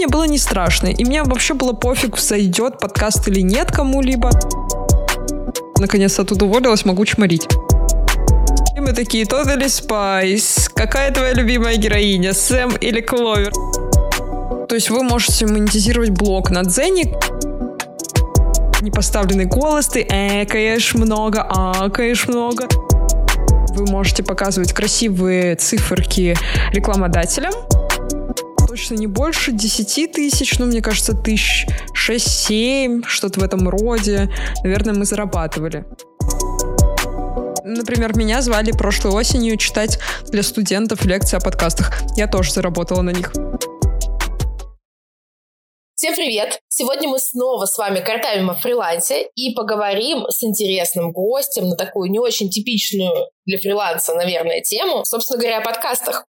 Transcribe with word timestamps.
мне 0.00 0.08
было 0.08 0.24
не 0.24 0.38
страшно. 0.38 0.86
И 0.86 1.04
мне 1.04 1.22
вообще 1.22 1.52
было 1.52 1.74
пофиг, 1.74 2.16
зайдет 2.16 2.78
подкаст 2.78 3.28
или 3.28 3.42
нет 3.42 3.70
кому-либо. 3.70 4.30
Наконец 5.78 6.18
оттуда 6.18 6.46
уволилась, 6.46 6.86
могу 6.86 7.04
чморить. 7.04 7.46
И 8.74 8.80
мы 8.80 8.94
такие, 8.94 9.26
Totally 9.26 9.68
Spies, 9.68 10.70
какая 10.74 11.12
твоя 11.12 11.34
любимая 11.34 11.76
героиня, 11.76 12.32
Сэм 12.32 12.76
или 12.80 13.02
Кловер? 13.02 13.52
То 14.70 14.74
есть 14.74 14.88
вы 14.88 15.02
можете 15.02 15.44
монетизировать 15.44 16.10
блог 16.10 16.48
на 16.50 16.62
Дзене, 16.62 17.14
непоставленный 18.80 19.44
голос, 19.44 19.88
ты 19.88 20.00
экаешь 20.00 20.94
много, 20.94 21.42
акаешь 21.42 22.26
много. 22.26 22.68
Вы 23.74 23.84
можете 23.84 24.22
показывать 24.22 24.72
красивые 24.72 25.56
циферки 25.56 26.34
рекламодателям. 26.72 27.52
Точно 28.80 28.94
не 28.94 29.08
больше 29.08 29.52
10 29.52 30.12
тысяч, 30.12 30.58
ну, 30.58 30.64
мне 30.64 30.80
кажется, 30.80 31.12
тысяч 31.12 31.66
6-7, 31.94 33.02
что-то 33.06 33.40
в 33.40 33.42
этом 33.42 33.68
роде. 33.68 34.30
Наверное, 34.64 34.94
мы 34.94 35.04
зарабатывали. 35.04 35.84
Например, 37.62 38.16
меня 38.16 38.40
звали 38.40 38.72
прошлой 38.72 39.12
осенью 39.12 39.58
читать 39.58 39.98
для 40.28 40.42
студентов 40.42 41.04
лекции 41.04 41.36
о 41.36 41.40
подкастах. 41.40 41.92
Я 42.16 42.26
тоже 42.26 42.52
заработала 42.52 43.02
на 43.02 43.10
них. 43.10 43.32
Всем 45.94 46.14
привет! 46.14 46.58
Сегодня 46.68 47.06
мы 47.10 47.18
снова 47.18 47.66
с 47.66 47.76
вами 47.76 48.00
картавим 48.00 48.48
о 48.48 48.54
фрилансе 48.54 49.28
и 49.34 49.54
поговорим 49.54 50.24
с 50.30 50.42
интересным 50.42 51.12
гостем 51.12 51.68
на 51.68 51.76
такую 51.76 52.10
не 52.10 52.18
очень 52.18 52.48
типичную 52.48 53.28
для 53.44 53.58
фриланса, 53.58 54.14
наверное, 54.14 54.62
тему, 54.62 55.04
собственно 55.04 55.38
говоря, 55.38 55.58
о 55.58 55.64
подкастах. 55.64 56.24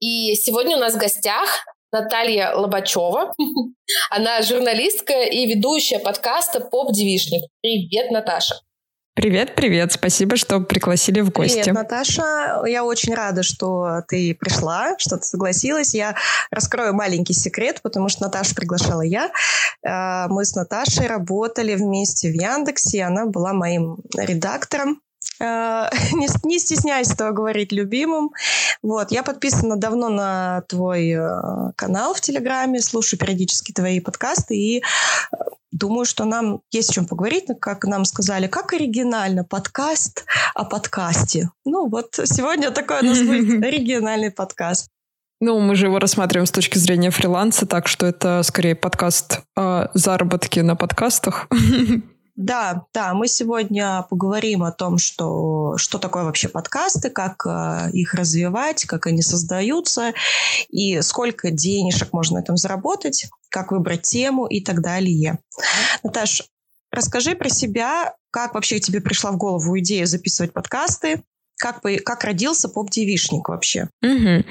И 0.00 0.34
сегодня 0.36 0.78
у 0.78 0.80
нас 0.80 0.94
в 0.94 0.98
гостях 0.98 1.66
Наталья 1.92 2.54
Лобачева. 2.54 3.34
Она 4.10 4.40
журналистка 4.42 5.22
и 5.22 5.46
ведущая 5.46 5.98
подкаста 5.98 6.60
«Поп-девишник». 6.60 7.44
Привет, 7.60 8.10
Наташа! 8.10 8.54
Привет, 9.14 9.54
привет. 9.54 9.92
Спасибо, 9.92 10.36
что 10.36 10.60
пригласили 10.60 11.20
в 11.20 11.30
гости. 11.30 11.56
Привет, 11.56 11.74
Наташа. 11.74 12.62
Я 12.66 12.82
очень 12.82 13.14
рада, 13.14 13.42
что 13.42 14.00
ты 14.08 14.34
пришла, 14.34 14.94
что 14.98 15.18
ты 15.18 15.24
согласилась. 15.24 15.94
Я 15.94 16.16
раскрою 16.50 16.94
маленький 16.94 17.34
секрет, 17.34 17.80
потому 17.82 18.08
что 18.08 18.22
Наташа 18.22 18.54
приглашала 18.54 19.02
я. 19.02 19.30
Э, 19.86 20.28
мы 20.28 20.46
с 20.46 20.54
Наташей 20.54 21.08
работали 21.08 21.74
вместе 21.74 22.30
в 22.30 22.32
Яндексе. 22.32 23.02
Она 23.02 23.26
была 23.26 23.52
моим 23.52 23.98
редактором 24.16 25.02
не, 25.40 26.28
не 26.46 26.58
стесняюсь 26.58 27.10
этого 27.10 27.32
говорить 27.32 27.72
любимым. 27.72 28.30
Вот, 28.82 29.10
я 29.10 29.22
подписана 29.22 29.76
давно 29.76 30.08
на 30.08 30.62
твой 30.68 31.10
э, 31.10 31.72
канал 31.76 32.14
в 32.14 32.20
Телеграме, 32.20 32.80
слушаю 32.80 33.18
периодически 33.18 33.72
твои 33.72 34.00
подкасты 34.00 34.56
и 34.56 34.82
Думаю, 35.72 36.04
что 36.04 36.26
нам 36.26 36.60
есть 36.70 36.90
о 36.90 36.92
чем 36.92 37.06
поговорить, 37.06 37.46
как 37.58 37.84
нам 37.84 38.04
сказали, 38.04 38.46
как 38.46 38.74
оригинально 38.74 39.42
подкаст 39.42 40.26
о 40.54 40.66
подкасте. 40.66 41.48
Ну 41.64 41.88
вот 41.88 42.20
сегодня 42.24 42.70
такой 42.70 43.00
у 43.00 43.04
нас 43.06 43.18
будет 43.22 43.64
оригинальный 43.64 44.30
подкаст. 44.30 44.90
Ну, 45.40 45.58
мы 45.58 45.74
же 45.74 45.86
его 45.86 45.98
рассматриваем 45.98 46.46
с 46.46 46.52
точки 46.52 46.78
зрения 46.78 47.10
фриланса, 47.10 47.66
так 47.66 47.88
что 47.88 48.06
это 48.06 48.42
скорее 48.44 48.76
подкаст 48.76 49.40
о 49.56 49.88
заработке 49.92 50.62
на 50.62 50.76
подкастах. 50.76 51.48
Да, 52.34 52.86
да, 52.94 53.12
мы 53.12 53.28
сегодня 53.28 54.06
поговорим 54.08 54.62
о 54.62 54.72
том, 54.72 54.96
что, 54.96 55.76
что 55.76 55.98
такое 55.98 56.24
вообще 56.24 56.48
подкасты, 56.48 57.10
как 57.10 57.44
э, 57.46 57.90
их 57.92 58.14
развивать, 58.14 58.86
как 58.86 59.06
они 59.06 59.20
создаются 59.20 60.14
и 60.70 61.02
сколько 61.02 61.50
денежек 61.50 62.14
можно 62.14 62.38
на 62.38 62.42
этом 62.42 62.56
заработать, 62.56 63.26
как 63.50 63.70
выбрать 63.70 64.02
тему 64.02 64.46
и 64.46 64.64
так 64.64 64.80
далее. 64.80 65.40
Наташ, 66.02 66.42
расскажи 66.90 67.34
про 67.34 67.50
себя, 67.50 68.14
как 68.30 68.54
вообще 68.54 68.80
тебе 68.80 69.02
пришла 69.02 69.32
в 69.32 69.36
голову 69.36 69.78
идея 69.80 70.06
записывать 70.06 70.54
подкасты, 70.54 71.22
как, 71.58 71.80
как 72.04 72.24
родился 72.24 72.68
поп-девишник 72.68 73.48
вообще? 73.48 73.88
Угу. 74.02 74.44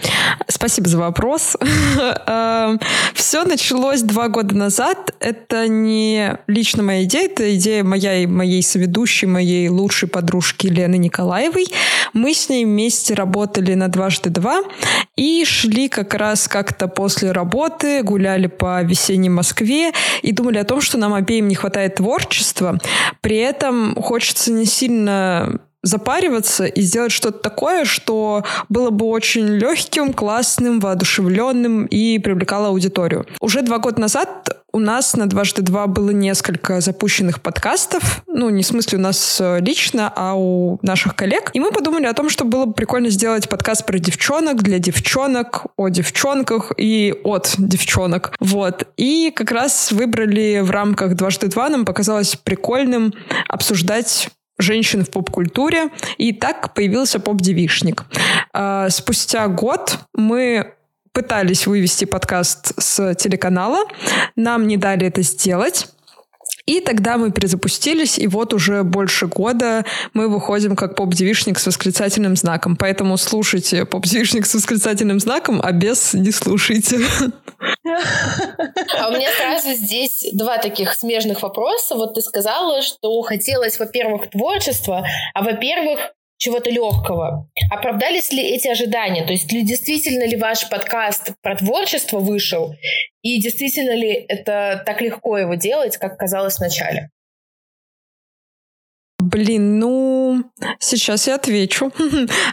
Спасибо 0.47 0.88
за 0.88 0.97
вопрос. 0.97 1.57
Эм, 2.28 2.79
Все 3.13 3.44
началось 3.44 4.01
два 4.01 4.29
года 4.29 4.56
назад. 4.56 5.13
Это 5.19 5.67
не 5.67 6.38
лично 6.47 6.84
моя 6.84 7.03
идея, 7.03 7.25
это 7.25 7.56
идея 7.56 7.84
моя 7.84 8.17
и 8.17 8.25
моей 8.25 8.63
соведущей, 8.63 9.28
моей 9.28 9.67
лучшей 9.67 10.07
подружки 10.07 10.67
Лены 10.67 10.95
Николаевой. 10.95 11.67
Мы 12.13 12.34
с 12.34 12.47
ней 12.50 12.66
вместе 12.66 13.13
работали 13.13 13.73
на 13.73 13.88
«Дважды 13.88 14.29
два» 14.29 14.62
и 15.16 15.44
шли 15.45 15.89
как 15.89 16.13
раз 16.13 16.47
как-то 16.47 16.88
после 16.88 17.31
работы, 17.31 18.03
гуляли 18.03 18.47
по 18.47 18.81
весенней 18.83 19.29
Москве 19.29 19.91
и 20.22 20.31
думали 20.31 20.57
о 20.57 20.63
том, 20.63 20.81
что 20.81 20.97
нам 20.97 21.13
обеим 21.13 21.47
не 21.47 21.56
хватает 21.56 21.95
творчества. 21.95 22.79
При 23.22 23.38
этом 23.38 23.95
хочется 23.95 24.51
не 24.51 24.66
сильно 24.66 25.59
запариваться 25.84 26.66
и 26.66 26.81
сделать 26.81 27.12
что-то 27.12 27.40
такое, 27.40 27.86
что 27.86 28.44
было 28.69 28.90
бы 28.90 29.06
очень 29.06 29.47
легким, 29.47 30.14
классным, 30.14 30.80
воодушевленным 30.80 31.86
и 31.86 32.19
привлекало 32.19 32.68
аудиторию. 32.68 33.25
Уже 33.40 33.62
два 33.62 33.80
года 33.80 34.00
назад 34.00 34.62
у 34.74 34.80
нас 34.80 35.16
на 35.16 35.28
дважды 35.28 35.62
два 35.62 35.88
было 35.88 36.12
несколько 36.12 36.80
запущенных 36.80 37.42
подкастов. 37.42 38.24
Ну, 38.28 38.50
не 38.50 38.64
в 38.64 38.66
смысле 38.66 39.00
у 39.00 39.02
нас 39.02 39.38
э, 39.42 39.59
лично, 39.59 40.12
а 40.16 40.36
у 40.36 40.80
наших 40.81 41.16
коллег. 41.16 41.52
И 41.53 41.59
мы 41.59 41.72
подумали 41.72 42.06
о 42.06 42.13
том, 42.13 42.30
что 42.30 42.46
было 42.46 42.66
бы 42.66 42.74
прикольно 42.74 43.09
сделать 43.09 43.50
подкаст 43.50 43.86
про 43.86 44.00
девчонок, 44.00 44.63
для 44.63 44.80
девчонок, 44.80 45.66
о 45.75 45.90
девчонках 45.90 46.72
и 46.78 47.13
от 47.24 47.56
девчонок. 47.58 48.34
Вот. 48.40 48.88
И 48.96 49.31
как 49.36 49.52
раз 49.52 49.92
выбрали 49.92 50.62
в 50.62 50.72
рамках 50.72 51.16
дважды 51.16 51.48
два, 51.48 51.68
нам 51.68 51.84
показалось 51.84 52.38
прикольным 52.38 53.13
обсуждать 53.50 54.30
женщин 54.62 55.04
в 55.04 55.10
поп-культуре, 55.10 55.90
и 56.18 56.34
так 56.34 56.74
появился 56.74 57.20
поп-девишник. 57.20 58.06
А, 58.54 58.90
спустя 58.90 59.48
год 59.48 60.00
мы 60.14 60.74
пытались 61.14 61.68
вывести 61.68 62.06
подкаст 62.06 62.74
с 62.82 63.16
телеканала, 63.16 63.84
нам 64.36 64.68
не 64.68 64.78
дали 64.78 65.08
это 65.08 65.22
сделать, 65.24 65.88
и 66.66 66.80
тогда 66.80 67.18
мы 67.18 67.32
перезапустились, 67.32 68.18
и 68.18 68.28
вот 68.28 68.54
уже 68.54 68.84
больше 68.84 69.28
года 69.28 69.86
мы 70.14 70.28
выходим 70.28 70.76
как 70.76 70.96
поп-девишник 70.96 71.60
с 71.60 71.66
восклицательным 71.66 72.36
знаком. 72.36 72.76
Поэтому 72.76 73.18
слушайте 73.18 73.86
поп-девишник 73.86 74.46
с 74.46 74.54
восклицательным 74.54 75.20
знаком, 75.20 75.62
а 75.64 75.72
без 75.72 76.14
не 76.14 76.32
слушайте. 76.32 77.00
А 79.00 79.10
у 79.10 79.12
меня 79.12 79.30
сразу 79.38 79.74
здесь 79.74 80.26
два 80.34 80.58
таких 80.58 80.94
смежных 80.94 81.42
вопроса. 81.44 81.96
Вот 81.96 82.16
ты 82.16 82.22
сказала, 82.22 82.82
что 82.82 83.22
хотелось, 83.22 83.80
во-первых, 83.80 84.30
творчества, 84.30 85.06
а 85.34 85.44
во-первых, 85.44 86.00
чего-то 86.41 86.72
легкого. 86.72 87.47
Оправдались 87.69 88.31
ли 88.31 88.41
эти 88.41 88.68
ожидания? 88.68 89.24
То 89.24 89.31
есть 89.31 89.52
ли 89.52 89.63
действительно 89.63 90.25
ли 90.28 90.35
ваш 90.35 90.68
подкаст 90.69 91.34
про 91.44 91.56
творчество 91.56 92.18
вышел? 92.18 92.74
И 93.22 93.40
действительно 93.40 93.91
ли 93.91 94.25
это 94.28 94.81
так 94.84 95.01
легко 95.01 95.38
его 95.38 95.53
делать, 95.53 95.97
как 95.97 96.18
казалось 96.18 96.57
вначале? 96.57 97.12
Блин, 99.22 99.78
ну, 99.78 100.44
сейчас 100.80 101.28
я 101.28 101.36
отвечу. 101.36 101.92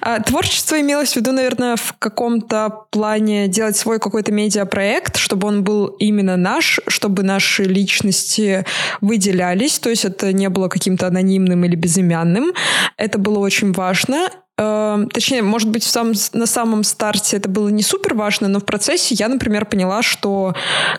А, 0.01 0.21
творчество 0.21 0.81
имелось 0.81 1.13
в 1.13 1.17
виду, 1.17 1.33
наверное, 1.33 1.77
в 1.77 1.95
каком-то 1.99 2.85
плане 2.91 3.49
делать 3.49 3.77
свой 3.77 3.99
какой-то 3.99 4.33
медиапроект, 4.33 5.17
чтобы 5.17 5.49
он 5.49 5.65
был 5.65 5.87
именно 5.87 6.37
наш, 6.37 6.81
чтобы 6.87 7.23
наши 7.23 7.65
личности 7.65 8.65
выделялись, 9.01 9.79
то 9.79 9.91
есть 9.91 10.05
это 10.05 10.33
не 10.33 10.49
было 10.49 10.69
каким-то 10.69 11.07
анонимным 11.07 11.65
или 11.65 11.75
безымянным. 11.75 12.53
Это 12.97 13.19
было 13.19 13.39
очень 13.39 13.73
важно. 13.73 14.29
Эм, 14.61 15.09
точнее, 15.09 15.43
может 15.43 15.69
быть, 15.69 15.85
в 15.85 15.89
сам, 15.89 16.13
на 16.33 16.47
самом 16.47 16.83
старте 16.83 17.37
это 17.37 17.49
было 17.49 17.69
не 17.69 17.85
супер 17.85 18.15
важно, 18.15 18.49
но 18.49 18.59
в 18.59 18.65
процессе 18.65 19.15
я, 19.15 19.29
например, 19.29 19.67
поняла, 19.67 20.03
что 20.03 20.55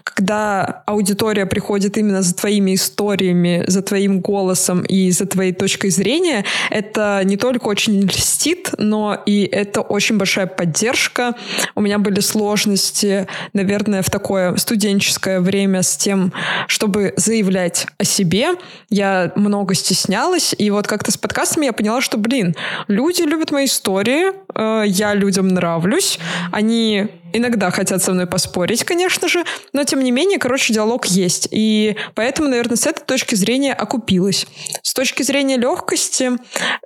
когда 0.05 0.83
аудитория 0.85 1.45
приходит 1.45 1.97
именно 1.97 2.21
за 2.21 2.33
твоими 2.33 2.75
историями, 2.75 3.65
за 3.67 3.81
твоим 3.81 4.21
голосом 4.21 4.83
и 4.83 5.11
за 5.11 5.25
твоей 5.25 5.51
точкой 5.51 5.89
зрения, 5.89 6.45
это 6.69 7.21
не 7.25 7.35
только 7.35 7.67
очень 7.67 8.01
льстит, 8.01 8.71
но 8.77 9.21
и 9.25 9.43
это 9.43 9.81
очень 9.81 10.17
большая 10.17 10.47
поддержка. 10.47 11.35
У 11.75 11.81
меня 11.81 11.99
были 11.99 12.21
сложности, 12.21 13.27
наверное, 13.51 14.01
в 14.03 14.09
такое 14.09 14.55
студенческое 14.55 15.41
время 15.41 15.83
с 15.83 15.97
тем, 15.97 16.31
чтобы 16.67 17.13
заявлять 17.17 17.87
о 17.97 18.05
себе. 18.05 18.51
Я 18.89 19.33
много 19.35 19.73
стеснялась, 19.73 20.55
и 20.57 20.71
вот 20.71 20.87
как-то 20.87 21.11
с 21.11 21.17
подкастами 21.17 21.65
я 21.65 21.73
поняла, 21.73 21.99
что, 21.99 22.17
блин, 22.17 22.55
люди 22.87 23.23
любят 23.23 23.48
любят 23.49 23.51
мои 23.51 23.65
истории, 23.65 24.33
э, 24.55 24.83
я 24.87 25.13
людям 25.13 25.47
нравлюсь, 25.47 26.19
они 26.51 27.07
иногда 27.33 27.71
хотят 27.71 28.01
со 28.01 28.13
мной 28.13 28.27
поспорить, 28.27 28.83
конечно 28.83 29.27
же, 29.27 29.43
но 29.73 29.83
тем 29.83 30.03
не 30.03 30.11
менее, 30.11 30.39
короче, 30.39 30.73
диалог 30.73 31.05
есть. 31.05 31.47
И 31.51 31.95
поэтому, 32.15 32.49
наверное, 32.49 32.75
с 32.75 32.87
этой 32.87 33.05
точки 33.05 33.35
зрения 33.35 33.73
окупилась. 33.73 34.47
С 34.81 34.93
точки 34.93 35.23
зрения 35.23 35.57
легкости, 35.57 36.31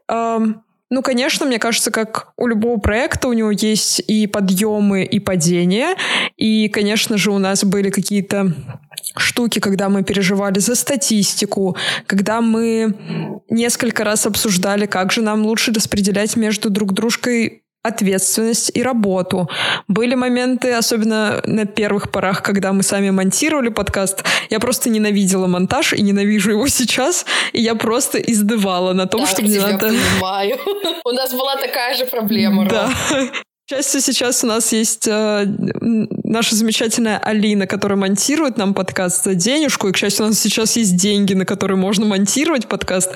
эм, 0.08 0.64
Ну, 0.94 1.02
конечно, 1.02 1.48
мне 1.48 1.58
кажется, 1.58 1.90
как 1.90 2.34
у 2.38 2.46
любого 2.46 2.80
проекта, 2.80 3.28
у 3.28 3.34
него 3.34 3.50
есть 3.50 4.00
и 4.08 4.28
подъемы, 4.28 5.04
и 5.04 5.20
падения. 5.20 5.96
И, 6.38 6.70
конечно 6.70 7.18
же, 7.18 7.32
у 7.32 7.40
нас 7.40 7.64
были 7.64 7.90
какие-то 7.90 8.54
штуки, 9.18 9.58
когда 9.58 9.90
мы 9.90 10.04
переживали 10.04 10.60
за 10.60 10.76
статистику, 10.76 11.76
когда 12.06 12.42
мы 12.42 12.96
несколько 13.50 14.04
раз 14.04 14.28
обсуждали, 14.28 14.86
как 14.86 15.12
же 15.12 15.24
нам 15.24 15.44
лучше 15.48 15.74
распределять 15.74 16.36
между 16.36 16.70
друг 16.70 16.94
дружкой 16.94 17.63
ответственность 17.84 18.72
и 18.74 18.82
работу. 18.82 19.50
Были 19.88 20.16
моменты, 20.16 20.72
особенно 20.74 21.42
на 21.46 21.66
первых 21.66 22.12
порах, 22.12 22.42
когда 22.42 22.72
мы 22.72 22.82
сами 22.82 23.10
монтировали 23.10 23.70
подкаст, 23.70 24.24
я 24.50 24.60
просто 24.60 24.90
ненавидела 24.90 25.48
монтаж 25.48 25.94
и 25.94 26.02
ненавижу 26.02 26.52
его 26.52 26.68
сейчас, 26.68 27.26
и 27.52 27.62
я 27.62 27.76
просто 27.76 28.18
издывала 28.20 28.94
на 28.94 29.06
том, 29.06 29.22
так, 29.22 29.30
что 29.30 29.42
мне 29.42 29.60
надо... 29.60 29.88
понимаю. 29.88 30.58
У 31.06 31.12
нас 31.12 31.32
была 31.34 31.58
такая 31.58 31.96
же 31.96 32.06
проблема, 32.06 32.68
Да. 32.68 32.90
К 33.66 33.70
счастью, 33.70 34.02
сейчас 34.02 34.44
у 34.44 34.48
нас 34.48 34.74
есть 34.74 35.08
э, 35.08 35.46
наша 35.46 36.54
замечательная 36.54 37.18
Алина, 37.18 37.66
которая 37.66 37.98
монтирует 37.98 38.58
нам 38.58 38.74
подкаст 38.74 39.24
за 39.24 39.36
денежку. 39.36 39.88
И, 39.88 39.94
к 39.94 39.98
счастью, 39.98 40.26
у 40.26 40.28
нас 40.28 40.40
сейчас 40.40 40.76
есть 40.76 40.98
деньги, 40.98 41.34
на 41.34 41.46
которые 41.46 41.78
можно 41.78 42.06
монтировать 42.06 42.68
подкаст. 42.68 43.14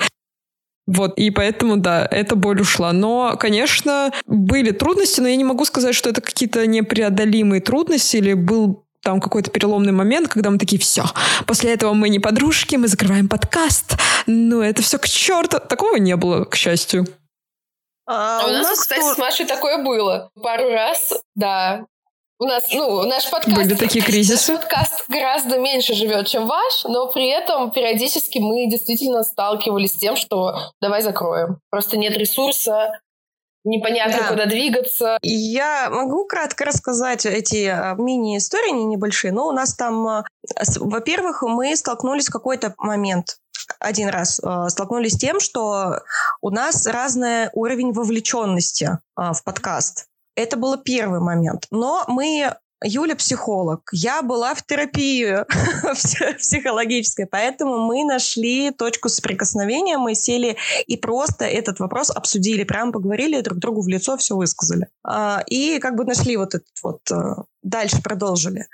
Вот, 0.88 1.18
и 1.18 1.30
поэтому, 1.30 1.76
да, 1.76 2.08
эта 2.10 2.34
боль 2.34 2.62
ушла. 2.62 2.92
Но, 2.92 3.36
конечно, 3.38 4.10
были 4.26 4.70
трудности, 4.70 5.20
но 5.20 5.28
я 5.28 5.36
не 5.36 5.44
могу 5.44 5.66
сказать, 5.66 5.94
что 5.94 6.08
это 6.08 6.22
какие-то 6.22 6.66
непреодолимые 6.66 7.60
трудности 7.60 8.16
или 8.16 8.32
был 8.32 8.86
там 9.02 9.20
какой-то 9.20 9.50
переломный 9.50 9.92
момент, 9.92 10.28
когда 10.28 10.48
мы 10.48 10.58
такие, 10.58 10.80
все, 10.80 11.04
после 11.46 11.74
этого 11.74 11.92
мы 11.92 12.08
не 12.08 12.18
подружки, 12.18 12.76
мы 12.76 12.88
закрываем 12.88 13.28
подкаст, 13.28 13.98
ну 14.26 14.62
это 14.62 14.80
все 14.80 14.98
к 14.98 15.06
черту. 15.06 15.60
Такого 15.60 15.96
не 15.96 16.16
было, 16.16 16.44
к 16.44 16.56
счастью. 16.56 17.06
А, 18.06 18.40
а 18.40 18.46
у, 18.46 18.48
у 18.48 18.52
нас, 18.54 18.80
кстати, 18.80 19.02
с 19.14 19.18
Машей 19.18 19.44
такое 19.44 19.84
было. 19.84 20.30
Пару 20.42 20.70
раз, 20.70 21.12
да. 21.34 21.84
У 22.40 22.44
нас, 22.44 22.68
ну, 22.72 23.02
наш 23.02 23.28
подкаст... 23.30 23.56
Были 23.56 23.74
такие 23.74 24.04
кризисы? 24.04 24.52
Наш 24.52 24.60
подкаст 24.60 25.04
гораздо 25.08 25.58
меньше 25.58 25.94
живет, 25.94 26.28
чем 26.28 26.46
ваш, 26.46 26.84
но 26.84 27.10
при 27.10 27.28
этом 27.28 27.72
периодически 27.72 28.38
мы 28.38 28.70
действительно 28.70 29.24
сталкивались 29.24 29.94
с 29.94 29.98
тем, 29.98 30.14
что 30.14 30.54
давай 30.80 31.02
закроем. 31.02 31.58
Просто 31.68 31.96
нет 31.96 32.16
ресурса, 32.16 32.92
непонятно, 33.64 34.18
да. 34.20 34.28
куда 34.28 34.46
двигаться. 34.46 35.18
Я 35.22 35.90
могу 35.90 36.26
кратко 36.26 36.64
рассказать 36.64 37.26
эти 37.26 37.66
а, 37.66 37.96
мини-истории, 37.98 38.70
не 38.70 38.84
небольшие, 38.84 39.32
но 39.32 39.48
у 39.48 39.52
нас 39.52 39.74
там, 39.74 40.06
а, 40.06 40.24
во-первых, 40.76 41.42
мы 41.42 41.74
столкнулись 41.74 42.28
в 42.28 42.32
какой-то 42.32 42.72
момент 42.78 43.38
один 43.80 44.08
раз 44.08 44.40
э, 44.40 44.68
столкнулись 44.70 45.12
с 45.12 45.18
тем, 45.18 45.40
что 45.40 46.00
у 46.40 46.50
нас 46.50 46.86
разный 46.86 47.50
уровень 47.52 47.92
вовлеченности 47.92 48.84
э, 48.84 49.32
в 49.32 49.44
подкаст. 49.44 50.07
Это 50.38 50.56
был 50.56 50.76
первый 50.76 51.20
момент. 51.20 51.66
Но 51.70 52.04
мы 52.06 52.54
Юля 52.84 53.16
психолог, 53.16 53.88
я 53.92 54.22
была 54.22 54.54
в 54.54 54.64
терапии 54.64 55.44
психологической, 56.38 57.26
поэтому 57.26 57.78
мы 57.78 58.04
нашли 58.04 58.70
точку 58.70 59.08
соприкосновения, 59.08 59.98
мы 59.98 60.14
сели 60.14 60.56
и 60.86 60.96
просто 60.96 61.44
этот 61.44 61.80
вопрос 61.80 62.10
обсудили, 62.10 62.62
прямо 62.62 62.92
поговорили 62.92 63.40
друг 63.40 63.58
другу 63.58 63.82
в 63.82 63.88
лицо, 63.88 64.16
все 64.16 64.36
высказали. 64.36 64.86
А, 65.02 65.42
и 65.48 65.80
как 65.80 65.96
бы 65.96 66.04
нашли 66.04 66.36
вот 66.36 66.54
этот 66.54 66.68
вот, 66.84 67.00
э, 67.10 67.34
дальше 67.64 68.00
продолжили. 68.00 68.66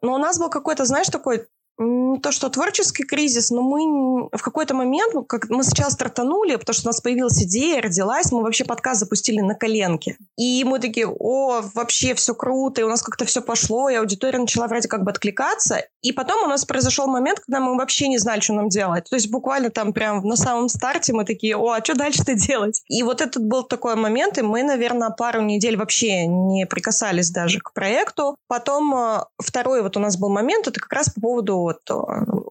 Но 0.00 0.14
у 0.14 0.18
нас 0.18 0.38
был 0.38 0.48
какой-то, 0.48 0.86
знаешь, 0.86 1.08
такой 1.08 1.46
то, 1.78 2.30
что 2.30 2.48
творческий 2.50 3.04
кризис, 3.04 3.50
но 3.50 3.62
мы 3.62 4.28
в 4.32 4.42
какой-то 4.42 4.74
момент, 4.74 5.14
ну, 5.14 5.24
как 5.24 5.48
мы 5.48 5.62
сначала 5.62 5.90
стартанули, 5.90 6.56
потому 6.56 6.74
что 6.74 6.88
у 6.88 6.90
нас 6.90 7.00
появилась 7.00 7.42
идея, 7.42 7.80
родилась, 7.80 8.30
мы 8.30 8.42
вообще 8.42 8.64
подкаст 8.64 9.00
запустили 9.00 9.40
на 9.40 9.54
коленке. 9.54 10.16
И 10.36 10.64
мы 10.64 10.78
такие, 10.78 11.06
о, 11.08 11.62
вообще 11.74 12.14
все 12.14 12.34
круто, 12.34 12.80
и 12.80 12.84
у 12.84 12.88
нас 12.88 13.02
как-то 13.02 13.24
все 13.24 13.40
пошло, 13.40 13.88
и 13.88 13.94
аудитория 13.94 14.38
начала 14.38 14.68
вроде 14.68 14.88
как 14.88 15.02
бы 15.02 15.10
откликаться. 15.10 15.84
И 16.02 16.12
потом 16.12 16.44
у 16.44 16.46
нас 16.46 16.64
произошел 16.64 17.06
момент, 17.06 17.40
когда 17.40 17.60
мы 17.60 17.76
вообще 17.76 18.08
не 18.08 18.18
знали, 18.18 18.40
что 18.40 18.54
нам 18.54 18.68
делать. 18.68 19.04
То 19.08 19.16
есть 19.16 19.30
буквально 19.30 19.70
там 19.70 19.92
прям 19.92 20.22
на 20.26 20.36
самом 20.36 20.68
старте 20.68 21.12
мы 21.12 21.24
такие, 21.24 21.56
о, 21.56 21.72
а 21.72 21.82
что 21.82 21.94
дальше-то 21.94 22.34
делать? 22.34 22.82
И 22.88 23.02
вот 23.02 23.20
этот 23.20 23.44
был 23.44 23.62
такой 23.62 23.94
момент, 23.96 24.38
и 24.38 24.42
мы, 24.42 24.62
наверное, 24.62 25.10
пару 25.10 25.40
недель 25.40 25.76
вообще 25.76 26.26
не 26.26 26.66
прикасались 26.66 27.30
даже 27.30 27.60
к 27.60 27.72
проекту. 27.72 28.36
Потом 28.48 28.94
э, 28.94 29.24
второй 29.42 29.82
вот 29.82 29.96
у 29.96 30.00
нас 30.00 30.16
был 30.16 30.28
момент, 30.28 30.68
это 30.68 30.80
как 30.80 30.92
раз 30.92 31.08
по 31.10 31.20
поводу 31.20 31.61
вот 31.62 31.90
э, 31.90 31.94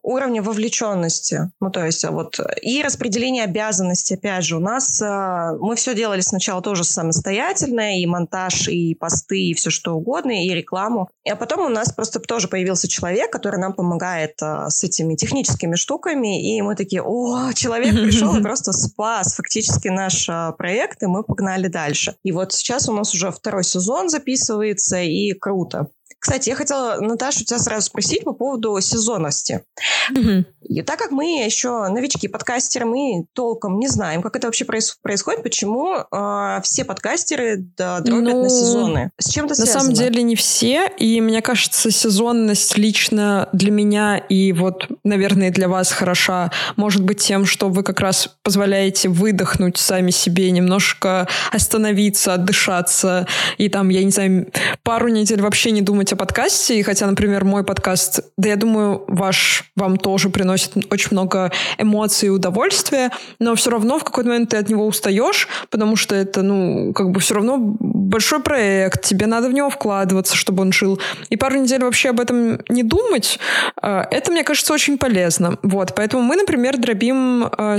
уровня 0.02 0.42
вовлеченности. 0.42 1.52
Ну, 1.60 1.70
то 1.70 1.86
есть 1.86 2.04
вот 2.08 2.40
и 2.62 2.82
распределение 2.82 3.44
обязанностей, 3.44 4.16
опять 4.16 4.46
же, 4.46 4.58
у 4.58 4.60
нас 4.60 5.02
э, 5.02 5.58
мы 5.60 5.76
все 5.76 5.94
делали 5.94 6.22
сначала 6.22 6.62
тоже 6.62 6.84
самостоятельно, 6.84 8.00
и 8.00 8.06
монтаж, 8.06 8.68
и 8.68 8.96
посты, 8.96 9.40
и 9.40 9.54
все 9.54 9.70
что 9.70 9.94
угодно, 9.94 10.32
и 10.46 10.54
рекламу. 10.54 11.10
А 11.30 11.36
потом 11.36 11.66
у 11.66 11.70
нас 11.70 11.92
просто 11.94 12.20
тоже 12.20 12.48
появился 12.48 12.88
человек, 12.88 13.32
который 13.32 13.60
нам 13.60 13.74
помогает 13.74 14.42
э, 14.42 14.70
с 14.70 14.84
этими 14.84 15.16
техническими 15.16 15.76
штуками, 15.76 16.56
и 16.56 16.62
мы 16.62 16.76
такие, 16.76 17.02
о, 17.04 17.54
человек 17.54 17.94
пришел 17.94 18.36
и 18.36 18.42
просто 18.44 18.74
спас 18.74 19.36
фактически 19.36 19.88
наш 19.88 20.30
проект, 20.58 21.04
и 21.04 21.08
мы 21.08 21.24
погнали 21.24 21.68
дальше. 21.68 22.16
И 22.24 22.32
вот 22.32 22.54
сейчас 22.54 22.90
у 22.90 22.94
нас 22.94 23.14
уже 23.14 23.32
второй 23.32 23.64
сезон 23.64 24.10
записывается, 24.10 25.00
и 25.02 25.34
круто. 25.34 25.88
Кстати, 26.22 26.50
я 26.50 26.56
хотела, 26.56 27.02
Наташа, 27.02 27.42
у 27.42 27.44
тебя 27.46 27.58
сразу 27.58 27.88
спросить 27.88 28.24
по 28.24 28.34
поводу 28.34 28.80
сезонности. 28.80 29.64
Угу. 30.12 30.46
И 30.70 30.84
так 30.84 31.00
как 31.00 31.10
мы 31.10 31.44
еще 31.44 31.88
новички 31.88 32.28
подкастеры, 32.28 32.86
мы 32.86 33.26
толком 33.34 33.80
не 33.80 33.88
знаем, 33.88 34.22
как 34.22 34.36
это 34.36 34.48
вообще 34.48 34.64
проис- 34.64 34.98
происходит, 35.02 35.42
почему 35.42 35.96
э, 35.96 36.60
все 36.64 36.86
подкастеры 36.86 37.58
да, 37.76 38.02
дробят 38.02 38.34
ну, 38.36 38.44
на 38.44 38.50
сезоны. 38.50 39.12
С 39.18 39.32
чем 39.32 39.46
это 39.46 39.56
связано? 39.56 39.76
На 39.76 39.82
самом 39.82 39.94
деле 39.96 40.22
не 40.22 40.36
все, 40.36 40.88
и 40.96 41.20
мне 41.22 41.42
кажется, 41.42 41.90
сезонность 41.90 42.78
лично 42.78 43.50
для 43.52 43.72
меня 43.72 44.18
и 44.18 44.54
вот, 44.54 44.90
наверное, 45.04 45.50
для 45.50 45.68
вас 45.68 45.92
хороша, 45.92 46.52
может 46.76 47.04
быть 47.04 47.20
тем, 47.20 47.46
что 47.46 47.70
вы 47.70 47.82
как 47.82 48.00
раз 48.00 48.30
позволяете 48.44 49.10
выдохнуть 49.10 49.78
сами 49.78 50.12
себе, 50.12 50.52
немножко 50.52 51.28
остановиться, 51.52 52.36
отдышаться, 52.36 53.26
и 53.58 53.70
там, 53.70 53.90
я 53.90 54.04
не 54.04 54.12
знаю, 54.12 54.52
пару 54.84 55.08
недель 55.08 55.42
вообще 55.42 55.72
не 55.72 55.82
думать 55.82 56.11
о 56.14 56.16
подкасте, 56.16 56.80
и 56.80 56.84
хотя, 56.84 57.08
например, 57.08 57.46
мой 57.46 57.64
подкаст, 57.64 58.22
да 58.38 58.50
я 58.50 58.56
думаю, 58.56 59.04
ваш 59.08 59.72
вам 59.76 59.98
тоже 59.98 60.30
приносит 60.30 60.74
очень 60.92 61.10
много 61.12 61.52
эмоций 61.78 62.28
и 62.28 62.30
удовольствия, 62.30 63.12
но 63.40 63.56
все 63.56 63.72
равно 63.72 64.00
в 64.00 64.04
какой-то 64.04 64.30
момент 64.30 64.50
ты 64.50 64.58
от 64.58 64.70
него 64.70 64.86
устаешь, 64.86 65.48
потому 65.70 65.96
что 65.96 66.16
это, 66.16 66.42
ну, 66.42 66.94
как 66.94 67.12
бы 67.12 67.20
все 67.20 67.36
равно 67.36 67.58
большой 67.60 68.42
проект, 68.42 69.04
тебе 69.04 69.26
надо 69.28 69.50
в 69.50 69.54
него 69.54 69.70
вкладываться, 69.70 70.36
чтобы 70.36 70.62
он 70.62 70.72
жил. 70.72 71.00
И 71.30 71.38
пару 71.38 71.58
недель 71.58 71.84
вообще 71.84 72.10
об 72.10 72.20
этом 72.20 72.60
не 72.70 72.84
думать, 72.84 73.40
э, 73.82 74.04
это, 74.12 74.32
мне 74.32 74.44
кажется, 74.44 74.74
очень 74.74 74.98
полезно. 74.98 75.58
Вот, 75.64 75.96
поэтому 75.96 76.24
мы, 76.24 76.36
например, 76.36 76.78
дробим 76.78 77.46
э, 77.46 77.78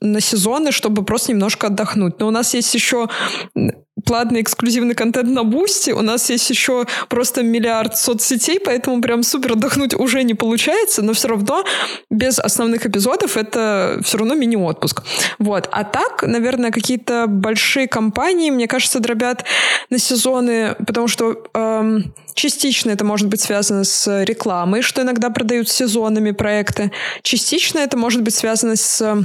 на 0.00 0.20
сезоны, 0.20 0.72
чтобы 0.72 1.04
просто 1.04 1.32
немножко 1.32 1.68
отдохнуть. 1.68 2.18
Но 2.18 2.28
у 2.28 2.30
нас 2.30 2.54
есть 2.54 2.74
еще 2.74 3.08
платный 4.04 4.42
эксклюзивный 4.42 4.94
контент 4.94 5.28
на 5.28 5.44
Boosty. 5.44 5.90
У 5.90 6.02
нас 6.02 6.30
есть 6.30 6.48
еще 6.50 6.86
просто 7.08 7.42
миллиард 7.42 7.96
соцсетей, 7.96 8.60
поэтому 8.60 9.00
прям 9.00 9.22
супер 9.22 9.52
отдохнуть 9.52 9.94
уже 9.94 10.22
не 10.22 10.34
получается, 10.34 11.02
но 11.02 11.12
все 11.12 11.28
равно 11.28 11.64
без 12.10 12.38
основных 12.38 12.86
эпизодов 12.86 13.36
это 13.36 14.00
все 14.02 14.18
равно 14.18 14.34
мини-отпуск. 14.34 15.02
Вот. 15.38 15.68
А 15.70 15.84
так, 15.84 16.22
наверное, 16.22 16.70
какие-то 16.70 17.26
большие 17.28 17.88
компании, 17.88 18.50
мне 18.50 18.66
кажется, 18.66 19.00
дробят 19.00 19.44
на 19.90 19.98
сезоны, 19.98 20.76
потому 20.86 21.08
что 21.08 21.42
эм, 21.54 22.14
частично 22.34 22.90
это 22.90 23.04
может 23.04 23.28
быть 23.28 23.40
связано 23.40 23.84
с 23.84 24.24
рекламой, 24.24 24.82
что 24.82 25.02
иногда 25.02 25.30
продают 25.30 25.68
сезонами 25.68 26.30
проекты. 26.30 26.92
Частично 27.22 27.78
это 27.78 27.96
может 27.96 28.22
быть 28.22 28.34
связано 28.34 28.76
с 28.76 29.24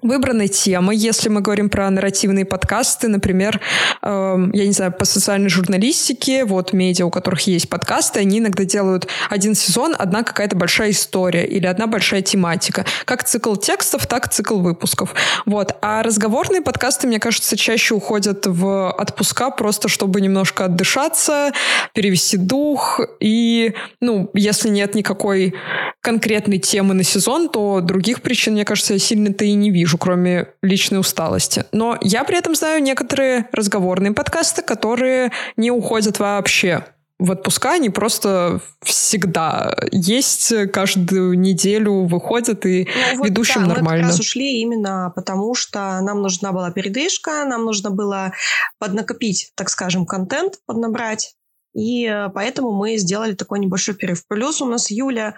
выбранной 0.00 0.48
темы. 0.48 0.94
Если 0.94 1.28
мы 1.28 1.40
говорим 1.40 1.68
про 1.68 1.90
нарративные 1.90 2.44
подкасты, 2.44 3.08
например, 3.08 3.60
э, 4.02 4.36
я 4.52 4.66
не 4.66 4.72
знаю, 4.72 4.92
по 4.92 5.04
социальной 5.04 5.48
журналистике, 5.48 6.44
вот 6.44 6.72
медиа, 6.72 7.06
у 7.06 7.10
которых 7.10 7.40
есть 7.48 7.68
подкасты, 7.68 8.20
они 8.20 8.38
иногда 8.38 8.64
делают 8.64 9.08
один 9.28 9.56
сезон, 9.56 9.96
одна 9.98 10.22
какая-то 10.22 10.54
большая 10.56 10.90
история 10.90 11.44
или 11.44 11.66
одна 11.66 11.88
большая 11.88 12.22
тематика. 12.22 12.86
Как 13.06 13.24
цикл 13.24 13.56
текстов, 13.56 14.06
так 14.06 14.28
цикл 14.28 14.58
выпусков. 14.58 15.14
Вот. 15.46 15.76
А 15.82 16.04
разговорные 16.04 16.62
подкасты, 16.62 17.08
мне 17.08 17.18
кажется, 17.18 17.56
чаще 17.56 17.94
уходят 17.94 18.46
в 18.46 18.90
отпуска 18.92 19.50
просто, 19.50 19.88
чтобы 19.88 20.20
немножко 20.20 20.66
отдышаться, 20.66 21.52
перевести 21.92 22.36
дух. 22.36 23.00
И, 23.18 23.74
ну, 24.00 24.30
если 24.32 24.68
нет 24.68 24.94
никакой 24.94 25.54
конкретной 26.00 26.58
темы 26.58 26.94
на 26.94 27.02
сезон, 27.02 27.48
то 27.48 27.80
других 27.80 28.22
причин, 28.22 28.52
мне 28.52 28.64
кажется, 28.64 28.92
я 28.92 29.00
сильно-то 29.00 29.44
и 29.44 29.54
не 29.54 29.72
вижу 29.72 29.87
вижу, 29.88 29.96
кроме 29.96 30.48
личной 30.62 31.00
усталости. 31.00 31.64
Но 31.72 31.96
я 32.02 32.24
при 32.24 32.36
этом 32.36 32.54
знаю 32.54 32.82
некоторые 32.82 33.48
разговорные 33.52 34.12
подкасты, 34.12 34.60
которые 34.60 35.32
не 35.56 35.70
уходят 35.70 36.18
вообще. 36.18 36.84
в 37.18 37.32
отпуска, 37.32 37.72
они 37.72 37.90
просто 37.90 38.60
всегда 38.82 39.74
есть, 39.90 40.52
каждую 40.72 41.38
неделю 41.38 42.04
выходят, 42.04 42.64
и 42.64 42.86
ну, 43.12 43.18
вот, 43.18 43.26
ведущим 43.26 43.62
да, 43.62 43.74
нормально. 43.74 44.04
Мы 44.04 44.10
как 44.10 44.10
раз 44.10 44.20
ушли 44.20 44.60
именно 44.60 45.12
потому, 45.16 45.54
что 45.54 46.00
нам 46.00 46.22
нужна 46.22 46.52
была 46.52 46.70
передышка, 46.70 47.44
нам 47.44 47.64
нужно 47.64 47.90
было 47.90 48.32
поднакопить, 48.78 49.52
так 49.56 49.68
скажем, 49.70 50.06
контент, 50.06 50.60
поднабрать. 50.66 51.34
И 51.74 52.06
э, 52.06 52.28
поэтому 52.34 52.72
мы 52.72 52.96
сделали 52.98 53.34
такой 53.34 53.58
небольшой 53.58 53.94
перерыв. 53.94 54.26
Плюс 54.28 54.62
у 54.62 54.66
нас 54.66 54.90
Юля 54.90 55.34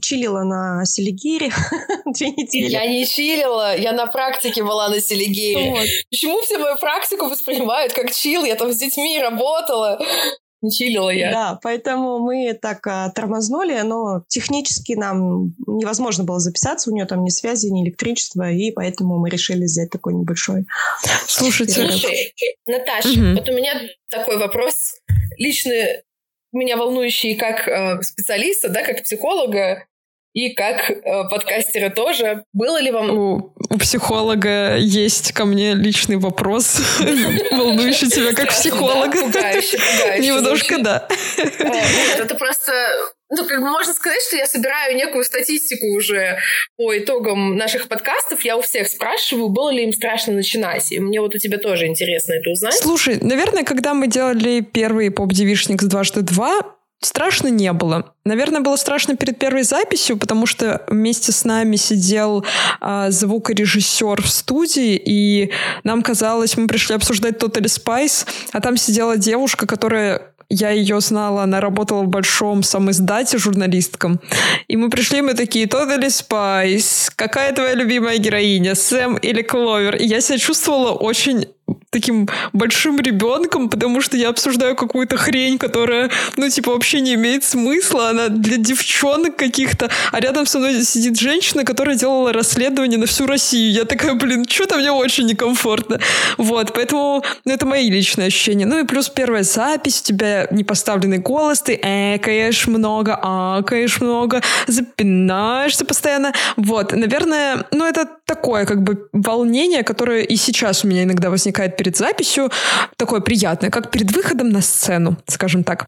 чилила 0.00 0.44
на 0.44 0.84
Селигире 0.84 1.50
две 2.06 2.30
недели. 2.30 2.70
Я 2.70 2.86
не 2.86 3.06
чилила, 3.06 3.76
я 3.76 3.92
на 3.92 4.06
практике 4.06 4.62
была 4.62 4.88
на 4.88 5.00
Селигире. 5.00 5.70
Вот. 5.70 5.86
Почему 6.10 6.40
все 6.42 6.58
мою 6.58 6.76
практику 6.78 7.26
воспринимают 7.26 7.92
как 7.92 8.10
чил? 8.12 8.44
Я 8.44 8.56
там 8.56 8.72
с 8.72 8.76
детьми 8.76 9.20
работала. 9.20 9.98
Не 10.60 10.72
чилила 10.72 11.10
я. 11.10 11.30
Да, 11.30 11.58
поэтому 11.62 12.18
мы 12.18 12.52
так 12.52 12.84
а, 12.86 13.10
тормознули, 13.10 13.78
но 13.82 14.24
технически 14.26 14.94
нам 14.94 15.54
невозможно 15.68 16.24
было 16.24 16.40
записаться, 16.40 16.90
у 16.90 16.94
нее 16.94 17.04
там 17.04 17.22
ни 17.22 17.30
связи, 17.30 17.68
ни 17.68 17.84
электричества, 17.84 18.50
и 18.50 18.72
поэтому 18.72 19.18
мы 19.18 19.30
решили 19.30 19.64
взять 19.64 19.90
такой 19.90 20.14
небольшой. 20.14 20.66
Слушайте. 21.28 21.74
Слушай, 21.74 22.34
Наташа, 22.66 23.08
угу. 23.08 23.36
вот 23.36 23.48
у 23.48 23.52
меня 23.52 23.80
такой 24.10 24.36
вопрос 24.38 24.96
личный 25.36 26.02
меня 26.52 26.76
волнующий 26.76 27.36
как 27.36 27.68
э, 27.68 28.02
специалиста, 28.02 28.68
да, 28.68 28.82
как 28.82 29.02
психолога 29.02 29.86
и 30.32 30.54
как 30.54 30.90
э, 30.90 31.28
подкастера 31.30 31.90
тоже. 31.90 32.44
Было 32.52 32.80
ли 32.80 32.90
вам... 32.90 33.10
У, 33.10 33.54
у 33.70 33.78
психолога 33.78 34.76
есть 34.76 35.32
ко 35.32 35.44
мне 35.44 35.74
личный 35.74 36.16
вопрос, 36.16 36.80
волнующий 37.50 38.08
тебя 38.08 38.32
как 38.34 38.50
психолога. 38.50 39.18
Немножко, 40.18 40.78
да. 40.78 41.08
Это 42.18 42.34
просто 42.34 42.72
ну, 43.30 43.46
как 43.46 43.60
бы 43.60 43.68
можно 43.68 43.92
сказать, 43.92 44.22
что 44.22 44.36
я 44.36 44.46
собираю 44.46 44.96
некую 44.96 45.24
статистику 45.24 45.86
уже 45.94 46.38
по 46.76 46.96
итогам 46.96 47.56
наших 47.56 47.88
подкастов. 47.88 48.42
Я 48.42 48.56
у 48.56 48.62
всех 48.62 48.88
спрашиваю, 48.88 49.48
было 49.48 49.70
ли 49.70 49.84
им 49.84 49.92
страшно 49.92 50.32
начинать. 50.32 50.90
И 50.92 50.98
мне 50.98 51.20
вот 51.20 51.34
у 51.34 51.38
тебя 51.38 51.58
тоже 51.58 51.86
интересно 51.86 52.34
это 52.34 52.50
узнать. 52.50 52.74
Слушай, 52.74 53.18
наверное, 53.20 53.64
когда 53.64 53.94
мы 53.94 54.06
делали 54.06 54.60
первый 54.60 55.10
поп-девишник 55.10 55.82
с 55.82 55.86
дважды 55.86 56.22
два, 56.22 56.74
Страшно 57.00 57.46
не 57.46 57.72
было. 57.72 58.12
Наверное, 58.24 58.60
было 58.60 58.74
страшно 58.74 59.16
перед 59.16 59.38
первой 59.38 59.62
записью, 59.62 60.16
потому 60.18 60.46
что 60.46 60.82
вместе 60.88 61.30
с 61.30 61.44
нами 61.44 61.76
сидел 61.76 62.44
а, 62.80 63.12
звукорежиссер 63.12 64.20
в 64.20 64.28
студии, 64.28 65.00
и 65.04 65.52
нам 65.84 66.02
казалось, 66.02 66.56
мы 66.56 66.66
пришли 66.66 66.96
обсуждать 66.96 67.36
Totally 67.36 67.66
Spice, 67.66 68.26
а 68.50 68.60
там 68.60 68.76
сидела 68.76 69.16
девушка, 69.16 69.68
которая 69.68 70.34
я 70.50 70.70
ее 70.70 71.00
знала, 71.00 71.42
она 71.42 71.60
работала 71.60 72.02
в 72.02 72.08
большом 72.08 72.62
самоиздате 72.62 73.38
журналистком. 73.38 74.20
И 74.66 74.76
мы 74.76 74.88
пришли, 74.88 75.20
мы 75.20 75.34
такие, 75.34 75.66
Totally 75.66 76.06
Spice, 76.06 77.12
какая 77.14 77.52
твоя 77.52 77.74
любимая 77.74 78.18
героиня, 78.18 78.74
Сэм 78.74 79.16
или 79.16 79.42
Кловер? 79.42 79.96
И 79.96 80.06
я 80.06 80.20
себя 80.20 80.38
чувствовала 80.38 80.92
очень 80.92 81.46
таким 81.90 82.28
большим 82.52 83.00
ребенком, 83.00 83.68
потому 83.68 84.00
что 84.00 84.16
я 84.16 84.28
обсуждаю 84.28 84.76
какую-то 84.76 85.16
хрень, 85.16 85.58
которая, 85.58 86.10
ну, 86.36 86.48
типа, 86.48 86.72
вообще 86.72 87.00
не 87.00 87.14
имеет 87.14 87.44
смысла, 87.44 88.10
она 88.10 88.28
для 88.28 88.56
девчонок 88.56 89.36
каких-то, 89.36 89.90
а 90.12 90.20
рядом 90.20 90.46
со 90.46 90.58
мной 90.58 90.82
сидит 90.84 91.18
женщина, 91.18 91.64
которая 91.64 91.96
делала 91.96 92.32
расследование 92.32 92.98
на 92.98 93.06
всю 93.06 93.26
Россию. 93.26 93.72
Я 93.72 93.84
такая, 93.84 94.14
блин, 94.14 94.46
что-то 94.48 94.76
мне 94.76 94.92
очень 94.92 95.26
некомфортно. 95.26 95.98
Вот, 96.36 96.72
поэтому 96.74 97.24
ну, 97.44 97.52
это 97.52 97.66
мои 97.66 97.90
личные 97.90 98.26
ощущения. 98.28 98.66
Ну 98.66 98.80
и 98.80 98.84
плюс 98.84 99.08
первая 99.08 99.42
запись, 99.42 100.00
у 100.00 100.04
тебя 100.04 100.46
не 100.50 100.64
поставленный 100.64 101.18
голос, 101.18 101.62
ты 101.62 101.74
экаешь 101.74 102.66
много, 102.66 103.18
акаешь 103.20 104.00
много, 104.00 104.42
запинаешься 104.66 105.84
постоянно. 105.84 106.34
Вот, 106.56 106.92
наверное, 106.92 107.64
ну 107.70 107.86
это 107.86 108.08
такое 108.28 108.66
как 108.66 108.82
бы 108.82 109.08
волнение, 109.12 109.82
которое 109.82 110.22
и 110.22 110.36
сейчас 110.36 110.84
у 110.84 110.88
меня 110.88 111.02
иногда 111.02 111.30
возникает 111.30 111.76
перед 111.76 111.96
записью, 111.96 112.50
такое 112.96 113.20
приятное, 113.20 113.70
как 113.70 113.90
перед 113.90 114.12
выходом 114.12 114.50
на 114.50 114.60
сцену, 114.60 115.16
скажем 115.26 115.64
так. 115.64 115.86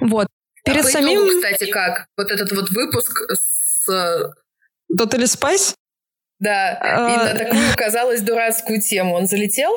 Вот. 0.00 0.26
Перед 0.64 0.84
а 0.84 0.88
самим... 0.88 1.20
Итогу, 1.20 1.40
кстати, 1.40 1.70
как? 1.70 2.06
Вот 2.16 2.30
этот 2.30 2.52
вот 2.52 2.68
выпуск 2.70 3.22
с... 3.32 3.88
Totally 4.92 5.24
Spice? 5.24 5.74
Да, 6.40 6.78
а... 6.80 7.12
и 7.12 7.16
на 7.16 7.38
такую, 7.38 7.62
казалось, 7.76 8.20
дурацкую 8.22 8.82
тему. 8.82 9.14
Он 9.14 9.26
залетел? 9.26 9.72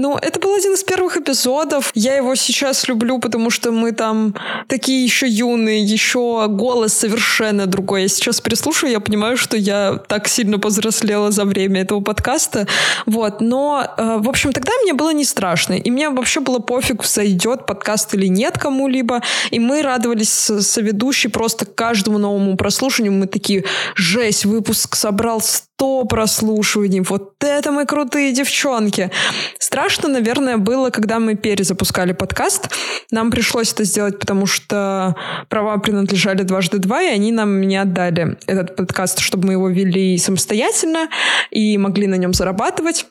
Ну, 0.00 0.16
это 0.16 0.38
был 0.38 0.54
один 0.54 0.74
из 0.74 0.84
первых 0.84 1.16
эпизодов. 1.16 1.90
Я 1.92 2.14
его 2.14 2.36
сейчас 2.36 2.86
люблю, 2.86 3.18
потому 3.18 3.50
что 3.50 3.72
мы 3.72 3.90
там 3.90 4.32
такие 4.68 5.02
еще 5.02 5.26
юные, 5.26 5.82
еще 5.82 6.46
голос 6.48 6.92
совершенно 6.92 7.66
другой. 7.66 8.02
Я 8.02 8.08
сейчас 8.08 8.40
переслушаю, 8.40 8.92
я 8.92 9.00
понимаю, 9.00 9.36
что 9.36 9.56
я 9.56 10.00
так 10.06 10.28
сильно 10.28 10.60
повзрослела 10.60 11.32
за 11.32 11.44
время 11.44 11.80
этого 11.80 12.00
подкаста. 12.00 12.68
Вот, 13.06 13.40
но, 13.40 13.92
э, 13.98 14.18
в 14.20 14.28
общем, 14.28 14.52
тогда 14.52 14.70
мне 14.84 14.94
было 14.94 15.12
не 15.12 15.24
страшно. 15.24 15.72
И 15.72 15.90
мне 15.90 16.10
вообще 16.10 16.38
было 16.38 16.60
пофиг, 16.60 17.04
зайдет 17.04 17.66
подкаст 17.66 18.14
или 18.14 18.28
нет 18.28 18.56
кому-либо. 18.56 19.22
И 19.50 19.58
мы 19.58 19.82
радовались 19.82 20.30
соведущей 20.30 21.28
просто 21.28 21.66
каждому 21.66 22.18
новому 22.18 22.56
прослушиванию. 22.56 23.18
Мы 23.18 23.26
такие, 23.26 23.64
жесть, 23.96 24.44
выпуск 24.44 24.94
собрал 24.94 25.40
100 25.40 26.04
прослушиваний. 26.04 27.00
Вот 27.00 27.34
это 27.40 27.72
мы 27.72 27.86
крутые 27.86 28.32
девчонки. 28.32 29.10
Страшно, 29.58 29.87
наверное, 30.08 30.56
было, 30.56 30.90
когда 30.90 31.18
мы 31.18 31.34
перезапускали 31.34 32.12
подкаст. 32.12 32.68
Нам 33.10 33.30
пришлось 33.30 33.72
это 33.72 33.84
сделать, 33.84 34.18
потому 34.18 34.46
что 34.46 35.16
права 35.48 35.78
принадлежали 35.78 36.42
дважды 36.42 36.78
два, 36.78 37.02
и 37.02 37.08
они 37.08 37.32
нам 37.32 37.60
не 37.60 37.76
отдали 37.76 38.36
этот 38.46 38.76
подкаст, 38.76 39.20
чтобы 39.20 39.46
мы 39.46 39.52
его 39.54 39.68
вели 39.68 40.18
самостоятельно 40.18 41.08
и 41.50 41.78
могли 41.78 42.06
на 42.06 42.16
нем 42.16 42.34
зарабатывать. 42.34 43.06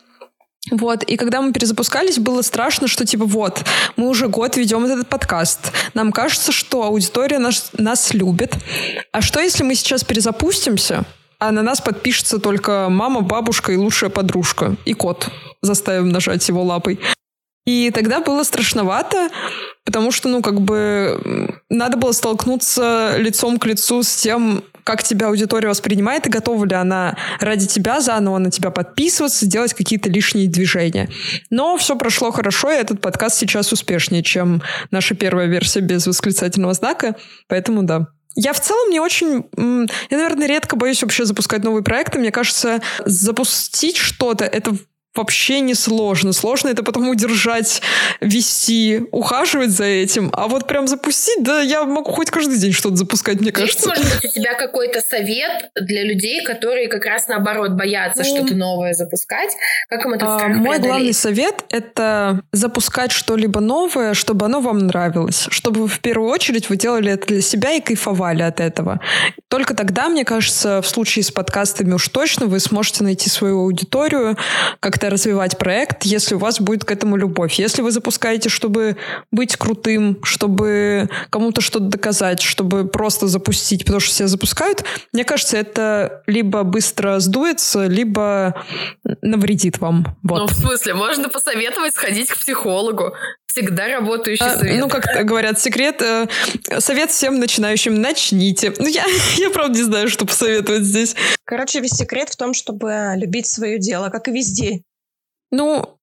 Вот, 0.72 1.04
и 1.04 1.16
когда 1.16 1.42
мы 1.42 1.54
перезапускались, 1.54 2.20
было 2.20 2.42
страшно, 2.42 2.88
что 2.88 3.06
типа 3.06 3.26
вот, 3.26 3.64
мы 3.96 4.10
уже 4.10 4.28
год 4.28 4.58
ведем 4.58 4.86
этот 4.86 5.08
подкаст, 5.08 5.72
нам 5.94 6.12
кажется, 6.12 6.52
что 6.52 6.84
аудитория 6.84 7.40
нас, 7.40 7.70
нас 7.78 8.14
любит, 8.14 8.54
а 9.14 9.22
что 9.22 9.40
если 9.40 9.64
мы 9.64 9.76
сейчас 9.76 10.04
перезапустимся, 10.04 11.06
а 11.40 11.52
на 11.52 11.62
нас 11.62 11.82
подпишется 11.82 12.40
только 12.40 12.88
мама, 12.90 13.22
бабушка 13.22 13.72
и 13.72 13.78
лучшая 13.78 14.10
подружка. 14.10 14.76
И 14.86 14.94
кот. 14.94 15.30
Заставим 15.62 16.10
нажать 16.10 16.48
его 16.48 16.64
лапой. 16.64 17.00
И 17.66 17.92
тогда 17.92 18.22
было 18.22 18.44
страшновато, 18.44 19.30
потому 19.84 20.12
что, 20.12 20.30
ну, 20.30 20.42
как 20.42 20.62
бы 20.62 21.60
надо 21.70 21.98
было 21.98 22.14
столкнуться 22.14 23.16
лицом 23.18 23.60
к 23.60 23.66
лицу 23.66 24.04
с 24.04 24.16
тем, 24.16 24.64
как 24.86 25.04
тебя 25.04 25.28
аудитория 25.28 25.68
воспринимает, 25.68 26.26
и 26.26 26.30
готова 26.30 26.64
ли 26.64 26.74
она 26.74 27.18
ради 27.42 27.68
тебя 27.68 28.00
заново 28.00 28.38
на 28.38 28.52
тебя 28.52 28.72
подписываться, 28.72 29.46
делать 29.46 29.74
какие-то 29.74 30.10
лишние 30.10 30.48
движения. 30.48 31.10
Но 31.50 31.76
все 31.76 31.98
прошло 31.98 32.32
хорошо, 32.32 32.72
и 32.72 32.78
этот 32.78 33.02
подкаст 33.02 33.36
сейчас 33.36 33.74
успешнее, 33.74 34.24
чем 34.24 34.62
наша 34.90 35.14
первая 35.14 35.48
версия 35.48 35.82
без 35.82 36.08
восклицательного 36.08 36.74
знака. 36.74 37.18
Поэтому 37.50 37.84
да. 37.84 38.08
Я 38.40 38.54
в 38.54 38.62
целом 38.62 38.92
не 38.92 39.00
очень... 39.00 39.50
Я, 40.12 40.18
наверное, 40.18 40.48
редко 40.48 40.76
боюсь 40.76 41.02
вообще 41.02 41.26
запускать 41.26 41.64
новые 41.64 41.84
проекты. 41.84 42.20
Мне 42.20 42.32
кажется, 42.32 42.82
запустить 43.04 43.98
что-то— 43.98 44.46
это 44.46 44.78
вообще 45.18 45.60
не 45.60 45.74
сложно. 45.74 46.34
Сложно 46.34 46.70
это 46.70 46.84
потом 46.84 47.10
удержать, 47.10 47.82
вести, 48.22 49.02
ухаживать 49.12 49.72
за 49.72 49.86
этим. 49.86 50.30
А 50.34 50.48
вот 50.48 50.68
прям 50.68 50.88
запустить, 50.88 51.44
да, 51.44 51.62
я 51.62 51.84
могу 51.86 52.12
хоть 52.12 52.30
каждый 52.30 52.58
день 52.58 52.74
что-то 52.74 52.96
запускать, 52.96 53.42
мне 53.42 53.52
кажется. 53.52 53.90
Есть, 53.90 54.00
может 54.00 54.22
быть, 54.22 54.26
у 54.26 54.34
тебя 54.34 54.54
какой-то 54.54 55.02
совет 55.02 55.70
для 55.76 56.04
людей, 56.04 56.44
которые 56.44 56.88
как 56.88 57.06
раз 57.06 57.28
наоборот 57.28 57.72
боятся 57.72 58.24
ну, 58.24 58.36
что-то 58.38 58.56
новое 58.56 58.94
запускать? 58.94 59.52
Как 59.90 60.06
им 60.06 60.14
это 60.14 60.26
а, 60.26 60.48
Мой 60.48 60.80
главный 60.80 61.14
совет— 61.14 61.64
это 61.70 62.42
запускать 62.52 63.12
что-либо 63.12 63.60
новое, 63.60 64.14
чтобы 64.14 64.46
оно 64.46 64.62
вам 64.62 64.80
нравилось. 64.80 65.48
Чтобы 65.50 65.88
в 65.88 66.00
первую 66.00 66.30
очередь 66.30 66.70
вы 66.70 66.78
делали 66.78 67.12
это 67.12 67.28
для 67.28 67.42
себя 67.42 67.74
и 67.74 67.82
кайфовали 67.82 68.44
от 68.44 68.60
этого. 68.60 69.00
Только 69.50 69.74
тогда, 69.74 70.10
мне 70.10 70.26
кажется, 70.26 70.82
в 70.82 70.88
случае 70.88 71.24
с 71.24 71.32
подкастами 71.32 71.94
уж 71.94 72.08
точно 72.10 72.46
вы 72.46 72.60
сможете 72.60 73.04
найти 73.04 73.30
свою 73.30 73.62
аудиторию, 73.62 74.38
как-то 74.80 75.07
развивать 75.10 75.58
проект, 75.58 76.04
если 76.04 76.36
у 76.36 76.38
вас 76.38 76.60
будет 76.60 76.86
к 76.86 76.92
этому 76.92 77.16
любовь. 77.16 77.54
Если 77.56 77.82
вы 77.82 77.92
запускаете, 77.92 78.50
чтобы 78.50 78.98
быть 79.32 79.56
крутым, 79.56 80.20
чтобы 80.24 81.10
кому-то 81.30 81.62
что-то 81.62 81.86
доказать, 81.86 82.42
чтобы 82.42 82.88
просто 82.88 83.28
запустить, 83.28 83.86
потому 83.86 84.00
что 84.00 84.12
все 84.12 84.28
запускают, 84.28 84.84
мне 85.14 85.24
кажется, 85.24 85.58
это 85.58 86.24
либо 86.28 86.64
быстро 86.64 87.20
сдуется, 87.20 87.86
либо 87.88 88.64
навредит 89.22 89.80
вам. 89.80 90.18
Вот. 90.24 90.40
Ну, 90.40 90.48
в 90.48 90.54
смысле, 90.54 90.94
можно 90.94 91.30
посоветовать 91.30 91.96
сходить 91.96 92.30
к 92.30 92.38
психологу. 92.38 93.14
Всегда 93.48 93.88
работающий 93.88 94.46
а, 94.46 94.58
совет. 94.58 94.80
Ну, 94.80 94.88
как 94.88 95.26
говорят, 95.26 95.60
секрет, 95.60 96.02
э, 96.02 96.28
совет 96.80 97.10
всем 97.10 97.40
начинающим, 97.40 98.00
начните. 98.00 98.74
Ну, 98.78 98.88
я, 98.88 99.04
я 99.38 99.50
правда 99.50 99.78
не 99.78 99.84
знаю, 99.84 100.10
что 100.10 100.26
посоветовать 100.26 100.84
здесь. 100.84 101.16
Короче, 101.44 101.80
весь 101.80 101.94
секрет 101.94 102.30
в 102.30 102.36
том, 102.36 102.54
чтобы 102.54 103.14
любить 103.16 103.48
свое 103.48 103.80
дело, 103.80 104.10
как 104.10 104.28
и 104.28 104.32
везде. 104.32 104.82
Ну, 105.52 105.98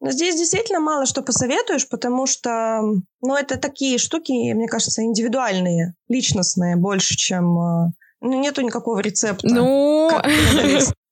здесь 0.00 0.36
действительно 0.36 0.80
мало 0.80 1.06
что 1.06 1.22
посоветуешь, 1.22 1.88
потому 1.88 2.26
что, 2.26 2.82
ну, 3.20 3.34
это 3.36 3.58
такие 3.58 3.98
штуки, 3.98 4.52
мне 4.52 4.68
кажется, 4.68 5.02
индивидуальные, 5.02 5.94
личностные 6.08 6.76
больше, 6.76 7.16
чем... 7.16 7.58
Э, 7.58 7.90
ну, 8.20 8.40
нету 8.40 8.62
никакого 8.62 9.00
рецепта. 9.00 9.48
Ну, 9.48 10.10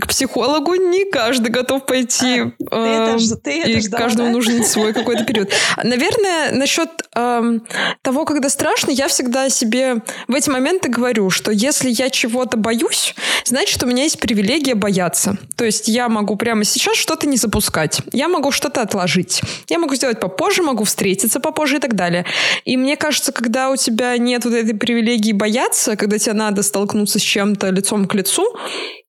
к 0.00 0.06
психологу 0.08 0.74
не 0.74 1.04
каждый 1.10 1.48
готов 1.48 1.86
пойти. 1.86 2.52
А, 2.70 2.84
ты 2.84 2.88
это, 2.88 3.18
ж, 3.18 3.36
ты 3.42 3.60
это 3.60 3.70
и 3.70 3.80
ждала, 3.80 4.02
каждому 4.02 4.28
да? 4.28 4.32
нужен 4.32 4.64
свой 4.64 4.92
какой-то 4.92 5.24
период. 5.24 5.52
Наверное, 5.82 6.52
насчет 6.52 6.90
эм, 7.14 7.66
того, 8.02 8.24
когда 8.24 8.48
страшно, 8.48 8.90
я 8.90 9.08
всегда 9.08 9.48
себе 9.48 10.02
в 10.28 10.34
эти 10.34 10.50
моменты 10.50 10.88
говорю, 10.88 11.30
что 11.30 11.50
если 11.50 11.90
я 11.90 12.10
чего-то 12.10 12.56
боюсь, 12.56 13.14
значит, 13.44 13.82
у 13.82 13.86
меня 13.86 14.04
есть 14.04 14.18
привилегия 14.18 14.74
бояться. 14.74 15.36
То 15.56 15.64
есть 15.64 15.88
я 15.88 16.08
могу 16.08 16.36
прямо 16.36 16.64
сейчас 16.64 16.96
что-то 16.96 17.26
не 17.26 17.36
запускать. 17.36 18.00
Я 18.12 18.28
могу 18.28 18.50
что-то 18.50 18.82
отложить. 18.82 19.42
Я 19.68 19.78
могу 19.78 19.94
сделать 19.94 20.20
попозже, 20.20 20.62
могу 20.62 20.84
встретиться 20.84 21.40
попозже 21.40 21.76
и 21.76 21.80
так 21.80 21.94
далее. 21.94 22.24
И 22.64 22.76
мне 22.76 22.96
кажется, 22.96 23.32
когда 23.32 23.70
у 23.70 23.76
тебя 23.76 24.16
нет 24.18 24.44
вот 24.44 24.54
этой 24.54 24.74
привилегии 24.74 25.32
бояться, 25.32 25.96
когда 25.96 26.18
тебе 26.18 26.34
надо 26.34 26.62
столкнуться 26.62 27.18
с 27.18 27.22
чем-то 27.22 27.70
лицом 27.70 28.06
к 28.06 28.14
лицу, 28.14 28.56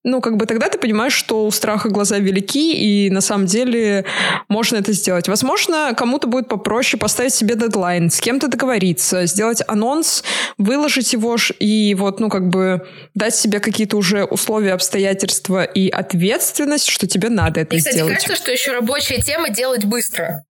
ну, 0.08 0.22
как 0.22 0.38
бы 0.38 0.46
тогда 0.46 0.70
ты 0.70 0.78
понимаешь, 0.78 1.14
что 1.14 1.46
у 1.46 1.52
страха 1.52 1.90
глаза 1.90 2.18
велики, 2.18 2.74
и 2.74 3.10
на 3.10 3.22
самом 3.22 3.46
деле 3.46 4.06
можно 4.48 4.78
это 4.78 4.94
сделать. 4.94 5.28
Возможно, 5.28 5.94
кому-то 5.96 6.28
будет 6.28 6.48
попроще 6.48 7.00
поставить 7.00 7.34
себе 7.34 7.56
дедлайн, 7.56 8.10
с 8.10 8.22
кем-то 8.22 8.48
договориться, 8.48 9.26
сделать 9.26 9.62
анонс, 9.68 10.24
выложить 10.58 11.12
его 11.14 11.36
и 11.60 11.94
вот, 11.96 12.22
ну, 12.22 12.30
как 12.30 12.48
бы 12.48 12.88
дать 13.14 13.36
себе 13.36 13.60
какие-то 13.60 13.98
уже 13.98 14.24
условия, 14.24 14.74
обстоятельства 14.74 15.64
и 15.64 15.90
ответственность, 15.90 16.88
что 16.88 17.06
тебе 17.06 17.30
надо 17.30 17.60
это 17.60 17.76
и, 17.76 17.80
кстати, 17.80 17.96
сделать. 17.96 18.14
кажется, 18.14 18.36
что 18.36 18.52
еще 18.52 18.72
рабочая 18.72 19.22
тема 19.22 19.50
делать 19.50 19.84
быстро. 19.84 20.46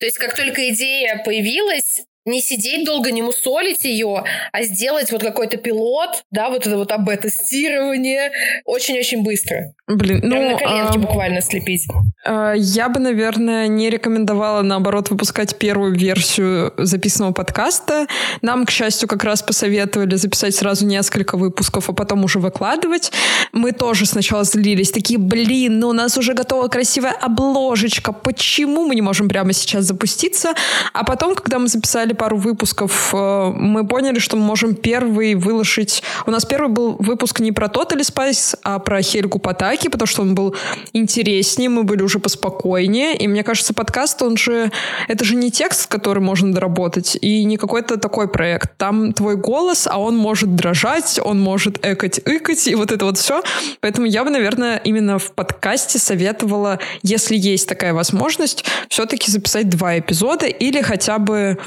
То 0.00 0.06
есть, 0.06 0.16
как 0.16 0.34
только 0.34 0.70
идея 0.70 1.22
появилась, 1.22 2.02
не 2.24 2.40
сидеть 2.40 2.84
долго, 2.84 3.10
не 3.10 3.22
мусолить 3.22 3.84
ее, 3.84 4.24
а 4.52 4.62
сделать 4.62 5.10
вот 5.10 5.22
какой-то 5.22 5.56
пилот, 5.56 6.24
да, 6.30 6.50
вот 6.50 6.66
это 6.66 6.76
вот 6.76 6.92
АБ-тестирование 6.92 8.30
очень-очень 8.64 9.22
быстро. 9.22 9.74
Блин, 9.88 10.20
Прям 10.20 10.32
ну... 10.32 10.50
на 10.52 10.58
коленке 10.58 10.98
а, 10.98 10.98
буквально 10.98 11.40
слепить. 11.40 11.86
А, 12.24 12.52
я 12.54 12.88
бы, 12.88 13.00
наверное, 13.00 13.66
не 13.66 13.90
рекомендовала, 13.90 14.62
наоборот, 14.62 15.10
выпускать 15.10 15.58
первую 15.58 15.94
версию 15.94 16.72
записанного 16.78 17.32
подкаста. 17.32 18.06
Нам, 18.40 18.64
к 18.64 18.70
счастью, 18.70 19.08
как 19.08 19.24
раз 19.24 19.42
посоветовали 19.42 20.14
записать 20.14 20.54
сразу 20.54 20.86
несколько 20.86 21.36
выпусков, 21.36 21.90
а 21.90 21.92
потом 21.92 22.24
уже 22.24 22.38
выкладывать. 22.38 23.12
Мы 23.52 23.72
тоже 23.72 24.06
сначала 24.06 24.44
злились, 24.44 24.92
такие, 24.92 25.18
блин, 25.18 25.80
ну 25.80 25.88
у 25.88 25.92
нас 25.92 26.16
уже 26.16 26.34
готова 26.34 26.68
красивая 26.68 27.12
обложечка, 27.12 28.12
почему 28.12 28.86
мы 28.86 28.94
не 28.94 29.02
можем 29.02 29.28
прямо 29.28 29.52
сейчас 29.52 29.84
запуститься? 29.84 30.54
А 30.92 31.04
потом, 31.04 31.34
когда 31.34 31.58
мы 31.58 31.68
записали 31.68 32.11
записали 32.12 32.22
пару 32.22 32.36
выпусков, 32.36 33.10
э, 33.14 33.52
мы 33.54 33.86
поняли, 33.86 34.18
что 34.18 34.36
мы 34.36 34.44
можем 34.44 34.74
первый 34.74 35.34
выложить... 35.34 36.02
У 36.26 36.30
нас 36.30 36.44
первый 36.44 36.68
был 36.68 36.96
выпуск 36.98 37.40
не 37.40 37.52
про 37.52 37.66
Total 37.66 38.00
Spice, 38.00 38.58
а 38.62 38.78
про 38.78 39.02
Хельгу 39.02 39.38
Патаки, 39.38 39.88
потому 39.88 40.06
что 40.06 40.22
он 40.22 40.34
был 40.34 40.54
интереснее, 40.94 41.68
мы 41.68 41.82
были 41.82 42.02
уже 42.02 42.18
поспокойнее. 42.18 43.16
И 43.16 43.28
мне 43.28 43.42
кажется, 43.42 43.74
подкаст, 43.74 44.22
он 44.22 44.36
же... 44.36 44.70
Это 45.08 45.24
же 45.24 45.34
не 45.36 45.50
текст, 45.50 45.86
который 45.88 46.22
можно 46.22 46.52
доработать, 46.52 47.16
и 47.22 47.44
не 47.44 47.56
какой-то 47.56 47.96
такой 47.96 48.28
проект. 48.28 48.76
Там 48.76 49.12
твой 49.12 49.36
голос, 49.36 49.88
а 49.90 49.98
он 49.98 50.16
может 50.16 50.54
дрожать, 50.54 51.20
он 51.24 51.40
может 51.40 51.78
экать-икать, 51.84 52.66
и 52.68 52.74
вот 52.74 52.92
это 52.92 53.04
вот 53.04 53.18
все. 53.18 53.42
Поэтому 53.80 54.06
я 54.06 54.24
бы, 54.24 54.30
наверное, 54.30 54.80
именно 54.84 55.18
в 55.18 55.32
подкасте 55.32 55.98
советовала, 55.98 56.78
если 57.02 57.36
есть 57.36 57.68
такая 57.68 57.92
возможность, 57.92 58.64
все-таки 58.88 59.30
записать 59.30 59.68
два 59.68 59.98
эпизода 59.98 60.46
или 60.46 60.82
хотя 60.82 61.18
бы 61.18 61.58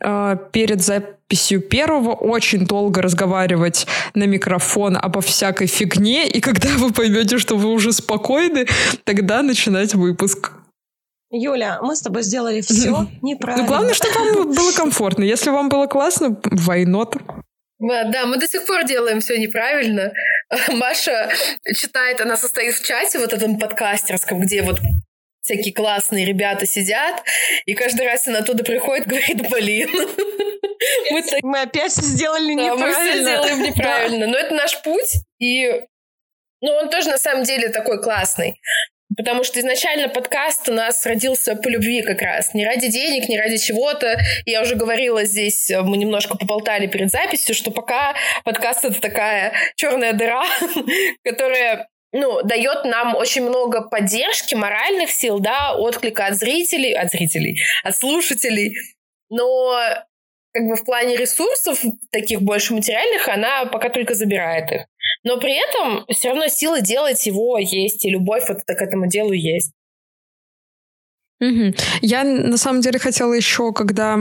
э, 0.00 0.36
перед 0.52 0.82
записью 0.82 1.60
первого 1.60 2.12
очень 2.12 2.66
долго 2.66 3.02
разговаривать 3.02 3.86
на 4.14 4.24
микрофон 4.24 4.96
обо 4.96 5.20
всякой 5.20 5.66
фигне, 5.66 6.28
и 6.28 6.40
когда 6.40 6.68
вы 6.76 6.92
поймете, 6.92 7.38
что 7.38 7.56
вы 7.56 7.70
уже 7.70 7.92
спокойны, 7.92 8.66
тогда 9.04 9.42
начинать 9.42 9.94
выпуск. 9.94 10.52
Юля, 11.30 11.80
мы 11.82 11.96
с 11.96 12.00
тобой 12.00 12.22
сделали 12.22 12.60
все 12.60 13.08
неправильно. 13.22 13.64
Ну, 13.64 13.68
главное, 13.68 13.94
чтобы 13.94 14.14
вам 14.14 14.54
было 14.54 14.72
комфортно. 14.72 15.24
Если 15.24 15.50
вам 15.50 15.68
было 15.68 15.86
классно, 15.86 16.38
войнот. 16.44 17.16
Да, 17.80 18.26
мы 18.26 18.38
до 18.38 18.46
сих 18.46 18.64
пор 18.66 18.84
делаем 18.84 19.20
все 19.20 19.36
неправильно. 19.38 20.12
Маша 20.72 21.30
читает, 21.74 22.20
она 22.20 22.36
состоит 22.36 22.74
в 22.74 22.86
чате 22.86 23.18
вот 23.18 23.32
этом 23.32 23.58
подкастерском, 23.58 24.40
где 24.40 24.62
вот 24.62 24.78
всякие 25.44 25.74
классные 25.74 26.24
ребята 26.24 26.66
сидят, 26.66 27.22
и 27.66 27.74
каждый 27.74 28.06
раз 28.06 28.26
она 28.26 28.38
оттуда 28.38 28.64
приходит, 28.64 29.06
говорит, 29.06 29.48
блин. 29.50 29.90
Мы, 31.10 31.22
так... 31.22 31.42
мы 31.42 31.62
опять 31.62 31.92
сделали 31.92 32.54
да, 32.56 32.62
неправильно. 32.62 32.86
мы 32.86 32.92
все 32.92 33.22
сделаем 33.22 33.62
неправильно. 33.70 34.26
Но 34.26 34.36
это 34.36 34.54
наш 34.54 34.82
путь, 34.82 35.14
и 35.38 35.70
ну, 36.60 36.72
он 36.72 36.90
тоже 36.90 37.08
на 37.08 37.18
самом 37.18 37.44
деле 37.44 37.68
такой 37.68 38.02
классный. 38.02 38.60
Потому 39.16 39.44
что 39.44 39.60
изначально 39.60 40.08
подкаст 40.08 40.68
у 40.68 40.72
нас 40.72 41.06
родился 41.06 41.56
по 41.56 41.68
любви 41.68 42.02
как 42.02 42.20
раз. 42.20 42.52
Не 42.54 42.66
ради 42.66 42.88
денег, 42.88 43.28
не 43.28 43.38
ради 43.38 43.58
чего-то. 43.58 44.18
Я 44.44 44.62
уже 44.62 44.74
говорила 44.74 45.24
здесь, 45.24 45.70
мы 45.70 45.96
немножко 45.96 46.36
поболтали 46.36 46.86
перед 46.86 47.10
записью, 47.10 47.54
что 47.54 47.70
пока 47.70 48.14
подкаст— 48.44 48.84
это 48.86 49.00
такая 49.00 49.52
черная 49.76 50.12
дыра, 50.12 50.44
которая 51.24 51.88
ну, 52.14 52.42
дает 52.44 52.84
нам 52.84 53.16
очень 53.16 53.42
много 53.42 53.82
поддержки, 53.82 54.54
моральных 54.54 55.10
сил, 55.10 55.40
да, 55.40 55.74
отклика 55.74 56.26
от 56.26 56.36
зрителей, 56.36 56.94
от 56.94 57.10
зрителей, 57.10 57.60
от 57.82 57.96
слушателей. 57.96 58.76
Но 59.30 59.80
как 60.52 60.62
бы 60.68 60.76
в 60.76 60.84
плане 60.84 61.16
ресурсов, 61.16 61.82
таких 62.12 62.40
больше 62.40 62.72
материальных, 62.72 63.26
она 63.28 63.66
пока 63.66 63.88
только 63.88 64.14
забирает 64.14 64.70
их. 64.70 64.82
Но 65.24 65.40
при 65.40 65.54
этом 65.54 66.04
все 66.08 66.28
равно 66.28 66.46
силы 66.46 66.82
делать 66.82 67.26
его 67.26 67.58
есть, 67.58 68.04
и 68.04 68.10
любовь 68.10 68.44
вот 68.48 68.58
к 68.64 68.70
этому 68.80 69.08
делу 69.08 69.32
есть. 69.32 69.72
Угу. 71.40 71.74
Я 72.00 72.22
на 72.22 72.56
самом 72.56 72.80
деле 72.80 73.00
хотела 73.00 73.32
еще, 73.32 73.72
когда 73.72 74.20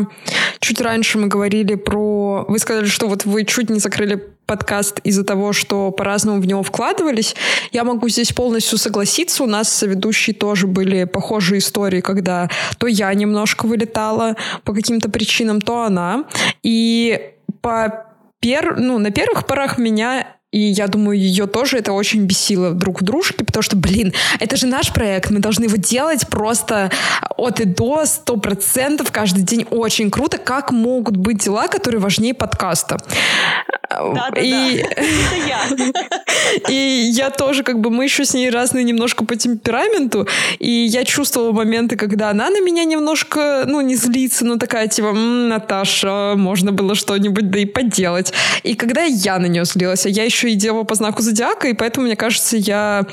чуть 0.60 0.82
раньше 0.82 1.19
мы 1.19 1.27
говорили 1.27 1.75
про... 1.75 2.45
Вы 2.47 2.58
сказали, 2.58 2.86
что 2.86 3.08
вот 3.08 3.25
вы 3.25 3.45
чуть 3.45 3.69
не 3.69 3.79
закрыли 3.79 4.32
подкаст 4.45 4.99
из-за 5.03 5.23
того, 5.23 5.53
что 5.53 5.91
по-разному 5.91 6.41
в 6.41 6.45
него 6.45 6.63
вкладывались. 6.63 7.36
Я 7.71 7.84
могу 7.84 8.10
здесь 8.10 8.32
полностью 8.32 8.77
согласиться. 8.77 9.43
У 9.43 9.47
нас 9.47 9.69
с 9.69 9.86
ведущей 9.86 10.34
тоже 10.34 10.67
были 10.67 11.06
похожие 11.06 11.60
истории, 11.60 12.01
когда 12.01 12.49
то 12.77 12.88
я 12.88 13.13
немножко 13.13 13.65
вылетала 13.65 14.36
по 14.63 14.73
каким-то 14.73 15.10
причинам, 15.10 15.62
то 15.62 15.84
она. 15.84 16.25
И 16.62 17.32
по 17.62 18.08
пер... 18.39 18.77
ну, 18.77 18.99
на 18.99 19.12
первых 19.12 19.45
порах 19.47 19.77
меня 19.77 20.27
и 20.53 20.59
я 20.59 20.87
думаю, 20.87 21.17
ее 21.17 21.47
тоже 21.47 21.77
это 21.79 21.93
очень 21.93 22.25
бесило 22.25 22.71
друг 22.71 23.01
в 23.01 23.03
дружке, 23.03 23.43
потому 23.43 23.63
что, 23.63 23.75
блин, 23.75 24.13
это 24.39 24.55
же 24.55 24.67
наш 24.67 24.93
проект, 24.93 25.31
мы 25.31 25.39
должны 25.39 25.63
его 25.63 25.77
делать 25.77 26.27
просто 26.27 26.91
от 27.37 27.59
и 27.59 27.65
до, 27.65 28.05
сто 28.05 28.37
процентов 28.37 29.11
каждый 29.11 29.43
день. 29.43 29.65
Очень 29.71 30.11
круто. 30.11 30.37
Как 30.37 30.71
могут 30.71 31.17
быть 31.17 31.39
дела, 31.39 31.67
которые 31.67 31.99
важнее 31.99 32.35
подкаста? 32.35 32.97
Да, 33.89 34.29
да, 34.31 34.41
и... 34.41 34.81
да. 34.81 34.89
Это 34.95 35.35
я. 35.47 36.69
И 36.69 37.11
я 37.13 37.29
тоже, 37.29 37.63
как 37.63 37.79
бы, 37.79 37.89
мы 37.89 38.03
еще 38.03 38.25
с 38.25 38.33
ней 38.33 38.49
разные 38.49 38.83
немножко 38.83 39.25
по 39.25 39.35
темпераменту, 39.35 40.27
и 40.59 40.69
я 40.69 41.03
чувствовала 41.05 41.51
моменты, 41.51 41.95
когда 41.95 42.29
она 42.29 42.49
на 42.49 42.61
меня 42.61 42.85
немножко, 42.85 43.63
ну, 43.67 43.81
не 43.81 43.95
злится, 43.95 44.45
но 44.45 44.57
такая, 44.57 44.87
типа, 44.87 45.13
Наташа, 45.13 46.33
можно 46.35 46.71
было 46.71 46.95
что-нибудь 46.95 47.49
да 47.49 47.59
и 47.59 47.65
поделать. 47.65 48.33
И 48.63 48.75
когда 48.75 49.03
я 49.03 49.39
на 49.39 49.47
нее 49.47 49.65
злилась, 49.65 50.05
а 50.05 50.09
я 50.09 50.23
еще 50.23 50.42
и 50.51 50.56
дева 50.56 50.84
по 50.84 50.95
знаку 50.95 51.21
зодиака, 51.21 51.67
и 51.67 51.73
поэтому, 51.73 52.06
мне 52.06 52.15
кажется, 52.15 52.58
я 52.58 53.06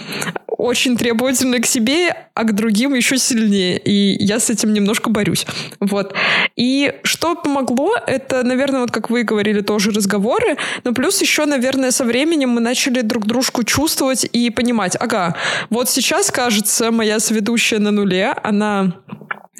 очень 0.61 0.97
требовательна 0.97 1.59
к 1.59 1.66
себе, 1.66 2.14
а 2.35 2.45
к 2.45 2.55
другим 2.55 2.95
еще 2.95 3.16
сильнее. 3.19 3.79
И 3.79 4.23
я 4.23 4.38
с 4.38 4.51
этим 4.51 4.73
немножко 4.73 5.09
борюсь. 5.11 5.47
Вот. 5.81 6.14
И 6.55 6.95
что 7.03 7.35
помогло, 7.35 7.95
это, 8.07 8.43
наверное, 8.43 8.83
вот 8.83 8.90
как 8.90 9.11
вы 9.11 9.23
говорили, 9.23 9.62
тоже 9.62 9.90
разговоры, 9.90 10.57
но 10.85 10.93
плюс 10.93 11.21
еще, 11.23 11.47
наверное, 11.47 11.90
со 11.90 12.05
временем 12.05 12.51
мы 12.51 12.61
начали 12.61 13.01
друг 13.01 13.27
дружку 13.27 13.64
чувствовать 13.64 14.29
и 14.31 14.51
понимать, 14.51 14.97
ага, 15.01 15.37
вот 15.71 15.88
сейчас, 15.88 16.31
кажется, 16.31 16.90
моя 16.90 17.21
сведущая 17.21 17.79
на 17.79 17.90
нуле, 17.90 18.35
она 18.43 18.93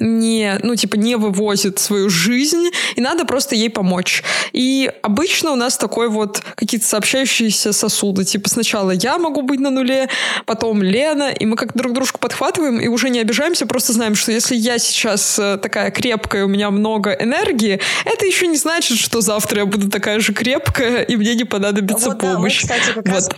не, 0.01 0.57
ну, 0.63 0.75
типа, 0.75 0.95
не 0.95 1.15
вывозит 1.15 1.79
свою 1.79 2.09
жизнь, 2.09 2.69
и 2.95 3.01
надо 3.01 3.25
просто 3.25 3.55
ей 3.55 3.69
помочь. 3.69 4.23
И 4.51 4.91
обычно 5.01 5.51
у 5.51 5.55
нас 5.55 5.77
такой 5.77 6.09
вот 6.09 6.41
какие-то 6.55 6.85
сообщающиеся 6.87 7.71
сосуды. 7.71 8.23
Типа, 8.25 8.49
сначала 8.49 8.91
я 8.91 9.17
могу 9.17 9.41
быть 9.43 9.59
на 9.59 9.69
нуле, 9.69 10.09
потом 10.45 10.81
Лена, 10.81 11.31
и 11.31 11.45
мы 11.45 11.55
как 11.55 11.75
друг 11.75 11.93
дружку 11.93 12.19
подхватываем 12.19 12.79
и 12.79 12.87
уже 12.87 13.09
не 13.09 13.19
обижаемся, 13.19 13.65
просто 13.65 13.93
знаем, 13.93 14.15
что 14.15 14.31
если 14.31 14.55
я 14.55 14.79
сейчас 14.79 15.37
э, 15.39 15.57
такая 15.61 15.91
крепкая, 15.91 16.45
у 16.45 16.47
меня 16.47 16.71
много 16.71 17.11
энергии, 17.11 17.79
это 18.05 18.25
еще 18.25 18.47
не 18.47 18.57
значит, 18.57 18.97
что 18.97 19.21
завтра 19.21 19.59
я 19.59 19.65
буду 19.65 19.89
такая 19.89 20.19
же 20.19 20.33
крепкая, 20.33 21.03
и 21.03 21.15
мне 21.15 21.35
не 21.35 21.43
понадобится 21.43 22.09
вот, 22.09 22.19
помощь. 22.19 22.63
Да, 22.63 22.73
мы, 22.73 22.79
кстати, 22.79 22.95
как 22.95 23.07
вот. 23.07 23.07
раз 23.07 23.29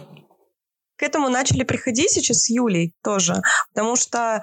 к 0.96 1.04
этому 1.04 1.30
начали 1.30 1.64
приходить 1.64 2.12
сейчас 2.12 2.44
с 2.44 2.50
Юлей 2.50 2.94
тоже, 3.04 3.42
потому 3.74 3.96
что, 3.96 4.42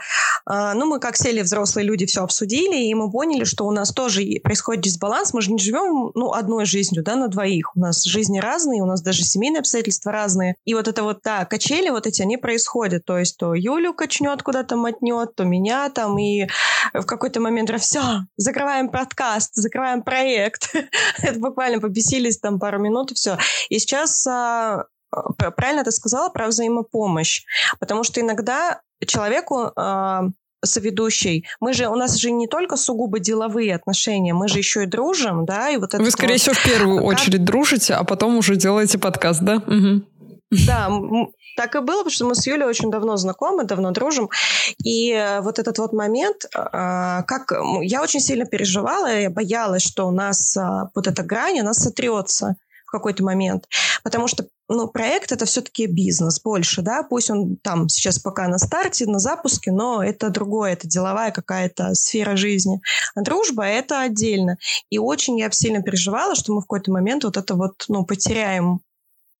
э, 0.50 0.72
ну, 0.74 0.86
мы 0.86 1.00
как 1.00 1.16
сели 1.16 1.40
взрослые 1.42 1.86
люди, 1.86 2.06
все 2.06 2.22
обсудили, 2.22 2.84
и 2.84 2.94
мы 2.94 3.10
поняли, 3.10 3.44
что 3.44 3.66
у 3.66 3.70
нас 3.70 3.92
тоже 3.92 4.22
происходит 4.42 4.82
дисбаланс, 4.82 5.32
мы 5.32 5.40
же 5.40 5.52
не 5.52 5.58
живем, 5.58 6.12
ну, 6.14 6.32
одной 6.32 6.66
жизнью, 6.66 7.02
да, 7.02 7.16
на 7.16 7.28
двоих, 7.28 7.76
у 7.76 7.80
нас 7.80 8.04
жизни 8.04 8.38
разные, 8.38 8.82
у 8.82 8.86
нас 8.86 9.02
даже 9.02 9.22
семейные 9.22 9.60
обстоятельства 9.60 10.12
разные, 10.12 10.56
и 10.64 10.74
вот 10.74 10.88
это 10.88 11.02
вот, 11.02 11.20
да, 11.24 11.44
качели 11.44 11.88
вот 11.90 12.06
эти, 12.06 12.22
они 12.22 12.36
происходят, 12.36 13.04
то 13.04 13.18
есть 13.18 13.36
то 13.36 13.54
Юлю 13.54 13.94
качнет 13.94 14.42
куда-то 14.42 14.76
мотнет, 14.76 15.34
то 15.34 15.44
меня 15.44 15.88
там, 15.90 16.18
и 16.18 16.46
в 16.92 17.04
какой-то 17.04 17.40
момент 17.40 17.70
все, 17.80 18.02
закрываем 18.36 18.88
подкаст, 18.88 19.54
закрываем 19.54 20.02
проект, 20.02 20.74
это 21.22 21.38
буквально 21.38 21.80
побесились 21.80 22.38
там 22.38 22.58
пару 22.58 22.80
минут 22.80 23.12
и 23.12 23.14
все. 23.14 23.38
И 23.68 23.78
сейчас 23.78 24.26
а, 24.26 24.84
правильно 25.57 25.85
ты 25.85 25.90
сказала 25.90 26.29
про 26.29 26.49
взаимопомощь, 26.49 27.42
потому 27.79 28.05
что 28.05 28.20
иногда 28.20 28.81
человеку 29.07 29.73
э, 29.77 30.20
соведущий, 30.64 31.46
мы 31.61 31.73
же, 31.73 31.88
у 31.88 31.94
нас 31.94 32.16
же 32.16 32.31
не 32.31 32.46
только 32.46 32.77
сугубо 32.77 33.18
деловые 33.18 33.75
отношения, 33.75 34.35
мы 34.35 34.49
же 34.49 34.59
еще 34.59 34.85
и 34.85 34.87
дружим, 34.87 35.44
да, 35.44 35.70
и 35.70 35.77
вот 35.77 35.94
это 35.94 36.03
Вы, 36.03 36.11
скорее 36.11 36.35
вот, 36.35 36.40
всего, 36.40 36.55
в 36.55 36.64
первую 36.64 36.99
как... 36.99 37.07
очередь 37.07 37.44
дружите, 37.44 37.94
а 37.94 38.05
потом 38.05 38.37
уже 38.37 38.57
делаете 38.57 38.99
подкаст, 38.99 39.40
да? 39.42 39.57
Угу. 39.57 40.03
Да, 40.66 40.90
так 41.57 41.75
и 41.77 41.81
было, 41.81 41.99
потому 41.99 42.11
что 42.11 42.27
мы 42.27 42.35
с 42.35 42.46
Юлей 42.46 42.66
очень 42.66 42.90
давно 42.90 43.16
знакомы, 43.16 43.64
давно 43.64 43.90
дружим. 43.90 44.31
И 44.83 45.12
э, 45.12 45.40
вот 45.42 45.59
этот 45.59 45.79
вот 45.79 45.92
момент, 45.92 46.46
а, 46.55 47.23
как 47.23 47.53
я 47.83 48.03
очень 48.03 48.20
сильно 48.20 48.46
переживала, 48.46 49.07
я 49.07 49.31
боялась, 49.31 49.83
что 49.83 50.09
у 50.09 50.11
нас 50.11 50.57
а, 50.57 50.90
вот 50.94 51.07
эта 51.07 51.23
грань, 51.23 51.61
она 51.61 51.75
сотрется 51.75 52.57
в 52.87 52.90
какой-то 52.90 53.23
момент. 53.23 53.66
Потому 54.03 54.27
что 54.27 54.46
ну, 54.70 54.88
проект 54.88 55.33
это 55.33 55.44
все-таки 55.46 55.87
бизнес 55.87 56.40
больше, 56.40 56.80
да, 56.83 57.02
пусть 57.02 57.28
он 57.30 57.56
там 57.56 57.88
сейчас 57.88 58.18
пока 58.20 58.46
на 58.46 58.59
старте, 58.59 59.04
на 59.06 59.18
запуске, 59.18 59.72
но 59.72 60.02
это 60.02 60.30
другое, 60.30 60.72
это 60.72 60.87
деловая 60.87 61.33
какая-то 61.33 61.94
сфера 61.94 62.37
жизни. 62.37 62.80
А 63.16 63.22
дружба 63.22 63.64
это 63.64 64.00
отдельно. 64.00 64.59
И 64.88 64.98
очень 64.98 65.38
я 65.38 65.50
сильно 65.50 65.83
переживала, 65.83 66.37
что 66.37 66.52
мы 66.54 66.61
в 66.61 66.64
какой-то 66.64 66.92
момент 66.92 67.24
вот 67.24 67.37
это 67.37 67.54
вот, 67.56 67.85
ну, 67.88 68.04
потеряем 68.04 68.80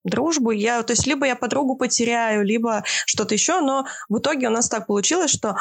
дружбу. 0.05 0.51
Я, 0.51 0.83
то 0.83 0.93
есть 0.93 1.07
либо 1.07 1.27
я 1.27 1.37
подругу 1.37 1.77
потеряю, 1.77 2.45
либо 2.45 2.85
что-то 3.07 3.35
еще, 3.35 3.61
но 3.61 3.87
в 4.09 4.19
итоге 4.19 4.49
у 4.49 4.51
нас 4.51 4.69
так 4.69 4.87
получилось, 4.87 5.31
что 5.31 5.57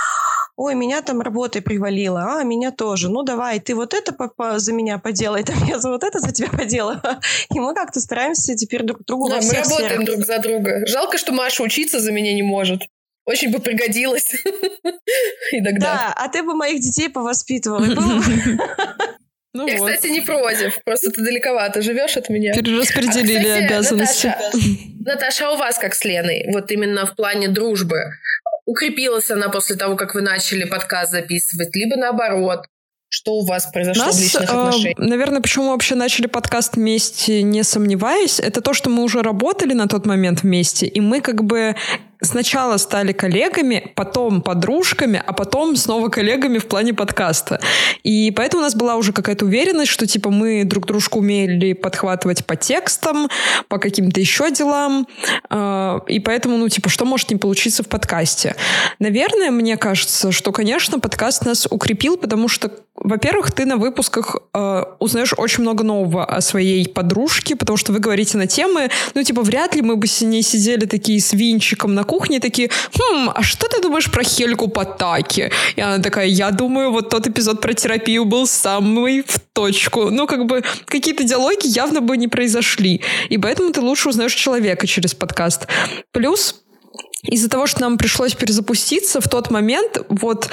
ой, 0.55 0.75
меня 0.75 1.01
там 1.01 1.21
работой 1.21 1.61
привалило, 1.61 2.39
а 2.39 2.43
меня 2.43 2.71
тоже. 2.71 3.09
Ну 3.09 3.23
давай, 3.23 3.59
ты 3.59 3.75
вот 3.75 3.93
это 3.93 4.13
за 4.59 4.73
меня 4.73 4.97
поделай, 4.97 5.43
там 5.43 5.63
я 5.65 5.79
за 5.79 5.89
вот 5.89 6.03
это 6.03 6.19
за 6.19 6.31
тебя 6.31 6.49
поделаю. 6.49 7.01
И 7.53 7.59
мы 7.59 7.73
как-то 7.73 7.99
стараемся 7.99 8.55
теперь 8.55 8.83
друг 8.83 9.05
другу 9.05 9.29
да, 9.29 9.35
во 9.35 9.41
всех 9.41 9.53
мы 9.53 9.63
работаем 9.63 9.89
сферах. 9.89 10.05
друг 10.05 10.25
за 10.25 10.39
друга. 10.39 10.85
Жалко, 10.85 11.17
что 11.17 11.31
Маша 11.31 11.63
учиться 11.63 11.99
за 11.99 12.11
меня 12.11 12.33
не 12.33 12.43
может. 12.43 12.81
Очень 13.25 13.51
бы 13.51 13.59
пригодилась. 13.59 14.33
Иногда. 15.51 15.79
Да, 15.79 16.13
а 16.15 16.27
ты 16.29 16.41
бы 16.41 16.55
моих 16.55 16.81
детей 16.81 17.09
повоспитывала. 17.09 17.85
Ну 19.53 19.67
я, 19.67 19.77
вот. 19.77 19.89
кстати, 19.89 20.11
не 20.11 20.21
против. 20.21 20.79
Просто 20.83 21.11
ты 21.11 21.23
далековато 21.23 21.81
живешь 21.81 22.17
от 22.17 22.29
меня. 22.29 22.53
Перераспределили 22.53 23.47
а, 23.47 23.53
кстати, 23.53 23.63
обязанности. 23.65 24.27
Наташа, 24.27 24.59
Наташа, 25.05 25.47
а 25.47 25.51
у 25.53 25.57
вас 25.57 25.79
как 25.79 25.95
с 25.95 26.05
Леной? 26.05 26.45
Вот 26.53 26.71
именно 26.71 27.05
в 27.07 27.15
плане 27.15 27.47
дружбы. 27.47 27.97
Укрепилась 28.65 29.31
она 29.31 29.49
после 29.49 29.75
того, 29.75 29.95
как 29.95 30.13
вы 30.13 30.21
начали 30.21 30.65
подкаст 30.65 31.11
записывать? 31.11 31.75
Либо 31.75 31.95
наоборот? 31.95 32.65
Что 33.11 33.33
у 33.37 33.45
вас 33.45 33.65
произошло 33.65 34.05
Нас, 34.05 34.17
в 34.17 34.21
личных 34.21 34.43
отношениях? 34.43 34.99
Э, 34.99 35.03
наверное, 35.03 35.41
почему 35.41 35.65
мы 35.65 35.71
вообще 35.71 35.95
начали 35.95 36.27
подкаст 36.27 36.75
вместе, 36.75 37.41
не 37.41 37.63
сомневаясь, 37.63 38.39
это 38.39 38.61
то, 38.61 38.75
что 38.75 38.91
мы 38.91 39.01
уже 39.01 39.23
работали 39.23 39.73
на 39.73 39.87
тот 39.87 40.05
момент 40.05 40.43
вместе, 40.43 40.85
и 40.85 40.99
мы 41.01 41.21
как 41.21 41.43
бы 41.43 41.75
сначала 42.21 42.77
стали 42.77 43.11
коллегами, 43.11 43.91
потом 43.95 44.41
подружками, 44.41 45.21
а 45.25 45.33
потом 45.33 45.75
снова 45.75 46.09
коллегами 46.09 46.57
в 46.57 46.67
плане 46.67 46.93
подкаста. 46.93 47.59
И 48.03 48.31
поэтому 48.31 48.61
у 48.61 48.63
нас 48.65 48.75
была 48.75 48.95
уже 48.95 49.13
какая-то 49.13 49.45
уверенность, 49.45 49.91
что 49.91 50.05
типа 50.05 50.29
мы 50.29 50.63
друг 50.63 50.85
дружку 50.85 51.19
умели 51.19 51.73
подхватывать 51.73 52.45
по 52.45 52.55
текстам, 52.55 53.29
по 53.67 53.77
каким-то 53.77 54.19
еще 54.19 54.51
делам. 54.51 55.07
А, 55.49 56.01
и 56.07 56.19
поэтому, 56.19 56.57
ну, 56.57 56.69
типа, 56.69 56.89
что 56.89 57.05
может 57.05 57.29
не 57.29 57.37
получиться 57.37 57.83
в 57.83 57.87
подкасте? 57.87 58.55
Наверное, 58.99 59.51
мне 59.51 59.77
кажется, 59.77 60.31
что, 60.31 60.51
конечно, 60.51 60.99
подкаст 60.99 61.45
нас 61.45 61.67
укрепил, 61.69 62.17
потому 62.17 62.47
что 62.47 62.71
во-первых, 63.01 63.51
ты 63.51 63.65
на 63.65 63.77
выпусках 63.77 64.35
э, 64.53 64.83
узнаешь 64.99 65.33
очень 65.37 65.61
много 65.61 65.83
нового 65.83 66.25
о 66.25 66.41
своей 66.41 66.87
подружке, 66.87 67.55
потому 67.55 67.77
что 67.77 67.93
вы 67.93 67.99
говорите 67.99 68.37
на 68.37 68.45
темы, 68.45 68.89
ну, 69.13 69.23
типа, 69.23 69.41
вряд 69.41 69.73
ли 69.75 69.81
мы 69.81 69.95
бы 69.95 70.05
с 70.05 70.21
ней 70.21 70.41
сидели 70.41 70.85
такие 70.85 71.21
с 71.21 71.33
винчиком 71.33 71.95
на 71.95 72.03
кухне, 72.09 72.39
такие, 72.39 72.69
хм, 72.97 73.29
а 73.35 73.43
что 73.43 73.67
ты 73.67 73.81
думаешь 73.81 74.09
про 74.09 74.23
Хельку 74.23 74.67
Потаки? 74.67 75.51
И 75.75 75.81
она 75.81 75.99
такая, 75.99 76.25
я 76.25 76.49
думаю, 76.49 76.91
вот 76.91 77.09
тот 77.09 77.27
эпизод 77.27 77.61
про 77.61 77.73
терапию 77.73 78.25
был 78.25 78.47
самый 78.47 79.21
в 79.21 79.39
точку. 79.53 80.09
Ну, 80.09 80.25
как 80.25 80.45
бы, 80.45 80.63
какие-то 80.85 81.23
диалоги 81.23 81.67
явно 81.67 82.01
бы 82.01 82.17
не 82.17 82.27
произошли. 82.27 83.01
И 83.29 83.37
поэтому 83.37 83.71
ты 83.71 83.81
лучше 83.81 84.09
узнаешь 84.09 84.33
человека 84.33 84.87
через 84.87 85.13
подкаст. 85.13 85.67
Плюс 86.11 86.63
из-за 87.23 87.49
того, 87.49 87.67
что 87.67 87.81
нам 87.81 87.97
пришлось 87.97 88.33
перезапуститься 88.33 89.21
в 89.21 89.27
тот 89.27 89.51
момент, 89.51 90.01
вот 90.09 90.49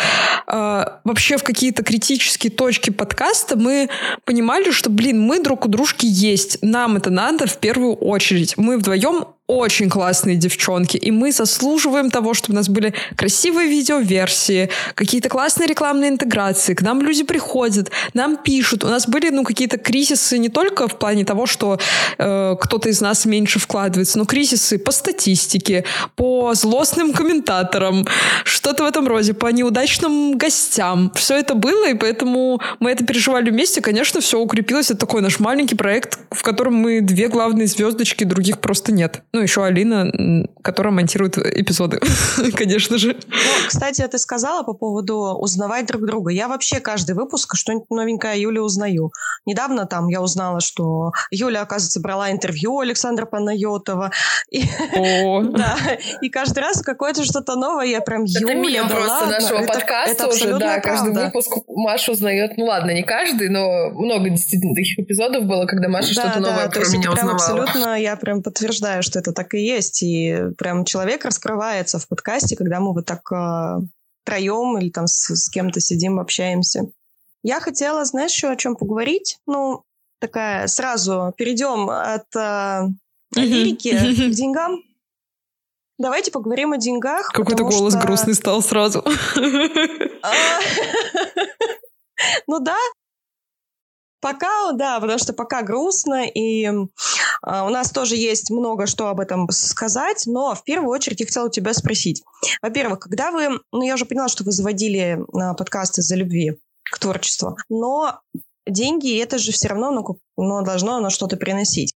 э, 0.47 0.85
вообще 1.05 1.37
в 1.37 1.45
какие-то 1.45 1.83
критические 1.83 2.51
точки 2.51 2.91
подкаста 2.91 3.57
мы 3.57 3.89
понимали, 4.25 4.73
что, 4.73 4.91
блин, 4.91 5.23
мы 5.23 5.41
друг 5.43 5.65
у 5.65 5.69
дружки 5.69 6.07
есть, 6.07 6.59
нам 6.63 6.97
это 6.97 7.11
надо 7.11 7.47
в 7.47 7.59
первую 7.59 7.95
очередь. 7.95 8.57
Мы 8.57 8.79
вдвоем 8.79 9.27
очень 9.47 9.89
классные 9.89 10.37
девчонки, 10.37 10.97
и 10.97 11.11
мы 11.11 11.31
заслуживаем 11.31 12.11
того, 12.11 12.35
чтобы 12.35 12.55
у 12.55 12.57
нас 12.57 12.69
были 12.69 12.95
красивые 13.17 13.69
видеоверсии, 13.69 14.71
какие-то 14.95 15.29
классные 15.29 15.69
рекламные 15.69 16.11
интеграции, 16.11 16.75
к 16.75 16.83
нам 16.83 17.01
люди 17.01 17.23
приходят, 17.23 17.91
нам 18.15 18.37
пишут. 18.37 18.83
У 18.85 18.89
нас 18.89 19.07
были, 19.07 19.31
ну, 19.31 19.45
какие-то 19.45 19.79
кризисы 19.79 20.39
не 20.39 20.49
только 20.49 20.89
в 20.89 20.99
плане 20.99 21.25
того, 21.25 21.47
что 21.47 21.79
э, 22.19 22.57
кто-то 22.61 22.89
из 22.89 23.01
нас 23.01 23.25
меньше 23.25 23.59
вкладывается, 23.59 24.19
но 24.19 24.25
кризисы 24.25 24.79
по 24.79 24.91
статистике, 24.91 25.85
по 26.17 26.55
злостным 26.55 27.13
комментаторам, 27.13 28.07
что-то 28.45 28.83
в 28.83 28.87
этом 28.87 29.07
роде, 29.07 29.33
по 29.33 29.47
неудачным 29.47 30.37
гостям. 30.37 31.13
Все 31.15 31.37
это 31.37 31.55
было, 31.55 31.89
и 31.89 31.95
поэтому 31.95 32.61
мы 32.81 32.91
это 32.91 33.05
переживали 33.05 33.51
вместе. 33.51 33.81
Конечно, 33.81 34.21
все 34.21 34.41
укрепилось. 34.41 34.91
Это 34.91 35.01
такой 35.01 35.23
наш 35.23 35.39
маленький 35.39 35.77
проект, 35.77 36.19
в 36.31 36.43
котором 36.43 36.75
мы 36.75 37.01
две 37.01 37.29
главные 37.29 37.69
звездочки, 37.69 38.25
других 38.25 38.59
просто 38.59 38.93
нет. 38.93 39.23
Ну, 39.37 39.43
еще 39.43 39.67
Алина, 39.67 40.11
которая 40.63 40.95
монтирует 40.95 41.37
эпизоды, 41.37 42.01
конечно 42.57 42.97
же. 42.97 43.09
Ну, 43.29 43.69
кстати, 43.69 44.01
ты 44.09 44.17
сказала 44.17 44.63
по 44.63 44.73
поводу 44.73 45.37
узнавать 45.39 45.85
друг 45.85 46.07
друга. 46.07 46.33
Я 46.33 46.49
вообще 46.49 46.81
каждый 46.81 47.15
выпуск 47.15 47.55
что-нибудь 47.55 47.91
новенькое 47.91 48.41
Юля 48.41 48.63
узнаю. 48.63 49.13
Недавно 49.45 49.85
там 49.85 50.09
я 50.09 50.23
узнала, 50.23 50.61
что 50.61 51.13
Юля, 51.31 51.61
оказывается, 51.61 52.01
брала 52.01 52.31
интервью 52.31 52.81
Александра 52.81 53.27
Панайотова. 53.27 54.11
И, 54.51 54.63
да, 54.95 55.77
и 56.23 56.31
каждый 56.31 56.61
раз 56.61 56.81
какое-то 56.81 57.23
что-то 57.23 57.57
новое 57.57 57.85
я 57.85 58.01
прям 58.01 58.25
Юля, 58.25 58.55
Это 58.55 58.61
мем 58.63 58.89
да 58.89 58.95
просто 58.95 59.13
ладно. 59.13 59.33
нашего 59.33 59.59
это, 59.59 59.73
подкаста 59.75 60.13
это 60.13 60.29
уже, 60.29 60.53
да, 60.53 60.59
правда. 60.59 60.81
каждый 60.81 61.25
выпуск 61.27 61.53
Маша 61.69 62.13
узнает, 62.13 62.57
ну 62.57 62.65
ладно, 62.65 62.93
не 62.93 63.03
каждый, 63.03 63.51
но 63.51 63.91
много 63.91 64.31
действительно 64.31 64.75
таких 64.75 64.99
эпизодов 64.99 65.45
было, 65.45 65.67
когда 65.67 65.91
Маша 65.91 66.15
да, 66.15 66.23
что-то 66.23 66.41
да, 66.41 66.51
новое 66.51 66.71
про 66.71 66.89
меня 66.89 67.11
узнавала. 67.13 67.35
Абсолютно, 67.35 68.01
я 68.01 68.17
прям 68.17 68.43
подтверждаю, 68.43 69.03
что 69.03 69.19
это 69.19 69.26
это 69.27 69.33
так 69.33 69.55
и 69.55 69.59
есть. 69.59 70.03
И 70.03 70.51
прям 70.57 70.85
человек 70.85 71.25
раскрывается 71.25 71.99
в 71.99 72.07
подкасте, 72.07 72.57
когда 72.57 72.81
мы 72.81 72.93
вот 72.93 73.07
так 73.07 73.21
э, 73.33 73.81
троем 74.25 74.79
или 74.79 74.91
там 74.91 75.07
с, 75.07 75.35
с 75.35 75.51
кем-то 75.51 75.81
сидим, 75.81 76.21
общаемся. 76.21 76.87
Я 77.43 77.61
хотела, 77.61 78.05
знаешь, 78.05 78.33
еще 78.33 78.49
о 78.49 78.57
чем 78.57 78.77
поговорить? 78.77 79.39
Ну, 79.47 79.83
такая, 80.21 80.67
сразу 80.69 81.35
перейдем 81.37 81.91
от 81.91 82.35
э, 82.37 82.89
лирики 83.35 83.91
к 83.91 84.35
деньгам. 84.35 84.83
Давайте 85.99 86.31
поговорим 86.31 86.73
о 86.73 86.79
деньгах. 86.79 87.33
Какой-то 87.33 87.65
голос 87.65 87.95
что... 87.95 88.03
грустный 88.03 88.35
стал 88.35 88.63
сразу. 88.63 89.03
А, 90.23 90.33
ну 92.47 92.61
да, 92.61 92.77
Пока, 94.21 94.73
да, 94.73 94.99
потому 95.01 95.19
что 95.19 95.33
пока 95.33 95.63
грустно, 95.63 96.27
и 96.27 96.65
э, 96.65 96.71
у 96.73 97.69
нас 97.69 97.91
тоже 97.91 98.17
есть 98.17 98.51
много 98.51 98.87
что 98.87 99.09
об 99.09 99.21
этом 99.21 99.49
сказать, 99.51 100.25
но 100.27 100.55
в 100.55 100.65
первую 100.65 100.91
очередь 100.91 101.21
я 101.21 101.27
хотела 101.27 101.47
у 101.47 101.51
тебя 101.51 101.75
спросить. 101.75 102.23
Во-первых, 102.63 103.01
когда 103.01 103.31
вы, 103.31 103.61
ну 103.73 103.83
я 103.83 103.95
уже 103.95 104.07
поняла, 104.07 104.29
что 104.29 104.45
вы 104.45 104.53
заводили 104.53 105.19
э, 105.19 105.55
подкасты 105.57 106.01
из-за 106.01 106.17
любви 106.17 106.59
к 106.91 106.99
творчеству, 106.99 107.57
но 107.69 108.21
деньги 108.67 109.19
это 109.21 109.39
же 109.39 109.53
все 109.53 109.69
равно, 109.69 109.91
ну, 109.91 110.19
ну 110.37 110.63
должно 110.63 110.97
оно 110.97 111.11
что-то 111.11 111.37
приносить. 111.37 111.95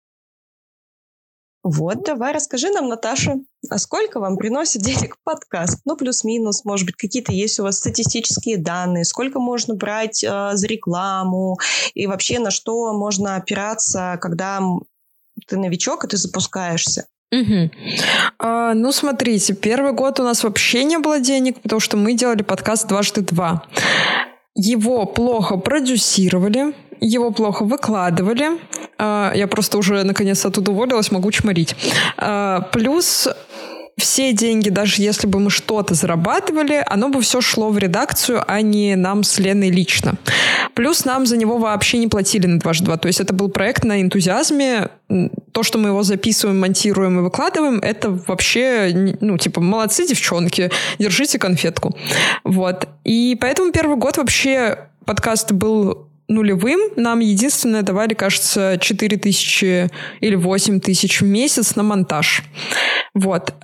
Вот, 1.63 2.05
давай 2.05 2.33
расскажи 2.33 2.71
нам, 2.71 2.89
Наташа, 2.89 3.35
а 3.69 3.79
сколько 3.79 4.19
вам 4.19 4.37
приносит 4.37 4.81
денег 4.81 5.17
подкаст? 5.25 5.81
Ну, 5.85 5.97
плюс-минус, 5.97 6.65
может 6.65 6.87
быть, 6.87 6.97
какие-то 6.97 7.33
есть 7.33 7.61
у 7.61 7.65
вас 7.65 7.79
статистические 7.79 8.57
данные, 8.57 9.05
сколько 9.05 9.41
можно 9.41 9.75
брать 9.75 10.25
э, 10.25 10.51
за 10.55 10.67
рекламу 10.67 11.59
и 11.95 12.07
вообще 12.07 12.39
на 12.39 12.51
что 12.51 12.93
можно 12.95 13.37
опираться, 13.37 14.19
когда 14.23 14.63
ты 15.47 15.59
новичок, 15.59 16.05
и 16.05 16.09
ты 16.09 16.17
запускаешься? 16.17 17.07
Угу. 17.33 17.71
А, 18.39 18.75
ну, 18.75 18.91
смотрите, 18.91 19.55
первый 19.55 19.93
год 19.93 20.19
у 20.19 20.25
нас 20.25 20.43
вообще 20.43 20.83
не 20.85 20.99
было 20.99 21.21
денег, 21.21 21.61
потому 21.61 21.79
что 21.81 21.97
мы 21.97 22.15
делали 22.15 22.43
подкаст 22.43 22.89
«Дважды 22.89 23.21
два». 23.21 23.65
Его 24.55 25.07
плохо 25.07 25.57
продюсировали, 25.57 26.75
его 27.01 27.31
плохо 27.31 27.65
выкладывали. 27.65 28.59
А, 28.99 29.33
я 29.35 29.47
просто 29.47 29.79
уже 29.79 30.03
наконец 30.05 30.45
оттуда 30.45 30.73
уволилась, 30.73 31.11
могу 31.11 31.31
чморить. 31.31 31.75
А, 32.17 32.61
плюс 32.73 33.29
все 34.01 34.33
деньги, 34.33 34.71
даже 34.71 35.03
если 35.03 35.27
бы 35.27 35.39
мы 35.39 35.51
что-то 35.51 35.95
зарабатывали, 35.95 36.83
оно 36.87 37.11
бы 37.11 37.21
все 37.21 37.41
шло 37.41 37.71
в 37.71 37.79
редакцию, 37.79 38.43
а 38.47 38.61
не 38.63 38.97
нам 38.97 39.23
с 39.23 39.39
Леной 39.39 39.71
лично. 39.71 40.15
Плюс 40.75 41.05
нам 41.05 41.27
за 41.27 41.37
него 41.37 41.59
вообще 41.59 41.99
не 41.99 42.09
платили 42.09 42.47
на 42.47 42.59
2 42.59 42.73
2. 42.81 42.97
То 42.97 43.09
есть 43.09 43.21
это 43.21 43.35
был 43.35 43.51
проект 43.51 43.85
на 43.85 44.01
энтузиазме. 44.01 44.89
То, 45.53 45.63
что 45.63 45.79
мы 45.79 45.91
его 45.91 46.03
записываем, 46.03 46.61
монтируем 46.61 47.19
и 47.19 47.23
выкладываем, 47.23 47.81
это 47.81 48.11
вообще, 48.27 49.17
ну, 49.21 49.37
типа, 49.37 49.61
молодцы, 49.61 50.07
девчонки, 50.07 50.71
держите 50.99 51.39
конфетку. 51.39 51.97
Вот. 52.45 52.89
И 53.05 53.37
поэтому 53.41 53.73
первый 53.73 53.97
год 53.97 54.17
вообще 54.17 54.89
подкаст 55.05 55.53
был 55.53 56.10
нулевым. 56.31 56.81
Нам 56.97 57.21
единственное 57.21 57.83
давали, 57.83 58.15
кажется, 58.15 58.79
4 58.81 59.17
тысячи 59.19 59.91
или 60.21 60.37
8 60.37 60.81
тысяч 60.81 61.21
в 61.21 61.25
месяц 61.25 61.77
на 61.77 61.83
монтаж. 61.83 62.43
Вот. 63.15 63.55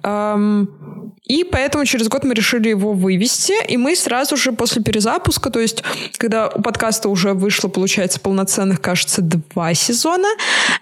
И 1.27 1.45
поэтому 1.45 1.85
через 1.85 2.09
год 2.09 2.25
мы 2.25 2.35
решили 2.35 2.69
его 2.69 2.93
вывести, 2.93 3.55
и 3.69 3.77
мы 3.77 3.97
сразу 3.97 4.37
же 4.37 4.53
после 4.53 4.83
перезапуска, 4.83 5.51
то 5.51 5.59
есть 5.59 5.83
когда 6.19 6.49
у 6.49 6.63
подкаста 6.63 7.09
уже 7.09 7.33
вышло, 7.33 7.69
получается, 7.69 8.21
полноценных, 8.21 8.81
кажется, 8.81 9.23
два 9.23 9.75
сезона, 9.75 10.29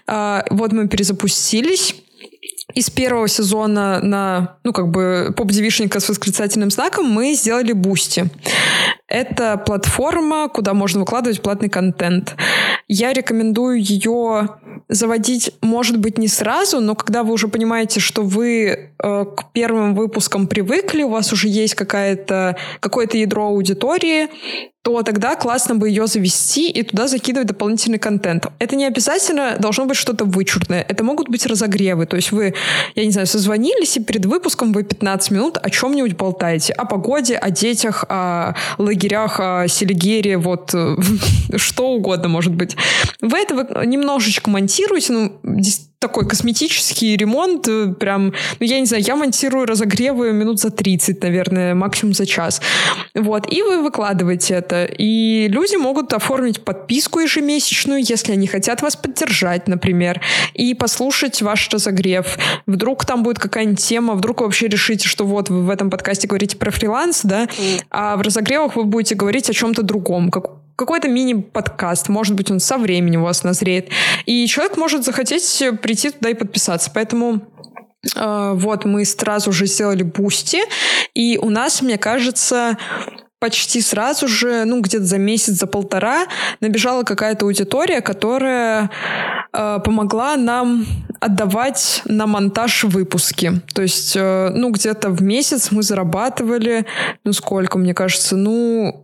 а, 0.05 0.45
вот 0.51 0.71
мы 0.71 0.87
перезапустились, 0.87 1.95
из 2.75 2.89
первого 2.89 3.27
сезона 3.27 3.99
на, 4.01 4.57
ну, 4.63 4.73
как 4.73 4.89
бы, 4.89 5.33
поп-девичника 5.35 5.99
с 5.99 6.09
восклицательным 6.09 6.69
знаком 6.69 7.05
мы 7.05 7.33
сделали 7.33 7.71
Boosty. 7.71 8.25
Это 9.07 9.57
платформа, 9.57 10.49
куда 10.49 10.73
можно 10.73 10.99
выкладывать 10.99 11.41
платный 11.41 11.69
контент. 11.69 12.35
Я 12.87 13.13
рекомендую 13.13 13.81
ее 13.81 14.49
заводить, 14.89 15.51
может 15.61 15.97
быть, 15.97 16.17
не 16.17 16.27
сразу, 16.27 16.81
но 16.81 16.95
когда 16.95 17.23
вы 17.23 17.33
уже 17.33 17.47
понимаете, 17.47 17.99
что 17.99 18.23
вы 18.23 18.65
э, 18.67 18.87
к 18.99 19.51
первым 19.53 19.95
выпускам 19.95 20.47
привыкли, 20.47 21.03
у 21.03 21.09
вас 21.09 21.31
уже 21.31 21.47
есть 21.47 21.75
какая-то, 21.75 22.57
какое-то 22.81 23.17
ядро 23.17 23.47
аудитории, 23.47 24.27
то 24.85 25.01
тогда 25.01 25.35
классно 25.35 25.73
бы 25.73 25.89
ее 25.89 26.05
завести 26.05 26.69
и 26.69 26.83
туда 26.83 27.07
закидывать 27.07 27.47
дополнительный 27.47 27.97
контент. 27.97 28.45
Это 28.59 28.75
не 28.75 28.85
обязательно 28.85 29.55
должно 29.57 29.85
быть 29.85 29.97
что-то 29.97 30.25
вычурное. 30.25 30.85
Это 30.87 31.03
могут 31.03 31.27
быть 31.27 31.47
разогревы. 31.47 32.05
То 32.05 32.17
есть 32.17 32.31
вы, 32.31 32.53
я 32.93 33.03
не 33.03 33.11
знаю, 33.11 33.25
созвонились, 33.25 33.97
и 33.97 34.03
перед 34.03 34.27
выпуском 34.27 34.73
вы 34.73 34.83
15 34.83 35.31
минут 35.31 35.57
о 35.59 35.71
чем-нибудь 35.71 36.15
болтаете. 36.15 36.73
О 36.73 36.85
погоде, 36.85 37.35
о 37.35 37.49
детях, 37.49 38.05
о 38.09 38.53
лагерях, 38.77 39.39
о 39.39 39.67
Селигере, 39.67 40.37
вот 40.37 40.75
что 41.55 41.87
угодно 41.87 42.27
может 42.27 42.53
быть. 42.53 42.77
Вы 43.21 43.39
это 43.39 43.83
немножечко 43.87 44.51
монтируете, 44.51 45.13
ну, 45.13 45.41
такой 45.99 46.27
косметический 46.27 47.15
ремонт, 47.15 47.67
э, 47.67 47.93
прям, 47.99 48.33
ну, 48.59 48.65
я 48.65 48.79
не 48.79 48.85
знаю, 48.85 49.03
я 49.03 49.15
монтирую 49.15 49.65
разогревы 49.65 50.33
минут 50.33 50.59
за 50.59 50.69
30, 50.69 51.21
наверное, 51.23 51.75
максимум 51.75 52.13
за 52.13 52.25
час. 52.25 52.61
Вот, 53.13 53.51
и 53.51 53.61
вы 53.61 53.81
выкладываете 53.81 54.55
это. 54.55 54.85
И 54.85 55.47
люди 55.49 55.75
могут 55.75 56.13
оформить 56.13 56.63
подписку 56.63 57.19
ежемесячную, 57.19 58.03
если 58.03 58.33
они 58.33 58.47
хотят 58.47 58.81
вас 58.81 58.95
поддержать, 58.95 59.67
например, 59.67 60.21
и 60.53 60.73
послушать 60.73 61.41
ваш 61.41 61.69
разогрев. 61.69 62.37
Вдруг 62.65 63.05
там 63.05 63.23
будет 63.23 63.39
какая-нибудь 63.39 63.79
тема, 63.79 64.15
вдруг 64.15 64.41
вы 64.41 64.47
вообще 64.47 64.67
решите, 64.67 65.07
что 65.07 65.25
вот 65.25 65.49
вы 65.49 65.61
в 65.61 65.69
этом 65.69 65.89
подкасте 65.89 66.27
говорите 66.27 66.57
про 66.57 66.71
фриланс, 66.71 67.21
да, 67.23 67.47
а 67.89 68.17
в 68.17 68.21
разогревах 68.21 68.75
вы 68.75 68.83
будете 68.83 69.15
говорить 69.15 69.49
о 69.49 69.53
чем-то 69.53 69.83
другом, 69.83 70.29
как 70.29 70.64
какой-то 70.75 71.07
мини-подкаст, 71.07 72.09
может 72.09 72.35
быть, 72.35 72.51
он 72.51 72.59
со 72.59 72.77
временем 72.77 73.21
у 73.21 73.25
вас 73.25 73.43
назреет. 73.43 73.89
И 74.25 74.45
человек 74.47 74.77
может 74.77 75.03
захотеть 75.03 75.63
прийти 75.81 76.11
туда 76.11 76.29
и 76.29 76.33
подписаться. 76.33 76.91
Поэтому 76.93 77.41
э, 78.15 78.51
вот 78.55 78.85
мы 78.85 79.05
сразу 79.05 79.51
же 79.51 79.65
сделали 79.65 80.03
Boosty, 80.03 80.59
и 81.13 81.39
у 81.41 81.49
нас, 81.49 81.81
мне 81.81 81.97
кажется, 81.97 82.77
почти 83.39 83.81
сразу 83.81 84.27
же, 84.27 84.65
ну, 84.65 84.81
где-то 84.81 85.05
за 85.05 85.17
месяц, 85.17 85.53
за 85.53 85.67
полтора, 85.67 86.25
набежала 86.61 87.03
какая-то 87.03 87.45
аудитория, 87.45 88.01
которая 88.01 88.89
э, 89.53 89.79
помогла 89.83 90.35
нам 90.35 90.85
отдавать 91.25 92.03
на 92.05 92.27
монтаж 92.27 92.83
выпуски. 92.83 93.61
То 93.73 93.81
есть, 93.81 94.15
э, 94.15 94.49
ну, 94.53 94.69
где-то 94.69 95.09
в 95.09 95.23
месяц 95.23 95.71
мы 95.71 95.81
зарабатывали, 95.81 96.85
ну, 97.23 97.33
сколько, 97.33 97.79
мне 97.79 97.95
кажется, 97.95 98.35
ну, 98.35 99.03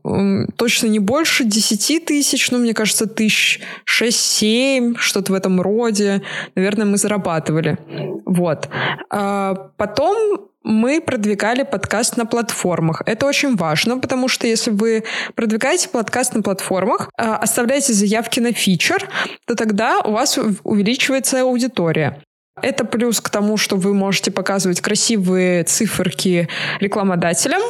точно 0.56 0.88
не 0.88 1.00
больше 1.00 1.44
10 1.46 2.06
тысяч, 2.06 2.52
ну, 2.52 2.60
мне 2.60 2.76
кажется, 2.76 3.08
тысяч 3.08 3.62
6-7, 3.86 4.98
что-то 4.98 5.32
в 5.32 5.36
этом 5.36 5.60
роде, 5.62 6.22
наверное, 6.56 6.86
мы 6.86 6.98
зарабатывали. 6.98 7.78
Вот. 8.26 8.70
А 9.10 9.56
потом 9.78 10.51
мы 10.64 11.02
продвигали 11.02 11.64
подкаст 11.64 12.18
на 12.18 12.26
платформах. 12.26 13.02
Это 13.06 13.26
очень 13.26 13.56
важно, 13.56 13.98
потому 13.98 14.28
что 14.28 14.48
если 14.48 14.72
вы 14.72 15.04
продвигаете 15.36 15.90
подкаст 15.90 16.34
на 16.36 16.42
платформах, 16.42 17.10
а, 17.18 17.38
оставляете 17.38 17.94
заявки 17.94 18.40
на 18.40 18.54
фичер, 18.54 19.10
то 19.46 19.56
тогда 19.56 20.02
у 20.02 20.12
вас 20.12 20.38
увеличивается 20.64 21.42
аудитория. 21.42 22.22
Это 22.62 22.86
плюс 22.86 23.22
к 23.22 23.30
тому, 23.30 23.58
что 23.58 23.76
вы 23.76 23.94
можете 23.94 24.32
показывать 24.32 24.82
красивые 24.82 25.64
циферки 25.64 26.50
рекламодателям, 26.80 27.62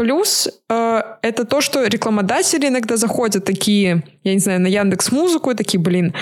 Плюс 0.00 0.48
э, 0.70 1.02
это 1.20 1.44
то, 1.44 1.60
что 1.60 1.84
рекламодатели 1.84 2.68
иногда 2.68 2.96
заходят 2.96 3.44
такие, 3.44 4.02
я 4.24 4.32
не 4.32 4.40
знаю, 4.40 4.58
на 4.62 4.66
Яндекс 4.66 5.12
Музыку 5.12 5.50
и 5.50 5.54
такие, 5.54 5.78
блин, 5.78 6.14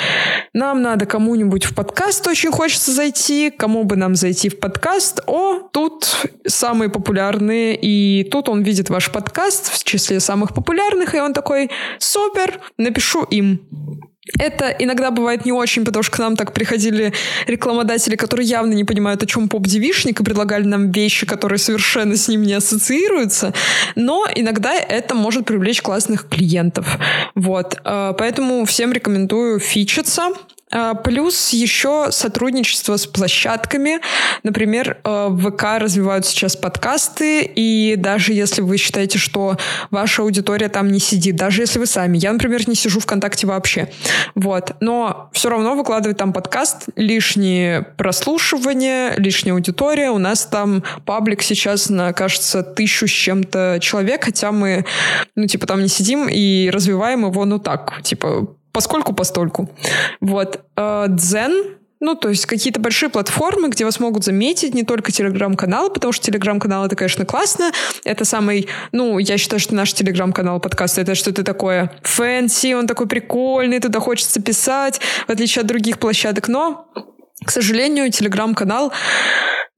нам 0.53 0.83
надо 0.83 1.07
кому-нибудь 1.07 1.65
в 1.65 1.77
подкаст 1.77 2.27
очень 2.27 2.51
хочется 2.51 2.91
зайти, 2.91 3.53
кому 3.57 3.85
бы 3.85 3.95
нам 3.95 4.17
зайти 4.17 4.49
в 4.49 4.59
подкаст? 4.59 5.21
О, 5.29 5.61
тут 5.73 6.27
самые 6.45 6.91
популярные, 6.91 7.79
и 7.81 8.25
тут 8.25 8.49
он 8.49 8.63
видит 8.63 8.91
ваш 8.91 9.13
подкаст 9.13 9.73
в 9.73 9.85
числе 9.85 10.19
самых 10.19 10.55
популярных, 10.55 11.15
и 11.15 11.21
он 11.21 11.33
такой, 11.33 11.71
супер, 12.01 12.59
напишу 12.79 13.23
им. 13.23 14.08
Это 14.39 14.69
иногда 14.79 15.11
бывает 15.11 15.45
не 15.45 15.53
очень, 15.53 15.85
потому 15.85 16.03
что 16.03 16.17
к 16.17 16.19
нам 16.19 16.37
так 16.37 16.53
приходили 16.53 17.13
рекламодатели, 17.47 18.17
которые 18.17 18.47
явно 18.47 18.75
не 18.75 18.85
понимают, 18.85 19.23
о 19.23 19.27
чем 19.27 19.49
поп-девишник, 19.49 20.21
и 20.21 20.25
предлагали 20.25 20.65
нам 20.65 20.91
вещи, 20.91 21.27
которые 21.27 21.59
совершенно 21.59 22.17
с 22.17 22.29
ним 22.29 22.43
не 22.43 22.55
ассоциируются. 22.55 23.55
Но 23.95 24.27
иногда 24.35 24.75
это 24.75 25.15
может 25.15 25.47
привлечь 25.47 25.83
классных 25.83 26.29
клиентов. 26.29 26.99
Вот. 27.35 27.81
Э, 27.85 28.13
поэтому 28.19 28.65
всем 28.65 28.93
рекомендую 28.93 29.61
фичиться, 29.61 30.33
плюс 31.05 31.51
еще 31.51 32.09
сотрудничество 32.11 32.97
с 32.97 33.07
площадками. 33.07 34.01
Например, 34.43 34.99
э, 35.03 35.27
в 35.29 35.51
ВК 35.51 35.79
развивают 35.79 36.27
сейчас 36.27 36.57
подкасты, 36.57 37.43
и 37.43 37.95
даже 37.97 38.33
если 38.33 38.61
вы 38.61 38.77
считаете, 38.77 39.19
что 39.19 39.57
ваша 39.91 40.23
аудитория 40.23 40.69
там 40.69 40.91
не 40.93 41.01
сидит, 41.01 41.37
даже 41.37 41.63
если 41.63 41.79
вы 41.79 41.87
сами, 41.87 42.19
я, 42.19 42.33
например, 42.33 42.69
не 42.69 42.75
сижу 42.75 43.01
ВКонтакте 43.01 43.47
вообще, 43.47 43.91
вот, 44.35 44.73
но 44.81 45.31
все 45.33 45.49
равно 45.49 45.75
выкладывать 45.75 46.19
там 46.19 46.33
подкаст, 46.33 46.89
лишние 46.97 47.83
прослушивания, 47.97 49.15
лишняя 49.17 49.55
аудитория, 49.55 50.11
у 50.11 50.19
нас 50.19 50.45
там 50.45 50.83
паблик 51.05 51.43
сейчас 51.43 51.89
на, 51.89 52.13
кажется, 52.13 52.63
тысячу 52.63 53.07
с 53.07 53.11
чем-то 53.11 53.79
человек, 53.81 54.25
хотя 54.25 54.53
мы, 54.53 54.85
ну, 55.35 55.47
типа, 55.47 55.67
там 55.67 55.83
не 55.83 55.89
сидим 55.89 56.29
и 56.29 56.71
развиваем 56.71 57.27
его, 57.27 57.45
ну, 57.45 57.59
так, 57.59 58.03
типа, 58.03 58.49
поскольку 58.79 59.13
постольку. 59.13 59.69
Вот. 60.21 60.61
Э, 60.77 61.07
Дзен, 61.09 61.79
ну, 61.99 62.15
то 62.15 62.29
есть 62.29 62.47
какие-то 62.47 62.79
большие 62.79 63.09
платформы, 63.09 63.71
где 63.71 63.85
вас 63.85 63.99
могут 63.99 64.23
заметить, 64.23 64.73
не 64.73 64.85
только 64.85 65.11
телеграм-канал, 65.11 65.91
потому 65.91 66.13
что 66.13 66.27
телеграм-канал 66.27 66.87
это, 66.87 66.95
конечно, 66.95 67.27
классно. 67.27 67.73
Это 68.05 68.25
самый, 68.25 68.69
ну, 68.93 69.19
я 69.19 69.37
считаю, 69.37 69.59
что 69.59 69.75
наш 69.75 69.93
телеграм-канал 69.95 70.61
подкаст 70.61 70.97
это 70.97 71.17
что-то 71.17 71.43
такое 71.43 71.91
fancy, 72.05 72.75
он 72.75 72.87
такой 72.87 73.09
прикольный, 73.09 73.81
туда 73.81 73.99
хочется 73.99 74.41
писать, 74.41 75.01
в 75.27 75.31
отличие 75.31 75.63
от 75.63 75.67
других 75.67 75.99
площадок. 75.99 76.47
Но, 76.47 76.87
к 77.45 77.51
сожалению, 77.51 78.13
телеграм-канал 78.13 78.93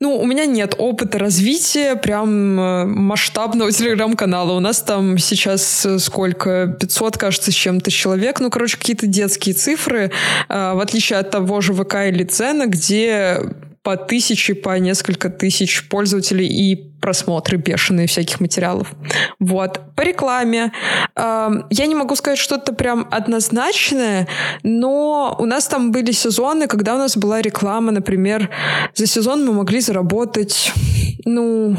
ну, 0.00 0.18
у 0.18 0.24
меня 0.24 0.46
нет 0.46 0.74
опыта 0.78 1.18
развития 1.18 1.94
прям 1.94 2.58
э, 2.58 2.84
масштабного 2.86 3.70
телеграм-канала. 3.72 4.52
У 4.52 4.60
нас 4.60 4.80
там 4.80 5.18
сейчас 5.18 5.84
э, 5.84 5.98
сколько? 5.98 6.74
500, 6.80 7.18
кажется, 7.18 7.52
с 7.52 7.54
чем-то 7.54 7.90
человек. 7.90 8.40
Ну, 8.40 8.48
короче, 8.48 8.78
какие-то 8.78 9.06
детские 9.06 9.54
цифры. 9.54 10.10
Э, 10.48 10.72
в 10.72 10.80
отличие 10.80 11.18
от 11.18 11.30
того 11.30 11.60
же 11.60 11.74
ВК 11.74 11.96
или 12.08 12.24
Дзена, 12.24 12.66
где 12.66 13.40
по 13.82 13.96
тысяче, 13.96 14.54
по 14.54 14.78
несколько 14.78 15.30
тысяч 15.30 15.88
пользователей 15.88 16.46
и 16.46 16.76
просмотры 17.00 17.56
бешеные 17.56 18.06
всяких 18.06 18.40
материалов. 18.40 18.92
Вот. 19.38 19.80
По 19.96 20.02
рекламе. 20.02 20.72
Э, 21.16 21.48
я 21.70 21.86
не 21.86 21.94
могу 21.94 22.14
сказать 22.14 22.38
что-то 22.38 22.74
прям 22.74 23.08
однозначное, 23.10 24.28
но 24.62 25.34
у 25.38 25.46
нас 25.46 25.66
там 25.66 25.92
были 25.92 26.12
сезоны, 26.12 26.66
когда 26.66 26.94
у 26.94 26.98
нас 26.98 27.16
была 27.16 27.40
реклама, 27.40 27.90
например, 27.90 28.50
за 28.94 29.06
сезон 29.06 29.46
мы 29.46 29.54
могли 29.54 29.80
заработать, 29.80 30.72
ну, 31.24 31.76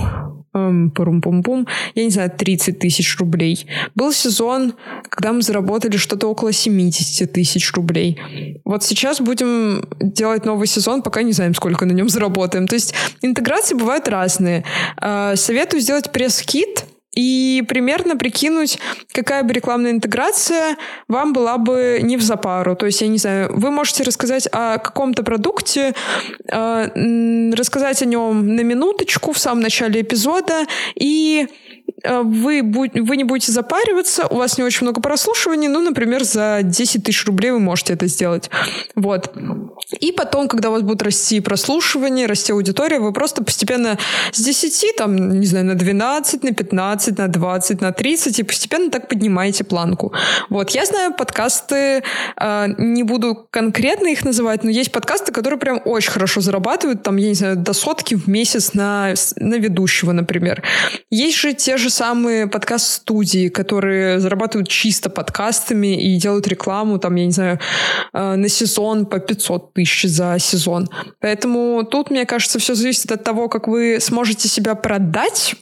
эм, 0.53 0.91
пум-пум-пум, 0.91 1.67
я 1.95 2.03
не 2.03 2.09
знаю, 2.11 2.31
30 2.35 2.79
тысяч 2.79 3.17
рублей. 3.17 3.67
Был 3.95 4.11
сезон, 4.11 4.73
когда 5.09 5.33
мы 5.33 5.41
заработали 5.41 5.97
что-то 5.97 6.27
около 6.27 6.51
70 6.51 7.31
тысяч 7.31 7.71
рублей. 7.73 8.19
Вот 8.65 8.83
сейчас 8.83 9.21
будем 9.21 9.87
делать 9.99 10.45
новый 10.45 10.67
сезон, 10.67 11.01
пока 11.01 11.23
не 11.23 11.31
знаем, 11.31 11.53
сколько 11.55 11.85
на 11.85 11.91
нем 11.91 12.09
заработаем. 12.09 12.67
То 12.67 12.75
есть 12.75 12.93
интеграции 13.21 13.75
бывают 13.75 14.07
разные. 14.07 14.63
Э, 15.01 15.35
советую 15.35 15.81
сделать 15.81 16.11
пресс-кит, 16.11 16.85
и 17.13 17.63
примерно 17.67 18.15
прикинуть, 18.15 18.79
какая 19.11 19.43
бы 19.43 19.53
рекламная 19.53 19.91
интеграция 19.91 20.77
вам 21.07 21.33
была 21.33 21.57
бы 21.57 21.99
не 22.01 22.17
в 22.17 22.21
запару. 22.21 22.75
То 22.75 22.85
есть, 22.85 23.01
я 23.01 23.07
не 23.07 23.17
знаю, 23.17 23.51
вы 23.53 23.71
можете 23.71 24.03
рассказать 24.03 24.47
о 24.51 24.77
каком-то 24.77 25.23
продукте, 25.23 25.93
э, 26.47 27.51
рассказать 27.53 28.01
о 28.01 28.05
нем 28.05 28.55
на 28.55 28.61
минуточку 28.61 29.33
в 29.33 29.39
самом 29.39 29.61
начале 29.61 30.01
эпизода 30.01 30.65
и 30.95 31.47
Э, 32.03 32.21
вы, 32.21 32.61
вы 32.63 33.17
не 33.17 33.23
будете 33.23 33.51
запариваться, 33.51 34.27
у 34.27 34.37
вас 34.37 34.57
не 34.57 34.63
очень 34.63 34.85
много 34.85 35.01
прослушиваний, 35.01 35.67
ну, 35.67 35.81
например, 35.81 36.23
за 36.23 36.59
10 36.63 37.03
тысяч 37.03 37.25
рублей 37.25 37.51
вы 37.51 37.59
можете 37.59 37.93
это 37.93 38.07
сделать. 38.07 38.49
Вот. 38.95 39.33
И 39.99 40.11
потом, 40.11 40.47
когда 40.47 40.69
у 40.69 40.73
вас 40.73 40.81
будут 40.81 41.03
расти 41.03 41.39
прослушивания, 41.39 42.27
расти 42.27 42.53
аудитория, 42.53 42.99
вы 42.99 43.13
просто 43.13 43.43
постепенно 43.43 43.97
с 44.31 44.39
10, 44.39 44.95
там, 44.95 45.39
не 45.39 45.45
знаю, 45.45 45.65
на 45.65 45.75
12, 45.75 46.43
на 46.43 46.53
15, 46.53 47.17
на 47.17 47.27
20, 47.27 47.81
на 47.81 47.91
30, 47.91 48.39
и 48.39 48.43
постепенно 48.43 48.89
так 48.89 49.07
поднимаете 49.07 49.63
планку. 49.63 50.13
Вот. 50.49 50.71
Я 50.71 50.85
знаю 50.85 51.13
подкасты, 51.13 52.03
э, 52.37 52.65
не 52.77 53.03
буду 53.03 53.47
конкретно 53.49 54.07
их 54.07 54.23
называть, 54.23 54.63
но 54.63 54.69
есть 54.69 54.91
подкасты, 54.91 55.31
которые 55.31 55.59
прям 55.59 55.81
очень 55.85 56.11
хорошо 56.11 56.41
зарабатывают, 56.41 57.03
там, 57.03 57.17
я 57.17 57.29
не 57.29 57.35
знаю, 57.35 57.57
до 57.57 57.73
сотки 57.73 58.15
в 58.15 58.27
месяц 58.27 58.73
на, 58.73 59.13
на 59.35 59.55
ведущего, 59.55 60.11
например. 60.11 60.63
Есть 61.09 61.37
же 61.37 61.53
те 61.53 61.77
же 61.77 61.80
самые 61.89 62.47
подкаст-студии, 62.47 63.49
которые 63.49 64.19
зарабатывают 64.19 64.69
чисто 64.69 65.09
подкастами 65.09 66.01
и 66.01 66.17
делают 66.17 66.47
рекламу, 66.47 66.99
там, 66.99 67.15
я 67.15 67.25
не 67.25 67.31
знаю, 67.31 67.59
э, 68.13 68.35
на 68.35 68.49
сезон 68.49 69.05
по 69.05 69.19
500 69.19 69.73
тысяч 69.73 70.09
за 70.09 70.37
сезон. 70.39 70.89
Поэтому 71.19 71.83
тут, 71.83 72.11
мне 72.11 72.25
кажется, 72.25 72.59
все 72.59 72.75
зависит 72.75 73.11
от 73.11 73.23
того, 73.23 73.49
как 73.49 73.67
вы 73.67 73.99
сможете 73.99 74.47
себя 74.47 74.75
продать, 74.75 75.55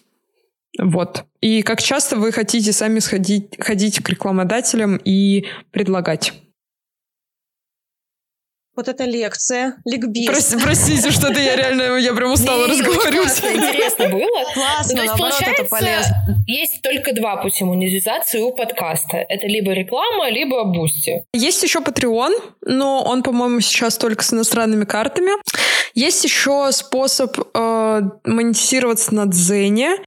вот. 0.77 1.25
И 1.41 1.61
как 1.61 1.81
часто 1.81 2.15
вы 2.15 2.31
хотите 2.31 2.71
сами 2.71 2.99
сходить, 2.99 3.55
ходить 3.59 4.01
к 4.01 4.09
рекламодателям 4.09 4.97
и 5.03 5.45
предлагать 5.71 6.33
вот 8.79 8.87
эта 8.87 9.03
лекция, 9.03 9.75
ликбез. 9.85 10.27
Прости, 10.27 10.57
простите, 10.57 11.11
что-то 11.11 11.39
я 11.39 11.55
реально, 11.57 11.97
я 11.97 12.13
прям 12.13 12.31
устала 12.31 12.65
разговаривать. 12.65 13.37
Интересно 13.43 14.07
было. 14.07 14.43
Классно, 14.53 14.95
ну, 14.95 15.05
наоборот, 15.05 15.41
это 15.41 15.65
полезно. 15.65 16.15
Есть 16.47 16.81
только 16.81 17.13
два 17.13 17.35
пути 17.35 17.65
монетизации 17.65 18.39
у 18.39 18.51
подкаста. 18.53 19.17
Это 19.17 19.47
либо 19.47 19.73
реклама, 19.73 20.29
либо 20.29 20.63
Boosty. 20.63 21.25
Есть 21.33 21.61
еще 21.61 21.79
Patreon, 21.79 22.31
но 22.65 23.03
он, 23.03 23.21
по-моему, 23.21 23.59
сейчас 23.59 23.97
только 23.97 24.23
с 24.23 24.33
иностранными 24.33 24.85
картами. 24.85 25.31
Есть 25.93 26.23
еще 26.23 26.71
способ 26.71 27.37
э, 27.53 28.01
монетизироваться 28.23 29.13
на 29.13 29.25
Дзене. 29.25 29.97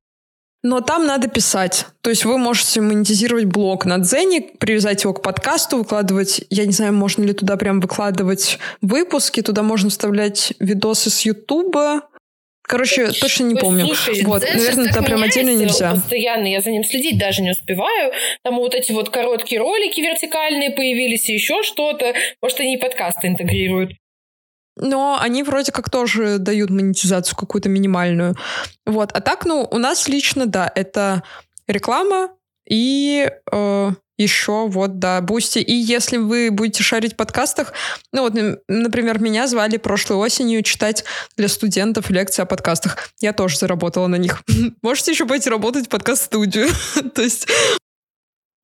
Но 0.63 0.81
там 0.81 1.07
надо 1.07 1.29
писать. 1.29 1.87
То 2.03 2.11
есть 2.11 2.25
вы 2.25 2.39
можете 2.39 2.81
монетизировать 2.81 3.47
блог 3.47 3.85
на 3.85 3.99
Дзене, 3.99 4.41
привязать 4.41 5.03
его 5.03 5.13
к 5.13 5.23
подкасту, 5.23 5.79
выкладывать, 5.79 6.45
я 6.51 6.67
не 6.67 6.73
знаю, 6.73 6.93
можно 6.93 7.25
ли 7.25 7.33
туда 7.33 7.57
прям 7.57 7.81
выкладывать 7.81 8.59
выпуски, 8.81 9.43
туда 9.43 9.63
можно 9.63 9.91
вставлять 9.91 10.53
видосы 10.61 11.11
с 11.11 11.23
Ютуба, 11.23 12.03
Короче, 12.65 13.11
точно 13.11 13.45
не 13.45 13.55
помню. 13.57 13.87
Слушай, 13.87 14.25
вот, 14.25 14.43
наверное, 14.43 14.89
это 14.89 15.03
прям 15.03 15.23
отдельно 15.23 15.51
нельзя. 15.51 15.91
Постоянно 15.91 16.47
я 16.47 16.61
за 16.61 16.71
ним 16.71 16.85
следить 16.85 17.19
даже 17.19 17.43
не 17.43 17.51
успеваю. 17.51 18.13
Там 18.45 18.57
вот 18.57 18.75
эти 18.75 18.93
вот 18.93 19.11
короткие 19.11 19.61
ролики 19.61 20.01
вертикальные 20.01 20.71
появились, 20.71 21.29
и 21.29 21.35
еще 21.35 21.63
что-то. 21.65 22.15
Может, 22.41 22.61
они 22.61 22.77
и 22.77 22.79
подкасты 22.79 23.27
интегрируют. 23.27 23.93
Но 24.83 25.17
они 25.21 25.43
вроде 25.45 25.71
как 25.73 25.89
тоже 25.91 26.39
дают 26.39 26.71
монетизацию 26.71 27.37
какую-то 27.37 27.69
минимальную. 27.69 28.35
Вот. 28.85 29.13
А 29.13 29.21
так, 29.21 29.45
ну, 29.47 29.67
у 29.71 29.79
нас 29.79 30.09
лично, 30.09 30.47
да, 30.47 30.71
это 30.75 31.23
реклама 31.69 32.31
и 32.69 33.31
э, 33.53 33.91
еще 34.19 34.67
вот, 34.69 34.99
да, 34.99 35.21
Boosty. 35.21 35.59
И 35.61 35.73
если 35.73 36.17
вы 36.17 36.51
будете 36.51 36.83
шарить 36.83 37.15
в 37.15 37.17
подкастах, 37.17 37.73
ну 38.13 38.23
вот, 38.23 38.35
например, 38.69 39.21
меня 39.21 39.47
звали 39.47 39.77
прошлой 39.77 40.17
осенью 40.17 40.63
читать 40.63 41.05
для 41.37 41.49
студентов 41.49 42.11
лекции 42.11 42.43
о 42.43 42.47
подкастах. 42.47 43.11
Я 43.21 43.33
тоже 43.33 43.59
заработала 43.59 44.07
на 44.07 44.17
них. 44.17 44.43
Можете 44.83 45.13
еще 45.13 45.27
пойти 45.27 45.49
работать 45.49 45.87
в 45.87 45.91
подкаст-студию. 45.91 46.69
То 47.15 47.23
есть 47.23 47.47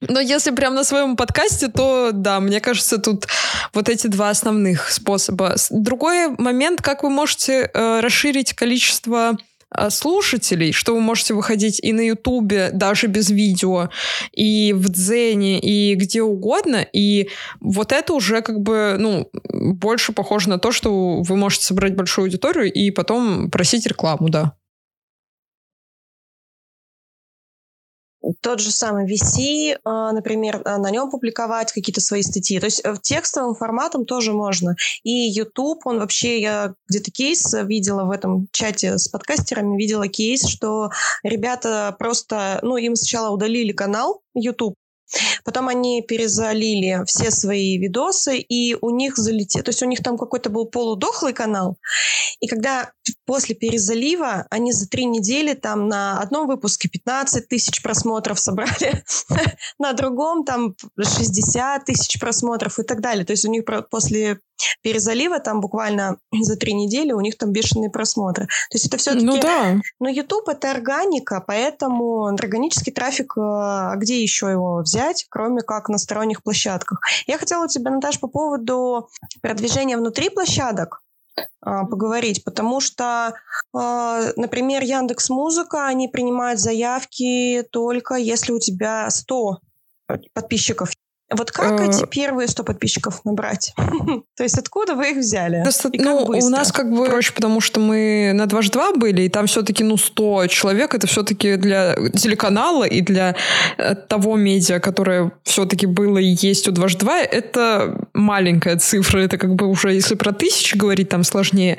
но 0.01 0.21
если 0.21 0.53
прям 0.53 0.75
на 0.75 0.85
своем 0.85 1.17
подкасте, 1.17 1.69
то 1.69 2.11
да, 2.13 2.39
мне 2.41 2.61
кажется, 2.61 2.99
тут 2.99 3.27
вот 3.73 3.89
эти 3.89 4.07
два 4.07 4.31
основных 4.31 4.91
способа. 4.91 5.57
Другой 5.71 6.29
момент, 6.39 6.81
как 6.81 7.03
вы 7.03 7.11
можете 7.11 7.71
э, 7.73 8.01
расширить 8.01 8.53
количество 8.53 9.37
э, 9.75 9.91
слушателей, 9.91 10.73
что 10.73 10.95
вы 10.95 11.01
можете 11.01 11.35
выходить 11.35 11.81
и 11.83 11.93
на 11.93 12.01
Ютубе, 12.01 12.71
даже 12.73 13.09
без 13.09 13.31
видео, 13.31 13.91
и 14.33 14.73
в 14.73 14.89
Дзене, 14.89 15.59
и 15.59 15.97
где 15.97 16.23
угодно. 16.23 16.87
И 16.93 17.29
вот 17.61 17.91
это 17.91 18.13
уже 18.13 18.41
как 18.41 18.61
бы, 18.61 18.95
ну, 18.99 19.29
больше 19.53 20.13
похоже 20.13 20.49
на 20.49 20.59
то, 20.59 20.71
что 20.71 21.23
вы 21.23 21.37
можете 21.37 21.65
собрать 21.65 21.97
большую 21.97 22.27
аудиторию 22.27 22.73
и 22.73 22.93
потом 22.93 23.51
просить 23.51 23.85
рекламу, 23.85 24.29
да. 24.29 24.55
Тот 28.41 28.61
же 28.61 28.71
самый 28.71 29.07
VC, 29.07 29.79
а, 29.85 30.13
например, 30.13 30.63
а, 30.65 30.79
на 30.79 30.91
нем 30.91 31.11
публиковать 31.11 31.73
какие-то 31.73 32.01
свои 32.01 32.23
статьи. 32.23 32.59
То 32.61 32.67
есть 32.67 32.81
э, 32.85 32.95
текстовым 33.01 33.55
форматом 33.55 34.05
тоже 34.05 34.33
можно. 34.33 34.75
И 35.03 35.11
YouTube, 35.11 35.87
он 35.87 35.99
вообще, 35.99 36.41
я 36.41 36.75
где-то 36.89 37.11
кейс 37.11 37.55
видела 37.55 38.05
в 38.05 38.11
этом 38.11 38.49
чате 38.53 38.99
с 38.99 39.09
подкастерами, 39.09 39.79
видела 39.79 40.09
кейс, 40.09 40.47
что 40.47 40.91
ребята 41.23 41.95
просто, 41.99 42.61
ну, 42.63 42.77
им 42.77 42.97
сначала 42.97 43.31
удалили 43.31 43.73
канал 43.73 44.21
YouTube, 44.35 44.75
Потом 45.45 45.69
они 45.69 46.03
перезалили 46.03 47.03
все 47.07 47.31
свои 47.31 47.79
видосы, 47.79 48.39
и 48.39 48.77
у 48.81 48.91
них 48.91 49.17
залетело... 49.17 49.65
То 49.65 49.71
есть 49.71 49.83
у 49.83 49.87
них 49.87 50.03
там 50.03 50.19
какой-то 50.19 50.51
был 50.51 50.67
полудохлый 50.67 51.33
канал. 51.33 51.79
И 52.41 52.47
когда 52.47 52.93
после 53.25 53.55
перезалива 53.55 54.47
они 54.51 54.73
за 54.73 54.89
три 54.89 55.05
недели 55.05 55.55
там 55.55 55.89
на 55.89 56.21
одном 56.21 56.47
выпуске 56.47 56.89
15 56.89 57.49
тысяч 57.49 57.83
просмотров 57.83 58.39
собрали, 58.39 59.05
на 59.79 59.93
другом 59.93 60.45
там 60.45 60.75
60 61.01 61.85
тысяч 61.85 62.19
просмотров 62.19 62.79
и 62.79 62.83
так 62.83 63.01
далее. 63.01 63.25
То 63.25 63.33
есть 63.33 63.45
у 63.45 63.51
них 63.51 63.65
после 63.91 64.41
перезалива 64.83 65.41
там 65.41 65.61
буквально 65.61 66.19
за 66.33 66.57
три 66.57 66.75
недели 66.75 67.13
у 67.13 67.21
них 67.21 67.37
там 67.39 67.53
бешеные 67.53 67.91
просмотры. 67.91 68.47
То 68.47 68.75
есть 68.75 68.87
это 68.87 68.97
все-таки... 68.97 69.25
Ну 69.25 69.41
да. 69.41 69.77
Но 70.01 70.09
YouTube 70.09 70.49
это 70.49 70.71
органика, 70.71 71.43
поэтому 71.47 72.27
органический 72.27 72.93
трафик, 72.93 73.35
а 73.37 73.95
где 73.97 74.23
еще 74.23 74.51
его 74.51 74.79
взять, 74.79 75.27
кроме 75.29 75.63
как 75.63 75.89
на 75.89 75.99
сторонних 75.99 76.43
площадках? 76.43 77.01
Я 77.27 77.39
хотела 77.39 77.65
у 77.65 77.69
тебя, 77.69 77.91
Наташа, 77.91 78.19
по 78.21 78.29
поводу 78.29 79.09
продвижения 79.41 79.97
внутри 79.97 80.31
площадок 80.31 81.03
поговорить, 81.61 82.45
потому 82.45 82.81
что, 82.81 83.35
а, 83.75 84.21
например, 84.37 84.83
Яндекс 84.83 85.31
Музыка, 85.31 85.87
они 85.87 86.09
принимают 86.09 86.61
заявки 86.61 87.65
только 87.71 88.15
если 88.15 88.53
у 88.53 88.59
тебя 88.59 89.11
100 89.11 89.59
подписчиков 90.33 90.91
вот 91.31 91.51
как 91.51 91.81
эти 91.81 92.07
первые 92.07 92.49
100 92.49 92.65
подписчиков 92.65 93.25
набрать? 93.25 93.75
То 94.37 94.43
есть 94.43 94.59
откуда 94.59 94.95
вы 94.95 95.11
их 95.11 95.19
взяли? 95.19 95.63
ну, 95.93 96.25
у 96.25 96.49
нас 96.49 96.73
как 96.73 96.91
бы 96.91 97.05
проще, 97.05 97.33
потому 97.33 97.61
что 97.61 97.81
мы 97.81 98.33
на 98.35 98.47
2 98.47 98.63
2 98.63 98.93
были, 98.95 99.23
и 99.23 99.29
там 99.29 99.47
все-таки, 99.47 99.85
ну, 99.85 99.97
100 99.97 100.47
человек, 100.47 100.95
это 100.95 101.07
все-таки 101.07 101.57
для 101.57 101.97
телеканала 102.15 102.85
и 102.85 103.01
для 103.01 103.37
э, 103.77 103.95
того 103.95 104.37
медиа, 104.37 104.81
которое 104.81 105.33
все-таки 105.45 105.87
было 105.87 106.19
и 106.19 106.37
есть 106.41 106.69
у 106.69 106.73
2 106.73 106.89
2 106.89 107.19
это 107.21 108.07
маленькая 108.15 108.77
цифра, 108.77 109.19
это 109.19 109.37
как 109.37 109.55
бы 109.55 109.67
уже, 109.67 109.93
если 109.93 110.15
про 110.15 110.33
тысячи 110.33 110.77
говорить, 110.77 111.09
там 111.09 111.25
сложнее. 111.25 111.77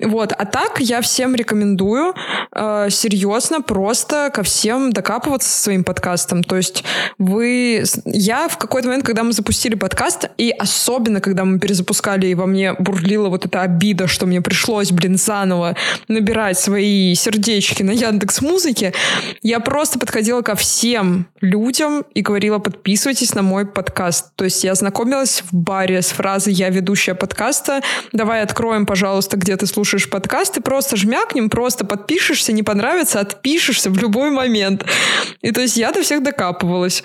Вот, 0.00 0.32
а 0.32 0.44
так 0.44 0.80
я 0.80 1.00
всем 1.00 1.34
рекомендую 1.34 2.14
э, 2.52 2.88
серьезно 2.90 3.60
просто 3.60 4.30
ко 4.34 4.42
всем 4.42 4.92
докапываться 4.92 5.48
со 5.48 5.62
своим 5.62 5.84
подкастом. 5.84 6.42
То 6.42 6.56
есть 6.56 6.84
вы... 7.18 7.84
Я 8.04 8.48
в 8.48 8.58
какой-то 8.58 8.87
момент, 8.88 9.06
когда 9.06 9.22
мы 9.22 9.32
запустили 9.32 9.74
подкаст, 9.74 10.30
и 10.38 10.50
особенно, 10.50 11.20
когда 11.20 11.44
мы 11.44 11.58
перезапускали, 11.58 12.26
и 12.26 12.34
во 12.34 12.46
мне 12.46 12.72
бурлила 12.74 13.28
вот 13.28 13.46
эта 13.46 13.62
обида, 13.62 14.06
что 14.06 14.26
мне 14.26 14.40
пришлось, 14.40 14.90
блин, 14.90 15.16
заново 15.16 15.76
набирать 16.08 16.58
свои 16.58 17.14
сердечки 17.14 17.82
на 17.82 17.92
Яндекс 17.92 18.40
Музыке, 18.40 18.92
я 19.42 19.60
просто 19.60 19.98
подходила 19.98 20.42
ко 20.42 20.54
всем 20.54 21.28
людям 21.40 22.04
и 22.14 22.22
говорила, 22.22 22.58
подписывайтесь 22.58 23.34
на 23.34 23.42
мой 23.42 23.66
подкаст. 23.66 24.34
То 24.36 24.44
есть 24.44 24.64
я 24.64 24.74
знакомилась 24.74 25.42
в 25.50 25.54
баре 25.54 26.02
с 26.02 26.08
фразой 26.08 26.52
«Я 26.52 26.70
ведущая 26.70 27.14
подкаста», 27.14 27.82
давай 28.12 28.42
откроем, 28.42 28.86
пожалуйста, 28.86 29.36
где 29.36 29.56
ты 29.56 29.66
слушаешь 29.66 30.08
подкаст, 30.08 30.56
и 30.56 30.60
просто 30.60 30.96
жмякнем, 30.96 31.50
просто 31.50 31.84
подпишешься, 31.84 32.52
не 32.52 32.62
понравится, 32.62 33.20
отпишешься 33.20 33.90
в 33.90 33.98
любой 33.98 34.30
момент. 34.30 34.84
И 35.42 35.52
то 35.52 35.60
есть 35.60 35.76
я 35.76 35.92
до 35.92 36.02
всех 36.02 36.22
докапывалась. 36.22 37.02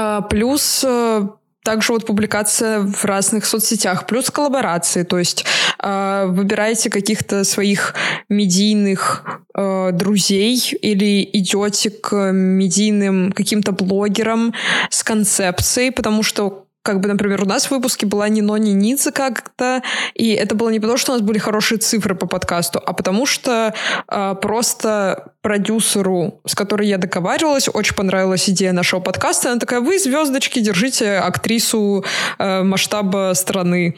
А, 0.00 0.22
плюс 0.22 0.82
э, 0.86 1.28
также 1.62 1.92
вот 1.92 2.06
публикация 2.06 2.80
в 2.80 3.04
разных 3.04 3.44
соцсетях, 3.44 4.06
плюс 4.06 4.30
коллаборации, 4.30 5.02
то 5.02 5.18
есть 5.18 5.44
э, 5.82 6.24
выбираете 6.26 6.88
каких-то 6.88 7.44
своих 7.44 7.94
медийных 8.30 9.42
э, 9.54 9.90
друзей 9.92 10.56
или 10.80 11.28
идете 11.34 11.90
к 11.90 12.32
медийным 12.32 13.32
каким-то 13.32 13.72
блогерам 13.72 14.54
с 14.88 15.02
концепцией, 15.02 15.90
потому 15.90 16.22
что 16.22 16.64
как 16.82 17.00
бы, 17.00 17.08
например, 17.08 17.42
у 17.42 17.46
нас 17.46 17.66
в 17.66 17.70
выпуске 17.70 18.06
была 18.06 18.28
ни 18.28 18.40
но, 18.40 18.56
ни 18.56 18.70
ница 18.70 19.12
как-то, 19.12 19.82
и 20.14 20.30
это 20.30 20.54
было 20.54 20.70
не 20.70 20.80
потому, 20.80 20.96
что 20.96 21.12
у 21.12 21.14
нас 21.14 21.22
были 21.22 21.38
хорошие 21.38 21.78
цифры 21.78 22.14
по 22.14 22.26
подкасту, 22.26 22.82
а 22.84 22.92
потому 22.92 23.26
что 23.26 23.74
э, 24.08 24.34
просто 24.40 25.34
продюсеру, 25.42 26.40
с 26.46 26.54
которой 26.54 26.88
я 26.88 26.98
договаривалась, 26.98 27.68
очень 27.72 27.94
понравилась 27.94 28.48
идея 28.48 28.72
нашего 28.72 29.00
подкаста. 29.00 29.50
Она 29.50 29.60
такая, 29.60 29.80
вы, 29.80 29.98
звездочки, 29.98 30.60
держите 30.60 31.16
актрису 31.16 32.04
э, 32.38 32.62
масштаба 32.62 33.32
страны. 33.34 33.96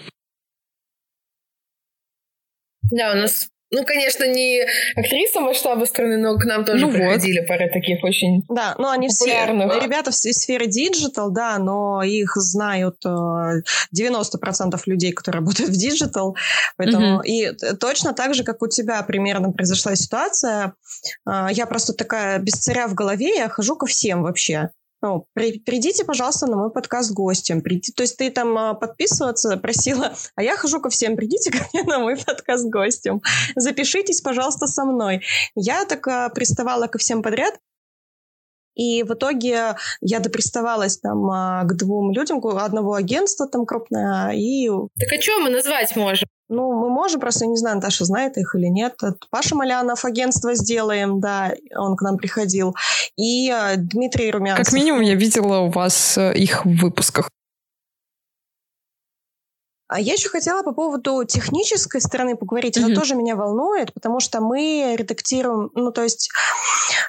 Да, 2.91 3.13
у 3.13 3.17
нас 3.17 3.49
ну, 3.73 3.85
конечно, 3.87 4.25
не 4.29 4.63
актриса 4.95 5.41
масштаба 5.41 5.87
страны, 5.87 6.19
но 6.19 6.39
к 6.39 6.45
нам 6.45 6.65
тоже 6.65 6.87
ну 6.87 6.93
приходили 6.93 7.41
вот. 7.41 7.49
пара 7.49 7.69
таких 7.69 8.05
очень 8.05 8.45
Да, 8.49 8.75
но 8.79 8.91
они 8.91 9.09
популярных. 9.09 9.71
все 9.71 9.81
ребята 9.81 10.11
в 10.11 10.15
сфере 10.15 10.67
digital, 10.67 11.31
да, 11.31 11.59
но 11.59 12.03
их 12.03 12.37
знают 12.37 13.03
90% 13.05 13.65
э, 13.95 14.79
людей, 14.87 15.13
которые 15.13 15.41
работают 15.41 15.71
в 15.71 15.77
digital. 15.77 16.37
Поэтому 16.77 17.17
угу. 17.17 17.23
и 17.23 17.51
точно 17.81 18.13
так 18.13 18.35
же, 18.35 18.45
как 18.45 18.63
у 18.63 18.69
тебя 18.69 19.03
примерно 19.03 19.53
произошла 19.53 19.97
ситуация, 19.97 20.75
э, 21.27 21.47
я 21.53 21.65
просто 21.65 21.95
такая 21.95 22.39
без 22.39 22.53
царя 22.55 22.87
в 22.89 22.95
голове, 22.95 23.35
я 23.37 23.49
хожу 23.49 23.77
ко 23.77 23.87
всем 23.87 24.23
вообще 24.23 24.71
ну, 25.03 25.27
при, 25.35 25.59
придите, 25.59 26.05
пожалуйста, 26.05 26.47
на 26.47 26.57
мой 26.57 26.71
подкаст 26.71 27.13
гостем. 27.13 27.61
Приди, 27.61 27.93
то 27.93 28.05
есть 28.05 28.17
ты 28.17 28.31
там 28.31 28.57
а, 28.57 28.75
подписываться 28.75 29.57
просила, 29.57 30.15
а 30.37 30.43
я 30.43 30.57
хожу 30.57 30.81
ко 30.81 30.91
всем, 30.91 31.17
придите 31.17 31.51
ко 31.51 31.59
мне 31.73 31.83
на 31.83 31.99
мой 31.99 32.17
подкаст 32.17 32.67
гостем. 32.69 33.21
Запишитесь, 33.57 34.21
пожалуйста, 34.21 34.69
со 34.69 34.85
мной. 34.85 35.23
Я 35.57 35.85
так 35.87 36.07
а, 36.07 36.29
приставала 36.29 36.87
ко 36.87 36.99
всем 36.99 37.23
подряд, 37.23 37.55
и 38.75 39.03
в 39.03 39.13
итоге 39.13 39.75
я 40.01 40.21
доприставалась 40.21 40.99
там 40.99 41.29
а, 41.31 41.65
к 41.65 41.77
двум 41.77 42.13
людям, 42.13 42.41
одного 42.57 42.95
агентства 42.95 43.49
там 43.49 43.67
крупное, 43.67 44.31
и... 44.31 44.69
Так 44.69 45.13
а 45.13 45.21
что 45.21 45.41
мы 45.41 45.51
назвать 45.51 45.97
можем? 45.97 46.29
Ну, 46.53 46.71
мы 46.75 46.91
можем, 46.91 47.19
просто 47.19 47.47
не 47.47 47.57
знаю, 47.57 47.77
Наташа 47.77 48.05
знает 48.05 48.37
их 48.37 48.55
или 48.55 48.67
нет. 48.67 48.95
Паша 49.31 49.55
Малянов, 49.55 50.05
агентство 50.05 50.55
«Сделаем», 50.55 51.19
да, 51.19 51.55
он 51.75 51.97
к 51.97 52.03
нам 52.03 52.19
приходил. 52.19 52.77
И 53.17 53.51
э, 53.51 53.77
Дмитрий 53.77 54.31
Румянцев. 54.31 54.67
Как 54.67 54.75
минимум, 54.75 55.01
я 55.01 55.15
видела 55.15 55.61
у 55.61 55.71
вас 55.71 56.19
э, 56.19 56.35
их 56.35 56.67
в 56.67 56.77
выпусках. 56.77 57.31
А 59.93 60.01
я 60.01 60.15
еще 60.15 60.31
хотела 60.31 60.63
по 60.63 60.73
поводу 60.73 61.23
технической 61.25 62.01
стороны 62.01 62.35
поговорить. 62.35 62.79
Mm-hmm. 62.79 62.93
Это 62.93 62.95
тоже 62.95 63.15
меня 63.15 63.37
волнует, 63.37 63.93
потому 63.93 64.21
что 64.21 64.41
мы 64.41 64.95
редактируем, 64.97 65.71
ну, 65.75 65.93
то 65.93 66.03
есть 66.03 66.31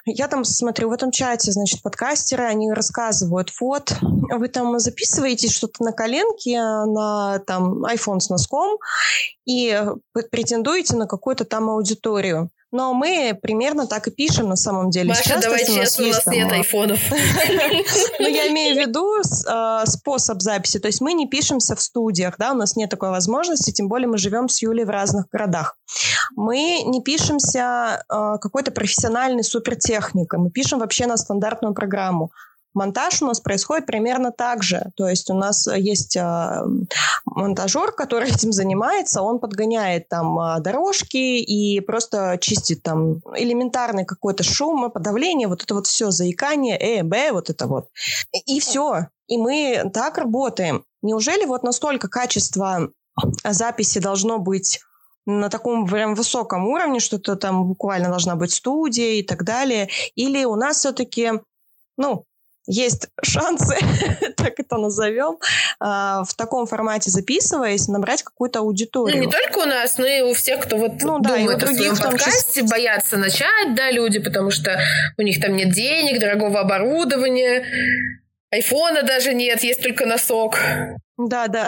я 0.05 0.27
там 0.27 0.43
смотрю 0.43 0.89
в 0.89 0.91
этом 0.91 1.09
чате, 1.11 1.53
значит, 1.53 1.81
подкастеры, 1.81 2.43
они 2.43 2.73
рассказывают, 2.73 3.51
вот, 3.61 3.95
вы 4.01 4.49
там 4.49 4.77
записываете 4.79 5.47
что-то 5.47 5.81
на 5.81 5.93
коленке, 5.93 6.61
на 6.61 7.39
там 7.47 7.85
iPhone 7.85 8.19
с 8.19 8.29
носком, 8.29 8.77
и 9.45 9.81
претендуете 10.29 10.97
на 10.97 11.07
какую-то 11.07 11.45
там 11.45 11.69
аудиторию. 11.69 12.49
Но 12.73 12.95
мы 12.95 13.37
примерно 13.39 13.85
так 13.85 14.07
и 14.07 14.11
пишем 14.11 14.49
на 14.49 14.55
самом 14.55 14.89
деле. 14.89 15.09
Маша, 15.09 15.23
Сейчас, 15.23 15.43
давай 15.43 15.63
честно, 15.63 16.05
у 16.05 16.07
нас, 16.07 16.25
нет 16.25 16.51
айфонов. 16.51 16.99
Ну, 18.19 18.27
я 18.27 18.47
имею 18.49 18.75
в 18.75 18.79
виду 18.79 19.07
а, 19.47 19.85
способ 19.85 20.41
записи. 20.41 20.79
То 20.79 20.87
есть 20.87 20.99
мы 20.99 21.13
не 21.13 21.27
пишемся 21.27 21.75
в 21.75 21.81
студиях, 21.81 22.35
да, 22.39 22.51
у 22.51 22.55
нас 22.55 22.75
нет 22.75 22.89
такой 22.89 23.09
возможности, 23.09 23.71
тем 23.71 23.87
более 23.87 24.07
мы 24.07 24.17
живем 24.17 24.49
с 24.49 24.61
Юлей 24.63 24.85
в 24.85 24.89
разных 24.89 25.27
городах. 25.29 25.77
Мы 26.35 26.81
не 26.83 27.03
пишемся 27.03 28.03
а, 28.09 28.37
какой-то 28.39 28.71
профессиональной 28.71 29.43
супертехникой, 29.43 30.39
мы 30.39 30.49
пишем 30.49 30.79
вообще 30.79 31.05
на 31.05 31.17
стандартную 31.17 31.75
программу. 31.75 32.31
Монтаж 32.73 33.21
у 33.21 33.27
нас 33.27 33.39
происходит 33.39 33.85
примерно 33.85 34.31
так 34.31 34.63
же. 34.63 34.91
То 34.95 35.07
есть 35.07 35.29
у 35.29 35.35
нас 35.35 35.67
есть 35.67 36.15
э, 36.15 36.63
монтажер, 37.25 37.91
который 37.91 38.29
этим 38.33 38.51
занимается, 38.51 39.21
он 39.21 39.39
подгоняет 39.39 40.09
там 40.09 40.39
э, 40.39 40.59
дорожки 40.59 41.17
и 41.17 41.79
просто 41.81 42.37
чистит 42.41 42.83
там 42.83 43.21
элементарный 43.35 44.05
какой-то 44.05 44.43
шум, 44.43 44.91
подавление, 44.91 45.47
вот 45.47 45.63
это 45.63 45.75
вот 45.75 45.87
все, 45.87 46.11
заикание, 46.11 46.77
э, 46.77 47.03
б, 47.03 47.31
вот 47.31 47.49
это 47.49 47.67
вот. 47.67 47.89
И 48.45 48.59
все. 48.59 49.07
И 49.27 49.37
мы 49.37 49.89
так 49.93 50.17
работаем. 50.17 50.83
Неужели 51.01 51.45
вот 51.45 51.63
настолько 51.63 52.07
качество 52.07 52.89
записи 53.43 53.99
должно 53.99 54.39
быть 54.39 54.79
на 55.25 55.49
таком 55.49 55.87
прям 55.87 56.15
высоком 56.15 56.67
уровне, 56.67 56.99
что-то 56.99 57.35
там 57.35 57.65
буквально 57.65 58.09
должна 58.09 58.35
быть 58.35 58.51
студия 58.51 59.13
и 59.13 59.23
так 59.23 59.43
далее? 59.43 59.89
Или 60.15 60.43
у 60.43 60.55
нас 60.55 60.77
все-таки, 60.77 61.31
ну, 61.97 62.25
есть 62.65 63.07
шансы, 63.21 63.75
так 64.37 64.59
это 64.59 64.77
назовем, 64.77 65.37
а, 65.79 66.23
в 66.23 66.33
таком 66.35 66.65
формате 66.65 67.09
записываясь, 67.09 67.87
набрать 67.87 68.23
какую-то 68.23 68.59
аудиторию. 68.59 69.17
Ну, 69.17 69.25
не 69.25 69.31
только 69.31 69.59
у 69.59 69.65
нас, 69.65 69.97
но 69.97 70.05
и 70.05 70.21
у 70.21 70.33
всех, 70.33 70.61
кто 70.61 70.77
вот 70.77 71.01
ну, 71.01 71.19
да, 71.19 71.35
думает 71.37 71.61
и 71.61 71.65
у 71.65 71.67
других, 71.67 71.93
о 71.93 71.95
своем 71.95 72.11
подкасте, 72.11 72.61
числе... 72.61 72.69
боятся 72.69 73.17
начать, 73.17 73.75
да, 73.75 73.91
люди, 73.91 74.19
потому 74.19 74.51
что 74.51 74.79
у 75.17 75.21
них 75.21 75.41
там 75.41 75.55
нет 75.55 75.71
денег, 75.71 76.19
дорогого 76.19 76.61
оборудования, 76.61 77.65
айфона 78.51 79.03
даже 79.03 79.33
нет, 79.33 79.63
есть 79.63 79.81
только 79.81 80.05
носок. 80.05 80.57
Да, 81.17 81.47
да. 81.47 81.67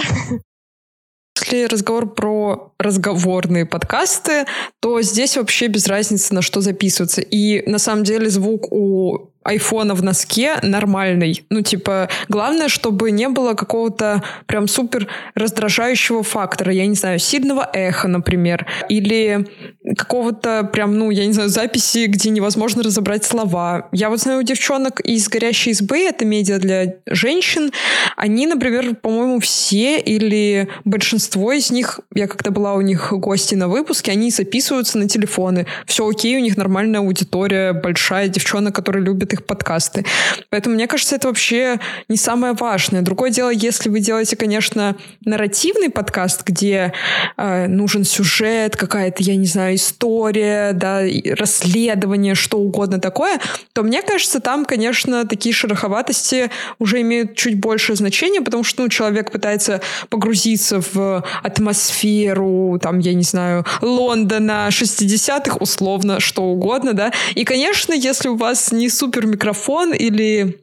Если 1.46 1.66
разговор 1.66 2.12
про 2.12 2.74
разговорные 2.80 3.66
подкасты, 3.66 4.46
то 4.82 5.02
здесь 5.02 5.38
вообще 5.38 5.68
без 5.68 5.88
разницы, 5.88 6.34
на 6.34 6.42
что 6.42 6.62
записываться. 6.62 7.22
И 7.22 7.70
на 7.70 7.78
самом 7.78 8.04
деле 8.04 8.30
звук 8.30 8.72
у 8.72 9.32
айфона 9.46 9.94
в 9.94 10.04
носке 10.04 10.56
нормальный. 10.64 11.46
Ну, 11.50 11.62
типа, 11.62 12.10
главное, 12.28 12.68
чтобы 12.68 13.12
не 13.12 13.30
было 13.30 13.54
какого-то 13.54 14.24
прям 14.48 14.68
супер 14.68 15.08
раздражающего 15.36 16.24
фактора. 16.24 16.74
Я 16.74 16.88
не 16.88 16.96
знаю, 16.96 17.20
сильного 17.20 17.70
эха, 17.72 18.08
например. 18.08 18.66
Или 18.90 19.48
какого-то 19.96 20.68
прям, 20.74 20.98
ну, 20.98 21.12
я 21.12 21.28
не 21.28 21.34
знаю, 21.34 21.50
записи, 21.50 22.08
где 22.08 22.32
невозможно 22.32 22.82
разобрать 22.82 23.24
слова. 23.24 23.88
Я 23.92 24.10
вот 24.10 24.20
знаю 24.20 24.40
у 24.40 24.44
девчонок 24.44 25.00
из 25.02 25.30
«Горящей 25.30 25.72
избы», 25.72 26.00
это 26.00 26.26
медиа 26.26 26.58
для 26.58 26.96
женщин, 27.06 27.72
они, 28.18 28.48
например, 28.48 28.96
по-моему, 28.96 29.40
все 29.40 30.00
или 30.00 30.68
большинство 30.86 31.52
из 31.52 31.70
них, 31.70 32.00
я 32.16 32.28
когда 32.28 32.50
была 32.50 32.74
у 32.74 32.82
них 32.82 33.14
гости 33.14 33.54
на 33.54 33.68
выпуске, 33.68 34.12
они 34.12 34.32
записываются 34.32 34.98
на 34.98 35.08
телефоны. 35.08 35.68
Все 35.86 36.08
окей, 36.08 36.36
у 36.38 36.40
них 36.40 36.58
нормальная 36.58 37.02
аудитория, 37.02 37.74
большая 37.74 38.28
девчонок, 38.28 38.74
которые 38.74 39.04
любят 39.04 39.35
их 39.36 39.46
подкасты. 39.46 40.06
Поэтому, 40.50 40.76
мне 40.76 40.88
кажется, 40.88 41.16
это 41.16 41.28
вообще 41.28 41.80
не 42.10 42.18
самое 42.18 42.54
важное. 42.54 43.02
Другое 43.02 43.30
дело, 43.30 43.50
если 43.50 43.90
вы 43.90 44.00
делаете, 44.00 44.36
конечно, 44.36 44.96
нарративный 45.24 45.90
подкаст, 45.90 46.44
где 46.46 46.94
э, 47.38 47.68
нужен 47.68 48.04
сюжет, 48.04 48.76
какая-то, 48.76 49.24
я 49.24 49.36
не 49.36 49.46
знаю, 49.46 49.76
история, 49.76 50.74
да, 50.74 51.02
расследование, 51.38 52.36
что 52.36 52.58
угодно 52.58 53.00
такое, 53.00 53.40
то 53.74 53.84
мне 53.84 54.02
кажется, 54.02 54.40
там, 54.40 54.66
конечно, 54.66 55.26
такие 55.26 55.54
шероховатости 55.54 56.50
уже 56.80 57.02
имеют 57.02 57.36
чуть 57.36 57.60
большее 57.60 57.96
значение, 57.96 58.42
потому 58.42 58.64
что, 58.64 58.84
ну, 58.84 58.90
человек 58.90 59.32
пытается 59.32 59.82
погрузиться 60.10 60.82
в 60.94 61.24
атмосферу, 61.44 62.80
там, 62.82 63.00
я 63.00 63.14
не 63.14 63.24
знаю, 63.24 63.66
Лондона 63.82 64.68
60-х, 64.70 65.58
условно, 65.60 66.20
что 66.20 66.44
угодно, 66.44 66.94
да. 66.94 67.12
И, 67.36 67.44
конечно, 67.44 67.94
если 67.94 68.30
у 68.30 68.36
вас 68.36 68.72
не 68.72 68.90
супер 68.90 69.25
микрофон 69.26 69.94
или 69.94 70.60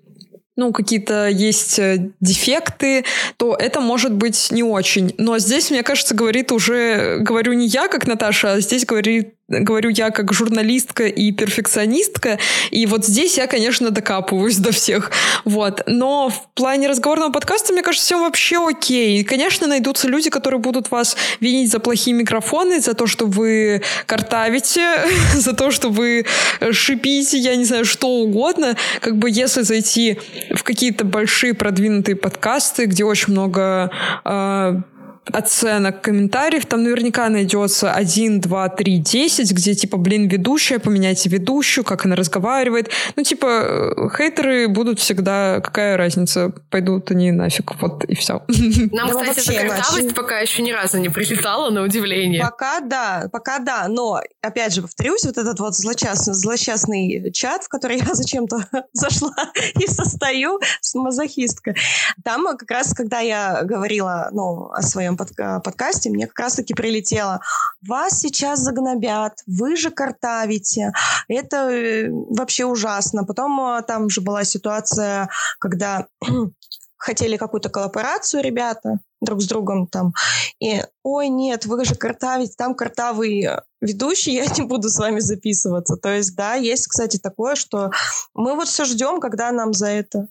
ну, 0.55 0.73
какие-то 0.73 1.29
есть 1.29 1.79
э, 1.79 2.13
дефекты, 2.21 3.05
то 3.39 3.55
это 3.55 3.81
может 3.81 4.13
быть 4.13 4.51
не 4.51 4.63
очень. 4.63 5.15
Но 5.17 5.39
здесь, 5.39 5.71
мне 5.71 5.83
кажется, 5.83 6.15
говорит 6.15 6.53
уже, 6.53 7.19
говорю 7.21 7.55
не 7.55 7.67
я, 7.67 7.89
как 7.89 8.07
Наташа, 8.07 8.53
а 8.53 8.61
здесь 8.61 8.85
говорит 8.85 9.35
говорю 9.61 9.91
я 9.91 10.11
как 10.11 10.33
журналистка 10.33 11.05
и 11.05 11.33
перфекционистка, 11.33 12.39
и 12.71 12.87
вот 12.87 13.05
здесь 13.05 13.37
я, 13.37 13.47
конечно, 13.47 13.91
докапываюсь 13.91 14.57
до 14.57 14.73
всех, 14.73 15.11
вот. 15.45 15.83
Но 15.87 16.31
в 16.31 16.49
плане 16.55 16.89
разговорного 16.89 17.33
подкаста, 17.33 17.73
мне 17.73 17.83
кажется, 17.83 18.07
все 18.07 18.21
вообще 18.21 18.67
окей. 18.67 19.23
Конечно, 19.25 19.67
найдутся 19.67 20.09
люди, 20.09 20.31
которые 20.31 20.61
будут 20.61 20.91
вас 20.91 21.17
винить 21.41 21.71
за 21.71 21.79
плохие 21.79 22.17
микрофоны, 22.17 22.81
за 22.81 22.95
то, 22.95 23.07
что 23.07 23.27
вы 23.27 23.83
картавите, 24.07 24.89
за 25.35 25.53
то, 25.53 25.71
что 25.71 25.91
вы 25.91 26.25
шипите, 26.71 27.39
я 27.39 27.57
не 27.57 27.65
знаю, 27.65 27.85
что 27.85 28.09
угодно. 28.09 28.77
Как 29.01 29.17
бы 29.17 29.31
если 29.31 29.63
зайти 29.63 30.19
в 30.55 30.63
какие-то 30.63 31.05
большие 31.05 31.55
продвинутые 31.55 32.17
подкасты, 32.17 32.87
где 32.87 33.05
очень 33.05 33.33
много 33.33 33.91
э, 34.25 34.81
оценок, 35.25 36.03
комментариев, 36.03 36.67
там 36.67 36.83
наверняка 36.83 37.29
найдется 37.29 37.93
1, 37.93 38.41
2, 38.41 38.69
3, 38.69 38.99
10, 38.99 39.53
где 39.53 39.75
типа, 39.75 39.97
блин, 39.97 40.29
ведущая, 40.29 40.79
поменяйте 40.79 41.29
ведущую, 41.29 41.85
как 41.85 42.05
она 42.05 42.17
разговаривает. 42.17 42.91
Ну, 43.17 43.23
типа, 43.23 43.47
э, 43.47 44.09
хейтеры 44.17 44.69
будут 44.69 44.99
всегда, 44.99 45.61
какая 45.61 45.97
разница, 45.97 46.53
пойдут 46.71 47.11
они 47.11 47.31
нафиг, 47.31 47.81
вот 47.81 48.05
и 48.05 48.15
все. 48.15 48.43
Нам, 48.93 49.11
ну, 49.11 49.21
кстати, 49.21 49.41
закартавость 49.41 50.15
пока 50.15 50.41
еще 50.41 50.63
ни 50.63 50.73
разу 50.73 50.99
не 50.99 51.09
прилетала, 51.09 51.71
на 51.71 51.83
удивление. 51.83 52.43
Пока 52.43 52.81
да, 52.81 53.29
пока 53.31 53.61
да, 53.61 53.87
но, 53.89 54.21
опять 54.41 54.75
же, 54.75 54.83
повторюсь, 54.83 55.25
вот 55.25 55.39
этот 55.39 55.61
вот 55.61 55.75
злочастный, 55.77 56.35
злосчастный 56.35 57.31
чат, 57.33 57.65
в 57.65 57.69
который 57.69 57.99
я 58.07 58.15
зачем-то 58.15 58.67
зашла 58.93 59.35
и 59.79 59.87
состою 59.87 60.61
с 60.81 60.95
мазохисткой, 60.95 61.77
там 62.25 62.45
как 62.57 62.71
раз, 62.71 62.93
когда 62.93 63.21
я 63.21 63.63
говорила, 63.63 64.29
ну, 64.33 64.71
о 64.73 64.83
своем 64.83 65.12
своем 65.13 65.17
под, 65.17 65.65
подкасте, 65.65 66.11
мне 66.11 66.27
как 66.27 66.39
раз-таки 66.39 66.75
прилетело. 66.75 67.41
Вас 67.87 68.21
сейчас 68.21 68.61
загнобят, 68.61 69.35
вы 69.47 69.77
же 69.77 69.91
картавите. 69.91 70.93
Это 71.29 71.71
э, 71.71 72.09
вообще 72.11 72.65
ужасно. 72.65 73.25
Потом 73.25 73.61
а, 73.61 73.83
там 73.83 74.09
же 74.09 74.21
была 74.21 74.45
ситуация, 74.45 75.29
когда 75.59 76.07
хотели 76.97 77.37
какую-то 77.37 77.69
коллаборацию 77.69 78.43
ребята 78.43 79.01
друг 79.21 79.41
с 79.41 79.47
другом 79.47 79.87
там. 79.87 80.13
И, 80.61 80.83
ой, 81.03 81.29
нет, 81.29 81.67
вы 81.67 81.85
же 81.85 81.95
картавите, 81.95 82.55
там 82.57 82.75
картавый 82.75 83.49
ведущий, 83.81 84.35
я 84.35 84.47
не 84.47 84.63
буду 84.63 84.89
с 84.89 84.99
вами 84.99 85.21
записываться. 85.21 85.97
То 85.97 86.11
есть, 86.11 86.35
да, 86.37 86.55
есть, 86.55 86.87
кстати, 86.87 87.19
такое, 87.19 87.55
что 87.55 87.91
мы 88.35 88.55
вот 88.55 88.69
все 88.69 88.85
ждем, 88.85 89.21
когда 89.21 89.51
нам 89.53 89.73
за 89.73 89.89
это 89.89 90.29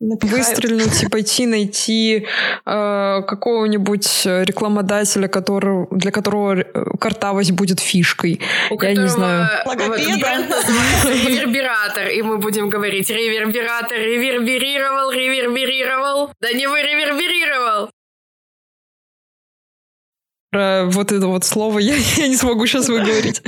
напихают. 0.00 0.46
Выстрелить 0.48 1.02
и 1.02 1.08
пойти 1.08 1.46
найти 1.46 2.26
э, 2.66 3.22
какого-нибудь 3.22 4.22
рекламодателя, 4.24 5.28
который, 5.28 5.86
для 5.90 6.10
которого 6.10 6.60
э, 6.60 6.84
картавость 6.98 7.52
будет 7.52 7.80
фишкой. 7.80 8.40
У 8.70 8.82
Я 8.82 8.94
не 8.94 9.08
знаю. 9.08 9.48
ревербератор, 11.04 12.08
и 12.08 12.22
мы 12.22 12.38
будем 12.38 12.70
говорить 12.70 13.10
ревербератор 13.10 13.98
реверберировал, 13.98 15.10
реверберировал. 15.12 16.30
Да 16.40 16.52
не 16.52 16.66
вы 16.66 16.82
реверберировал! 16.82 17.90
Про 20.50 20.86
вот 20.86 21.12
это 21.12 21.28
вот 21.28 21.44
слово 21.44 21.78
я, 21.78 21.94
я 22.16 22.26
не 22.26 22.36
смогу 22.36 22.66
сейчас 22.66 22.88
выговорить. 22.88 23.42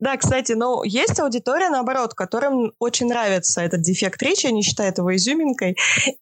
Да, 0.00 0.16
кстати, 0.16 0.52
но 0.52 0.82
есть 0.84 1.20
аудитория, 1.20 1.70
наоборот, 1.70 2.14
которым 2.14 2.72
очень 2.78 3.06
нравится 3.06 3.60
этот 3.60 3.82
дефект 3.82 4.22
речи, 4.22 4.46
они 4.46 4.62
считают 4.62 4.98
его 4.98 5.14
изюминкой, 5.14 5.76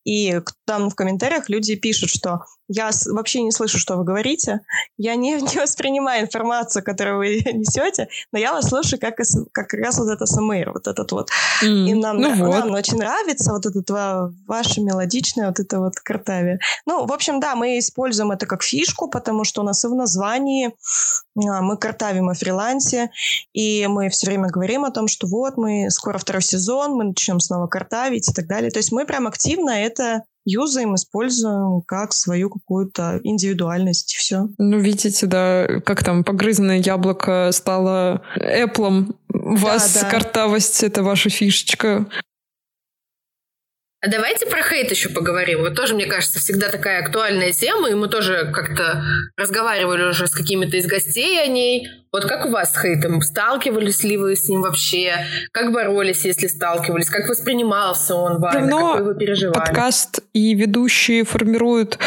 и 0.04 0.40
там 0.66 0.90
в 0.90 0.94
комментариях 0.94 1.48
люди 1.48 1.76
пишут, 1.76 2.10
что 2.10 2.40
я 2.68 2.90
вообще 3.06 3.42
не 3.42 3.50
слышу, 3.50 3.78
что 3.78 3.96
вы 3.96 4.04
говорите, 4.04 4.60
я 4.96 5.14
не, 5.16 5.34
не 5.40 5.60
воспринимаю 5.60 6.24
информацию, 6.24 6.84
которую 6.84 7.18
вы 7.18 7.40
несете, 7.52 8.08
но 8.32 8.38
я 8.38 8.52
вас 8.52 8.68
слушаю 8.68 9.00
как, 9.00 9.16
как 9.52 9.72
раз 9.74 9.98
вот 9.98 10.10
это 10.10 10.26
СМР, 10.26 10.72
вот 10.72 10.86
этот 10.86 11.10
вот. 11.12 11.30
Mm, 11.62 11.88
и 11.88 11.94
нам, 11.94 12.18
ну 12.18 12.34
вот. 12.34 12.50
нам 12.50 12.74
очень 12.74 12.98
нравится 12.98 13.52
вот 13.52 13.64
это 13.64 14.32
ваше 14.46 14.80
мелодичное 14.80 15.46
вот 15.46 15.60
это 15.60 15.80
вот 15.80 15.94
картавие. 15.96 16.58
Ну, 16.86 17.06
в 17.06 17.12
общем, 17.12 17.40
да, 17.40 17.54
мы 17.54 17.78
используем 17.78 18.30
это 18.30 18.46
как 18.46 18.62
фишку, 18.62 19.08
потому 19.08 19.44
что 19.44 19.62
у 19.62 19.64
нас 19.64 19.84
и 19.84 19.88
в 19.88 19.94
названии 19.94 20.74
а, 21.36 21.62
мы 21.62 21.76
картавим 21.76 22.28
о 22.28 22.34
фрилансе, 22.34 23.10
и 23.52 23.67
и 23.68 23.86
мы 23.86 24.08
все 24.08 24.26
время 24.26 24.48
говорим 24.48 24.84
о 24.84 24.90
том, 24.90 25.08
что 25.08 25.26
вот 25.26 25.56
мы 25.56 25.90
скоро 25.90 26.18
второй 26.18 26.42
сезон, 26.42 26.92
мы 26.92 27.04
начнем 27.04 27.40
снова 27.40 27.66
картавить 27.66 28.28
и 28.28 28.32
так 28.32 28.46
далее. 28.46 28.70
То 28.70 28.78
есть 28.78 28.92
мы 28.92 29.04
прям 29.04 29.26
активно 29.26 29.70
это 29.70 30.22
юзаем, 30.44 30.94
используем 30.94 31.82
как 31.82 32.12
свою 32.12 32.48
какую-то 32.48 33.20
индивидуальность, 33.22 34.14
все. 34.14 34.48
Ну, 34.56 34.78
видите, 34.78 35.26
да, 35.26 35.66
как 35.84 36.02
там 36.02 36.24
погрызанное 36.24 36.78
яблоко 36.78 37.50
стало 37.52 38.22
Apple. 38.36 39.14
У 39.32 39.56
вас 39.56 39.94
да, 39.94 40.02
да. 40.02 40.10
картавость— 40.10 40.82
это 40.84 41.02
ваша 41.02 41.28
фишечка. 41.28 42.06
А 44.00 44.08
давайте 44.08 44.46
про 44.46 44.62
хейт 44.62 44.92
еще 44.92 45.08
поговорим. 45.08 45.60
Вот 45.60 45.74
тоже, 45.74 45.94
мне 45.96 46.06
кажется, 46.06 46.38
всегда 46.38 46.68
такая 46.68 47.02
актуальная 47.02 47.50
тема, 47.50 47.90
и 47.90 47.94
мы 47.94 48.08
тоже 48.08 48.48
как-то 48.54 49.02
разговаривали 49.36 50.04
уже 50.04 50.28
с 50.28 50.30
какими-то 50.30 50.76
из 50.76 50.86
гостей 50.86 51.42
о 51.42 51.48
ней. 51.48 51.88
Вот 52.12 52.24
как 52.24 52.46
у 52.46 52.50
вас 52.50 52.72
с 52.72 52.80
хейтом? 52.80 53.20
Сталкивались 53.22 54.04
ли 54.04 54.16
вы 54.16 54.36
с 54.36 54.48
ним 54.48 54.62
вообще? 54.62 55.26
Как 55.50 55.72
боролись, 55.72 56.24
если 56.24 56.46
сталкивались? 56.46 57.10
Как 57.10 57.28
воспринимался 57.28 58.14
он 58.14 58.40
вами? 58.40 58.60
Давно 58.60 58.94
как 58.94 59.04
вы 59.04 59.14
переживали? 59.16 59.54
подкаст 59.54 60.20
и 60.32 60.54
ведущие 60.54 61.24
формируют 61.24 61.98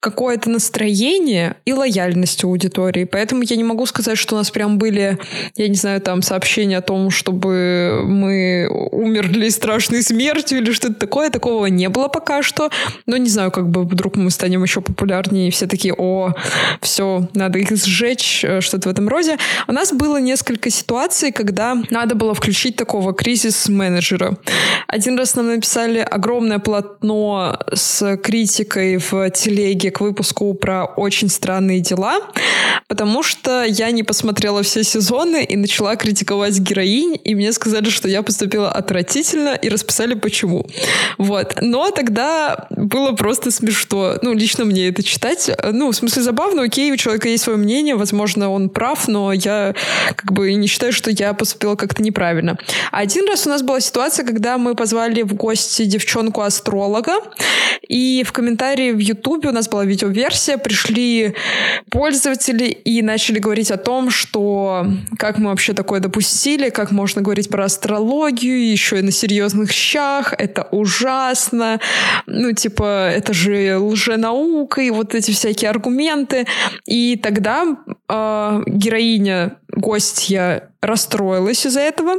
какое-то 0.00 0.48
настроение 0.48 1.56
и 1.64 1.72
лояльность 1.72 2.44
у 2.44 2.48
аудитории. 2.48 3.04
Поэтому 3.04 3.42
я 3.42 3.56
не 3.56 3.64
могу 3.64 3.84
сказать, 3.84 4.16
что 4.16 4.36
у 4.36 4.38
нас 4.38 4.50
прям 4.50 4.78
были, 4.78 5.18
я 5.56 5.68
не 5.68 5.74
знаю, 5.74 6.00
там 6.00 6.22
сообщения 6.22 6.78
о 6.78 6.82
том, 6.82 7.10
чтобы 7.10 8.02
мы 8.04 8.68
умерли 8.92 9.48
страшной 9.48 10.02
смертью 10.02 10.58
или 10.58 10.72
что-то 10.72 10.94
такое. 10.94 11.30
Такого 11.30 11.66
не 11.66 11.88
было 11.88 12.06
пока 12.06 12.42
что. 12.42 12.70
Но 13.06 13.16
не 13.16 13.28
знаю, 13.28 13.50
как 13.50 13.70
бы 13.70 13.82
вдруг 13.82 14.14
мы 14.16 14.30
станем 14.30 14.62
еще 14.62 14.80
популярнее, 14.80 15.48
и 15.48 15.50
все 15.50 15.66
такие, 15.66 15.94
о, 15.94 16.32
все, 16.80 17.28
надо 17.34 17.58
их 17.58 17.70
сжечь, 17.76 18.44
э, 18.44 18.60
что-то 18.60 18.88
в 18.88 18.92
этом 18.92 19.08
роде. 19.08 19.36
У 19.66 19.72
нас 19.72 19.92
было 19.92 20.18
несколько 20.18 20.70
ситуаций, 20.70 21.32
когда 21.32 21.76
надо 21.90 22.14
было 22.14 22.34
включить 22.34 22.76
такого 22.76 23.12
кризис-менеджера. 23.12 24.38
Один 24.86 25.18
раз 25.18 25.34
нам 25.34 25.48
написали 25.48 25.98
огромное 25.98 26.60
полотно 26.60 27.58
с 27.72 28.16
критикой 28.18 28.98
в 28.98 29.30
телеге 29.30 29.87
к 29.90 30.00
выпуску 30.00 30.54
про 30.54 30.84
очень 30.84 31.28
странные 31.28 31.80
дела, 31.80 32.20
потому 32.88 33.22
что 33.22 33.64
я 33.64 33.90
не 33.90 34.02
посмотрела 34.02 34.62
все 34.62 34.84
сезоны 34.84 35.44
и 35.44 35.56
начала 35.56 35.96
критиковать 35.96 36.58
героинь, 36.58 37.18
и 37.22 37.34
мне 37.34 37.52
сказали, 37.52 37.90
что 37.90 38.08
я 38.08 38.22
поступила 38.22 38.70
отвратительно, 38.70 39.54
и 39.54 39.68
расписали 39.68 40.14
почему. 40.14 40.66
Вот. 41.18 41.56
Но 41.60 41.90
тогда 41.90 42.66
было 42.70 43.12
просто 43.12 43.50
смешно. 43.50 44.14
Ну, 44.22 44.32
лично 44.32 44.64
мне 44.64 44.88
это 44.88 45.02
читать. 45.02 45.50
Ну, 45.72 45.90
в 45.90 45.96
смысле, 45.96 46.22
забавно, 46.22 46.62
окей, 46.62 46.90
у 46.92 46.96
человека 46.96 47.28
есть 47.28 47.44
свое 47.44 47.58
мнение, 47.58 47.96
возможно, 47.96 48.50
он 48.50 48.68
прав, 48.68 49.08
но 49.08 49.32
я 49.32 49.74
как 50.16 50.32
бы 50.32 50.54
не 50.54 50.66
считаю, 50.66 50.92
что 50.92 51.10
я 51.10 51.34
поступила 51.34 51.74
как-то 51.74 52.02
неправильно. 52.02 52.58
Один 52.92 53.28
раз 53.28 53.46
у 53.46 53.50
нас 53.50 53.62
была 53.62 53.80
ситуация, 53.80 54.24
когда 54.24 54.58
мы 54.58 54.74
позвали 54.74 55.22
в 55.22 55.34
гости 55.34 55.84
девчонку-астролога, 55.84 57.12
и 57.88 58.22
в 58.26 58.32
комментарии 58.32 58.92
в 58.92 58.98
Ютубе 58.98 59.48
у 59.48 59.52
нас 59.52 59.68
была 59.68 59.77
была 59.78 59.84
видеоверсия, 59.84 60.58
пришли 60.58 61.34
пользователи 61.88 62.64
и 62.64 63.00
начали 63.00 63.38
говорить 63.38 63.70
о 63.70 63.76
том, 63.76 64.10
что 64.10 64.86
как 65.18 65.38
мы 65.38 65.50
вообще 65.50 65.72
такое 65.72 66.00
допустили, 66.00 66.70
как 66.70 66.90
можно 66.90 67.22
говорить 67.22 67.48
про 67.48 67.64
астрологию, 67.64 68.70
еще 68.70 68.98
и 68.98 69.02
на 69.02 69.12
серьезных 69.12 69.70
щах, 69.70 70.34
это 70.36 70.66
ужасно, 70.72 71.80
ну, 72.26 72.52
типа, 72.52 73.10
это 73.10 73.32
же 73.32 73.78
лженаука, 73.78 74.80
и 74.80 74.90
вот 74.90 75.14
эти 75.14 75.30
всякие 75.30 75.70
аргументы. 75.70 76.46
И 76.84 77.16
тогда 77.16 77.64
э, 78.08 78.62
героиня, 78.66 79.58
гостья 79.68 80.70
расстроилась 80.80 81.64
из-за 81.64 81.80
этого, 81.80 82.14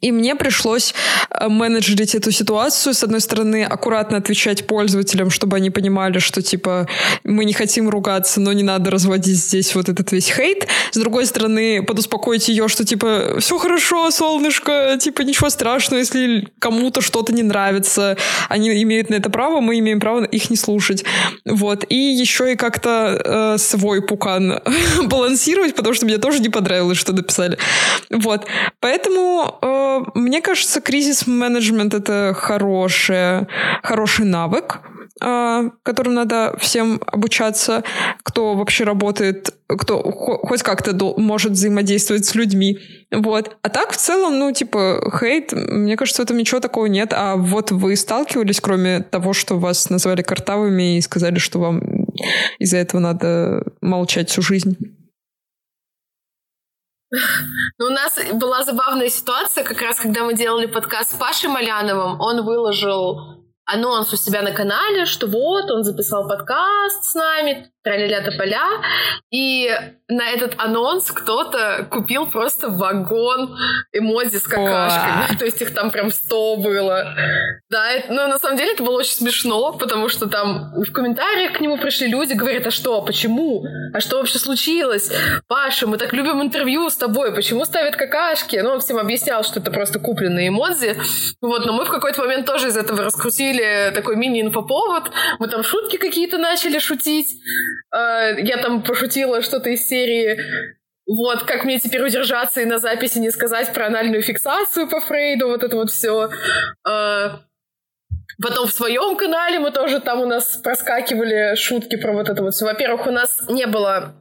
и 0.00 0.12
мне 0.12 0.34
пришлось 0.34 0.94
э, 1.30 1.48
менеджерить 1.48 2.14
эту 2.14 2.30
ситуацию. 2.30 2.92
С 2.92 3.02
одной 3.02 3.20
стороны, 3.20 3.64
аккуратно 3.64 4.18
отвечать 4.18 4.66
пользователям, 4.66 5.30
чтобы 5.30 5.56
они 5.56 5.70
понимали, 5.70 6.18
что, 6.18 6.42
типа, 6.42 6.86
мы 7.24 7.46
не 7.46 7.54
хотим 7.54 7.88
ругаться, 7.88 8.40
но 8.40 8.52
не 8.52 8.62
надо 8.62 8.90
разводить 8.90 9.38
здесь 9.38 9.74
вот 9.74 9.88
этот 9.88 10.12
весь 10.12 10.30
хейт. 10.30 10.66
С 10.92 10.98
другой 10.98 11.24
стороны, 11.24 11.82
подуспокоить 11.82 12.48
ее, 12.48 12.68
что, 12.68 12.84
типа, 12.84 13.36
все 13.40 13.56
хорошо, 13.56 14.10
солнышко, 14.10 14.98
типа, 15.00 15.22
ничего 15.22 15.48
страшного, 15.48 16.00
если 16.00 16.48
кому-то 16.58 17.00
что-то 17.00 17.32
не 17.32 17.42
нравится. 17.42 18.18
Они 18.50 18.82
имеют 18.82 19.08
на 19.08 19.14
это 19.14 19.30
право, 19.30 19.60
мы 19.60 19.78
имеем 19.78 20.00
право 20.00 20.24
их 20.24 20.50
не 20.50 20.56
слушать. 20.56 21.04
Вот. 21.46 21.86
И 21.88 21.96
еще 21.96 22.52
и 22.52 22.56
как-то 22.56 23.54
э, 23.54 23.58
свой 23.58 24.02
пукан 24.02 24.60
балансировать, 25.04 25.74
потому 25.74 25.94
что 25.94 26.04
мне 26.04 26.18
тоже 26.18 26.40
не 26.40 26.50
понравилось, 26.50 26.98
что 26.98 27.14
написали. 27.14 27.56
Вот. 28.10 28.44
Поэтому... 28.80 29.58
Э, 29.62 29.77
мне 30.14 30.40
кажется, 30.40 30.80
кризис-менеджмент— 30.80 31.94
это 31.94 32.34
хороший, 32.36 33.46
хороший 33.82 34.24
навык, 34.24 34.80
а, 35.20 35.70
которым 35.82 36.14
надо 36.14 36.56
всем 36.58 37.00
обучаться, 37.06 37.82
кто 38.22 38.54
вообще 38.54 38.84
работает, 38.84 39.54
кто 39.66 40.00
хоть 40.02 40.62
как-то 40.62 40.94
может 41.16 41.52
взаимодействовать 41.52 42.24
с 42.24 42.34
людьми. 42.34 42.78
Вот. 43.10 43.56
А 43.62 43.68
так, 43.68 43.90
в 43.90 43.96
целом, 43.96 44.38
ну, 44.38 44.52
типа, 44.52 45.12
хейт, 45.18 45.52
мне 45.52 45.96
кажется, 45.96 46.22
в 46.22 46.24
этом 46.24 46.36
ничего 46.36 46.60
такого 46.60 46.86
нет. 46.86 47.12
А 47.12 47.36
вот 47.36 47.72
вы 47.72 47.96
сталкивались, 47.96 48.60
кроме 48.60 49.00
того, 49.00 49.32
что 49.32 49.58
вас 49.58 49.90
назвали 49.90 50.22
картавыми 50.22 50.98
и 50.98 51.00
сказали, 51.00 51.38
что 51.38 51.58
вам 51.58 51.80
из-за 52.58 52.76
этого 52.76 53.00
надо 53.00 53.64
молчать 53.80 54.30
всю 54.30 54.42
жизнь? 54.42 54.97
Ну, 57.10 57.86
у 57.86 57.90
нас 57.90 58.18
была 58.34 58.64
забавная 58.64 59.08
ситуация, 59.08 59.64
как 59.64 59.80
раз 59.80 59.98
когда 59.98 60.24
мы 60.24 60.34
делали 60.34 60.66
подкаст 60.66 61.12
с 61.12 61.14
Пашей 61.14 61.48
Маляновым, 61.48 62.20
он 62.20 62.44
выложил 62.44 63.46
анонс 63.64 64.12
у 64.12 64.16
себя 64.16 64.42
на 64.42 64.52
канале, 64.52 65.06
что 65.06 65.26
вот 65.26 65.70
он 65.70 65.84
записал 65.84 66.28
подкаст 66.28 67.04
с 67.04 67.14
нами, 67.14 67.70
траля 67.82 68.22
тополя, 68.22 68.82
и 69.30 69.70
на 70.08 70.30
этот 70.30 70.54
анонс 70.56 71.10
кто-то 71.10 71.86
купил 71.90 72.26
просто 72.26 72.70
вагон 72.70 73.56
эмодзи 73.92 74.38
с 74.38 74.44
какашками. 74.44 75.36
То 75.36 75.44
есть 75.44 75.60
их 75.60 75.74
там 75.74 75.90
прям 75.90 76.10
100 76.10 76.56
было. 76.56 77.14
Да, 77.68 77.90
это, 77.90 78.12
но 78.12 78.26
на 78.26 78.38
самом 78.38 78.56
деле 78.56 78.72
это 78.72 78.82
было 78.82 78.96
очень 78.96 79.12
смешно, 79.12 79.72
потому 79.74 80.08
что 80.08 80.26
там 80.26 80.72
в 80.74 80.90
комментариях 80.92 81.52
к 81.52 81.60
нему 81.60 81.76
пришли 81.76 82.06
люди, 82.06 82.32
говорят, 82.32 82.66
а 82.66 82.70
что, 82.70 83.02
почему? 83.02 83.64
А 83.92 84.00
что 84.00 84.16
вообще 84.16 84.38
случилось? 84.38 85.10
Паша, 85.46 85.86
мы 85.86 85.98
так 85.98 86.14
любим 86.14 86.40
интервью 86.40 86.88
с 86.88 86.96
тобой, 86.96 87.34
почему 87.34 87.66
ставят 87.66 87.96
какашки? 87.96 88.56
Ну, 88.56 88.70
он 88.70 88.80
всем 88.80 88.96
объяснял, 88.96 89.44
что 89.44 89.60
это 89.60 89.70
просто 89.70 89.98
купленные 89.98 90.48
эмодзи. 90.48 90.96
Вот, 91.42 91.66
но 91.66 91.74
мы 91.74 91.84
в 91.84 91.90
какой-то 91.90 92.22
момент 92.22 92.46
тоже 92.46 92.68
из 92.68 92.76
этого 92.78 93.04
раскрутили 93.04 93.92
такой 93.94 94.16
мини-инфоповод. 94.16 95.10
Мы 95.38 95.48
там 95.48 95.62
шутки 95.62 95.98
какие-то 95.98 96.38
начали 96.38 96.78
шутить. 96.78 97.36
А, 97.98 98.30
я 98.30 98.58
там 98.58 98.82
пошутила 98.82 99.42
что-то 99.42 99.70
из 99.70 99.86
серии 99.86 100.38
вот, 101.06 101.44
как 101.44 101.64
мне 101.64 101.80
теперь 101.80 102.02
удержаться 102.02 102.60
и 102.60 102.66
на 102.66 102.78
записи 102.78 103.18
не 103.18 103.30
сказать 103.30 103.72
про 103.72 103.86
анальную 103.86 104.22
фиксацию 104.22 104.88
по 104.88 105.00
Фрейду, 105.00 105.48
вот 105.48 105.64
это 105.64 105.74
вот 105.74 105.90
все. 105.90 106.28
А, 106.86 107.40
потом 108.42 108.68
в 108.68 108.72
своем 108.72 109.16
канале 109.16 109.58
мы 109.58 109.70
тоже 109.70 110.00
там 110.00 110.20
у 110.20 110.26
нас 110.26 110.58
проскакивали 110.58 111.56
шутки 111.56 111.96
про 111.96 112.12
вот 112.12 112.28
это 112.28 112.42
вот 112.42 112.54
все. 112.54 112.66
Во-первых, 112.66 113.06
у 113.06 113.10
нас 113.10 113.42
не 113.48 113.66
было 113.66 114.14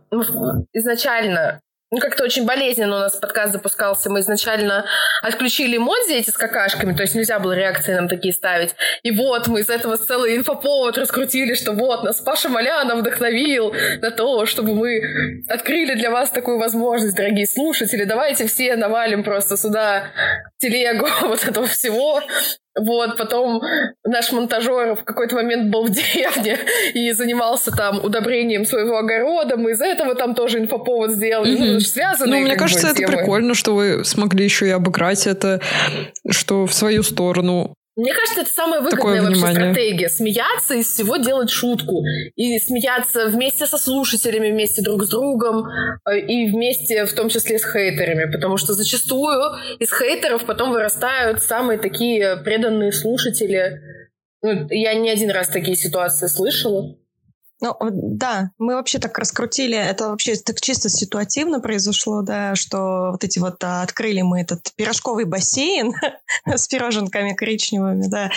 изначально 0.73 1.61
ну, 1.89 1.99
как-то 1.99 2.25
очень 2.25 2.45
болезненно 2.45 2.97
у 2.97 2.99
нас 2.99 3.15
подкаст 3.15 3.53
запускался. 3.53 4.09
Мы 4.09 4.19
изначально 4.19 4.85
отключили 5.21 5.77
эмодзи 5.77 6.15
эти 6.15 6.29
с 6.29 6.37
какашками, 6.37 6.93
то 6.93 7.03
есть 7.03 7.15
нельзя 7.15 7.39
было 7.39 7.53
реакции 7.53 7.93
нам 7.93 8.09
такие 8.09 8.33
ставить. 8.33 8.75
И 9.03 9.11
вот 9.11 9.47
мы 9.47 9.61
из 9.61 9.69
этого 9.69 9.97
целый 9.97 10.35
инфоповод 10.35 10.97
раскрутили, 10.97 11.53
что 11.53 11.71
вот 11.71 12.03
нас 12.03 12.19
Паша 12.19 12.49
Малянов 12.49 12.99
вдохновил 12.99 13.73
на 14.01 14.11
то, 14.11 14.45
чтобы 14.45 14.75
мы 14.75 15.01
открыли 15.47 15.93
для 15.93 16.11
вас 16.11 16.29
такую 16.29 16.59
возможность, 16.59 17.15
дорогие 17.15 17.47
слушатели. 17.47 18.03
Давайте 18.03 18.47
все 18.47 18.75
навалим 18.75 19.23
просто 19.23 19.55
сюда 19.55 20.11
телегу 20.59 21.07
вот 21.21 21.43
этого 21.43 21.67
всего. 21.67 22.21
Вот, 22.79 23.17
потом 23.17 23.63
наш 24.05 24.31
монтажер 24.31 24.95
в 24.95 25.03
какой-то 25.03 25.35
момент 25.35 25.71
был 25.71 25.85
в 25.85 25.89
деревне 25.89 26.59
и 26.93 27.11
занимался 27.11 27.71
там 27.71 28.03
удобрением 28.03 28.65
своего 28.65 28.97
огорода. 28.97 29.57
Мы 29.57 29.71
из 29.71 29.81
этого 29.81 30.13
там 30.13 30.35
тоже 30.35 30.59
инфоповод 30.59 31.11
сделали. 31.11 31.57
Mm-hmm. 31.57 31.73
Ну, 31.73 31.79
связанные. 31.79 32.41
Ну, 32.41 32.45
мне 32.45 32.55
кажется, 32.55 32.89
это 32.89 32.97
темы. 32.97 33.17
прикольно, 33.17 33.55
что 33.55 33.73
вы 33.73 34.05
смогли 34.05 34.43
еще 34.43 34.67
и 34.67 34.71
обыграть 34.71 35.25
это, 35.25 35.59
что 36.29 36.67
в 36.67 36.73
свою 36.73 37.01
сторону 37.01 37.73
мне 37.97 38.13
кажется, 38.13 38.41
это 38.41 38.49
самая 38.51 38.81
выгодная 38.81 39.23
вообще 39.23 39.47
стратегия. 39.47 40.07
Смеяться 40.07 40.75
из 40.75 40.87
всего 40.87 41.17
делать 41.17 41.49
шутку. 41.49 42.03
И 42.35 42.59
смеяться 42.59 43.25
вместе 43.25 43.65
со 43.65 43.79
слушателями, 43.79 44.51
вместе 44.51 44.83
друг 44.83 45.03
с 45.03 45.09
другом, 45.09 45.67
э, 46.05 46.19
и 46.19 46.47
вместе 46.47 47.05
в 47.05 47.13
том 47.13 47.29
числе 47.29 47.57
с 47.57 47.63
хейтерами. 47.65 48.31
Потому 48.31 48.57
что 48.57 48.73
зачастую 48.73 49.55
из 49.79 49.91
хейтеров 49.91 50.45
потом 50.45 50.71
вырастают 50.71 51.41
самые 51.41 51.79
такие 51.79 52.37
преданные 52.37 52.91
слушатели. 52.91 53.81
Ну, 54.43 54.67
я 54.69 54.93
не 54.93 55.09
один 55.09 55.31
раз 55.31 55.47
такие 55.47 55.75
ситуации 55.75 56.27
слышала. 56.27 56.95
Ну, 57.59 57.75
да, 57.79 58.51
мы 58.59 58.75
вообще 58.75 58.99
так 58.99 59.17
раскрутили, 59.17 59.75
это 59.75 60.09
вообще 60.09 60.35
так 60.35 60.61
чисто 60.61 60.89
ситуативно 60.89 61.59
произошло, 61.59 62.21
да, 62.21 62.53
что 62.53 63.09
вот 63.11 63.23
эти 63.23 63.39
вот 63.39 63.63
а, 63.63 63.81
открыли 63.81 64.21
мы 64.21 64.41
этот 64.41 64.71
пирожковый 64.75 65.25
бассейн 65.25 65.93
с 66.45 66.67
пироженками 66.67 67.33
коричневыми, 67.33 68.07
да, 68.07 68.29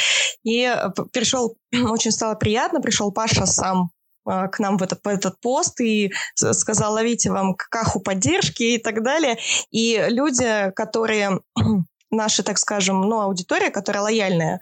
и 0.42 0.62
э, 0.62 0.88
пришел, 1.12 1.56
очень 1.90 2.12
стало 2.12 2.34
приятно, 2.34 2.80
пришел 2.80 3.12
Паша 3.12 3.44
сам 3.44 3.90
а, 4.24 4.48
к 4.48 4.58
нам 4.58 4.78
в 4.78 4.82
этот, 4.82 5.00
в 5.04 5.08
этот 5.08 5.38
пост 5.40 5.80
и 5.82 6.12
сказал, 6.34 6.94
ловите 6.94 7.30
вам 7.30 7.54
какаху 7.54 8.00
поддержки 8.00 8.62
и 8.62 8.78
так 8.78 9.02
далее. 9.02 9.36
И 9.70 10.02
люди, 10.08 10.70
которые 10.74 11.40
наша, 12.10 12.42
так 12.42 12.58
скажем, 12.58 13.02
ну, 13.02 13.20
аудитория, 13.20 13.70
которая 13.70 14.02
лояльная, 14.02 14.60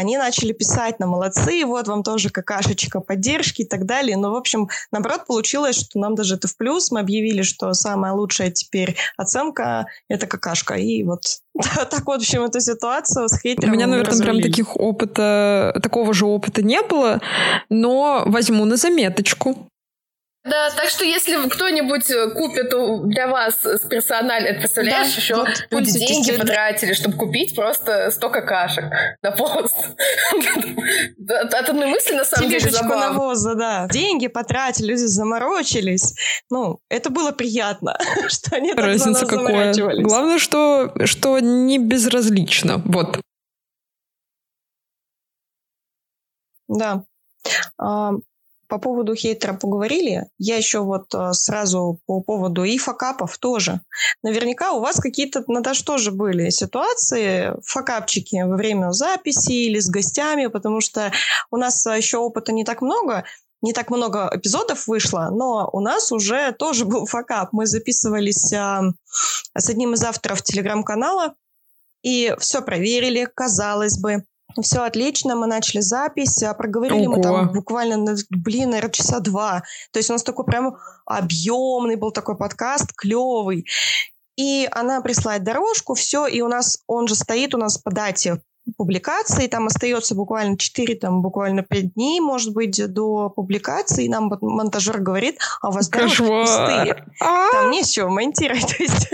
они 0.00 0.16
начали 0.16 0.52
писать 0.52 0.98
на 0.98 1.06
молодцы, 1.06 1.62
вот 1.66 1.86
вам 1.86 2.02
тоже 2.02 2.30
какашечка 2.30 3.00
поддержки 3.00 3.62
и 3.62 3.66
так 3.66 3.84
далее. 3.84 4.16
Но, 4.16 4.32
в 4.32 4.36
общем, 4.36 4.70
наоборот, 4.90 5.26
получилось, 5.26 5.76
что 5.76 5.98
нам 5.98 6.14
даже 6.14 6.36
это 6.36 6.48
в 6.48 6.56
плюс. 6.56 6.90
Мы 6.90 7.00
объявили, 7.00 7.42
что 7.42 7.74
самая 7.74 8.14
лучшая 8.14 8.50
теперь 8.50 8.96
оценка— 9.18 9.86
это 10.08 10.26
какашка. 10.26 10.74
И 10.74 11.04
вот 11.04 11.40
так 11.54 12.06
вот, 12.06 12.20
в 12.20 12.22
общем, 12.22 12.44
эту 12.44 12.60
ситуацию 12.60 13.28
с 13.28 13.38
хейтером 13.38 13.72
У 13.72 13.76
меня, 13.76 13.86
наверное, 13.86 14.18
прям 14.18 14.40
таких 14.40 14.74
опыта, 14.74 15.78
такого 15.82 16.14
же 16.14 16.24
опыта 16.24 16.62
не 16.62 16.80
было, 16.80 17.20
но 17.68 18.22
возьму 18.24 18.64
на 18.64 18.76
заметочку. 18.76 19.69
Да, 20.42 20.70
так 20.74 20.88
что 20.88 21.04
если 21.04 21.36
кто-нибудь 21.50 22.10
э, 22.10 22.30
купит 22.30 22.70
для 23.10 23.28
вас 23.28 23.62
с 23.62 23.80
персональным, 23.80 24.58
представляешь, 24.58 25.14
да, 25.14 25.20
еще 25.20 25.34
вот, 25.34 25.66
люди 25.70 25.98
деньги 25.98 26.32
потратили, 26.32 26.94
чтобы 26.94 27.18
купить 27.18 27.54
просто 27.54 28.10
100 28.10 28.30
какашек 28.30 28.84
на 29.22 29.32
пост. 29.32 29.76
От 31.28 31.54
одной 31.54 31.88
мысли, 31.88 32.14
на 32.14 32.24
самом 32.24 32.48
деле, 32.48 32.70
забавно. 32.70 33.10
навоза, 33.10 33.54
да. 33.54 33.86
Деньги 33.88 34.28
потратили, 34.28 34.92
люди 34.92 35.04
заморочились. 35.04 36.14
Ну, 36.48 36.80
это 36.88 37.10
было 37.10 37.32
приятно, 37.32 37.98
что 38.28 38.56
они 38.56 38.72
так 38.72 38.86
Разница 38.86 39.26
какая. 39.26 39.74
Главное, 40.02 40.38
что, 40.38 40.90
что 41.04 41.38
не 41.38 41.78
безразлично. 41.78 42.80
Вот. 42.86 43.20
Да. 46.66 47.04
По 48.70 48.78
поводу 48.78 49.16
хейтера 49.16 49.54
поговорили. 49.54 50.28
Я 50.38 50.56
еще 50.56 50.78
вот 50.78 51.12
э, 51.12 51.32
сразу 51.32 52.00
по 52.06 52.20
поводу 52.20 52.62
и 52.62 52.78
факапов 52.78 53.36
тоже. 53.38 53.80
Наверняка 54.22 54.72
у 54.72 54.80
вас 54.80 55.00
какие-то, 55.00 55.42
Наташ, 55.48 55.82
тоже 55.82 56.12
были 56.12 56.50
ситуации, 56.50 57.52
факапчики 57.64 58.40
во 58.42 58.56
время 58.56 58.92
записи 58.92 59.52
или 59.52 59.80
с 59.80 59.90
гостями, 59.90 60.46
потому 60.46 60.80
что 60.80 61.10
у 61.50 61.56
нас 61.56 61.84
еще 61.84 62.18
опыта 62.18 62.52
не 62.52 62.64
так 62.64 62.80
много, 62.80 63.24
не 63.60 63.72
так 63.72 63.90
много 63.90 64.30
эпизодов 64.32 64.86
вышло, 64.86 65.30
но 65.32 65.68
у 65.72 65.80
нас 65.80 66.12
уже 66.12 66.52
тоже 66.52 66.84
был 66.84 67.06
факап. 67.06 67.48
Мы 67.52 67.66
записывались 67.66 68.52
а, 68.52 68.82
с 69.56 69.68
одним 69.68 69.94
из 69.94 70.04
авторов 70.04 70.42
телеграм-канала, 70.42 71.34
и 72.02 72.34
все 72.38 72.62
проверили, 72.62 73.28
казалось 73.34 73.98
бы. 73.98 74.24
Все 74.62 74.80
отлично, 74.82 75.36
мы 75.36 75.46
начали 75.46 75.80
запись, 75.80 76.42
а 76.42 76.54
проговорили 76.54 77.06
Ого. 77.06 77.16
мы 77.16 77.22
там 77.22 77.52
буквально, 77.52 78.16
блин, 78.30 78.70
наверное, 78.70 78.92
часа 78.92 79.20
два. 79.20 79.62
То 79.92 79.98
есть 79.98 80.10
у 80.10 80.12
нас 80.12 80.22
такой 80.22 80.44
прям 80.44 80.76
объемный 81.06 81.96
был 81.96 82.10
такой 82.10 82.36
подкаст, 82.36 82.92
клевый. 82.94 83.66
И 84.36 84.68
она 84.72 85.00
присылает 85.02 85.44
дорожку, 85.44 85.94
все, 85.94 86.26
и 86.26 86.40
у 86.40 86.48
нас, 86.48 86.82
он 86.86 87.08
же 87.08 87.14
стоит 87.14 87.54
у 87.54 87.58
нас 87.58 87.76
по 87.78 87.90
дате 87.90 88.40
публикации, 88.76 89.46
там 89.48 89.66
остается 89.66 90.14
буквально 90.14 90.56
4, 90.56 90.94
там 90.96 91.22
буквально 91.22 91.62
5 91.62 91.94
дней, 91.94 92.20
может 92.20 92.52
быть, 92.52 92.92
до 92.92 93.30
публикации, 93.30 94.04
и 94.04 94.08
нам 94.08 94.32
монтажер 94.40 95.00
говорит, 95.00 95.38
а 95.60 95.68
у 95.68 95.72
вас 95.72 95.88
дорожки 95.88 96.22
пустые. 96.22 97.06
Там 97.18 97.70
не 97.70 97.82
с 97.82 97.90
чего 97.90 98.10
монтировать. 98.10 98.66
То 98.76 98.82
есть 98.82 99.08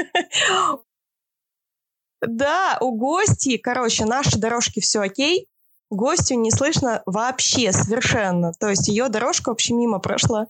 да, 2.20 2.78
у 2.80 2.92
гостей, 2.96 3.58
короче, 3.58 4.04
наши 4.04 4.38
дорожки 4.38 4.80
все 4.80 5.00
окей, 5.00 5.48
гостю 5.90 6.34
не 6.34 6.50
слышно 6.50 7.02
вообще 7.06 7.72
совершенно. 7.72 8.52
То 8.52 8.68
есть 8.70 8.88
ее 8.88 9.08
дорожка 9.08 9.50
вообще 9.50 9.74
мимо 9.74 9.98
прошла. 9.98 10.48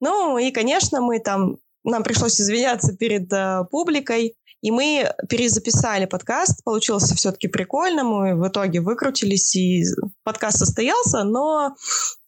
Ну 0.00 0.38
и, 0.38 0.50
конечно, 0.50 1.00
мы 1.00 1.20
там, 1.20 1.58
нам 1.84 2.02
пришлось 2.02 2.40
извиняться 2.40 2.96
перед 2.96 3.32
э, 3.32 3.64
публикой. 3.70 4.34
И 4.62 4.70
мы 4.70 5.12
перезаписали 5.28 6.04
подкаст, 6.04 6.62
получился 6.64 7.14
все-таки 7.14 7.48
прикольно, 7.48 8.04
мы 8.04 8.34
в 8.34 8.46
итоге 8.48 8.80
выкрутились, 8.80 9.56
и 9.56 9.84
подкаст 10.22 10.58
состоялся, 10.58 11.24
но 11.24 11.74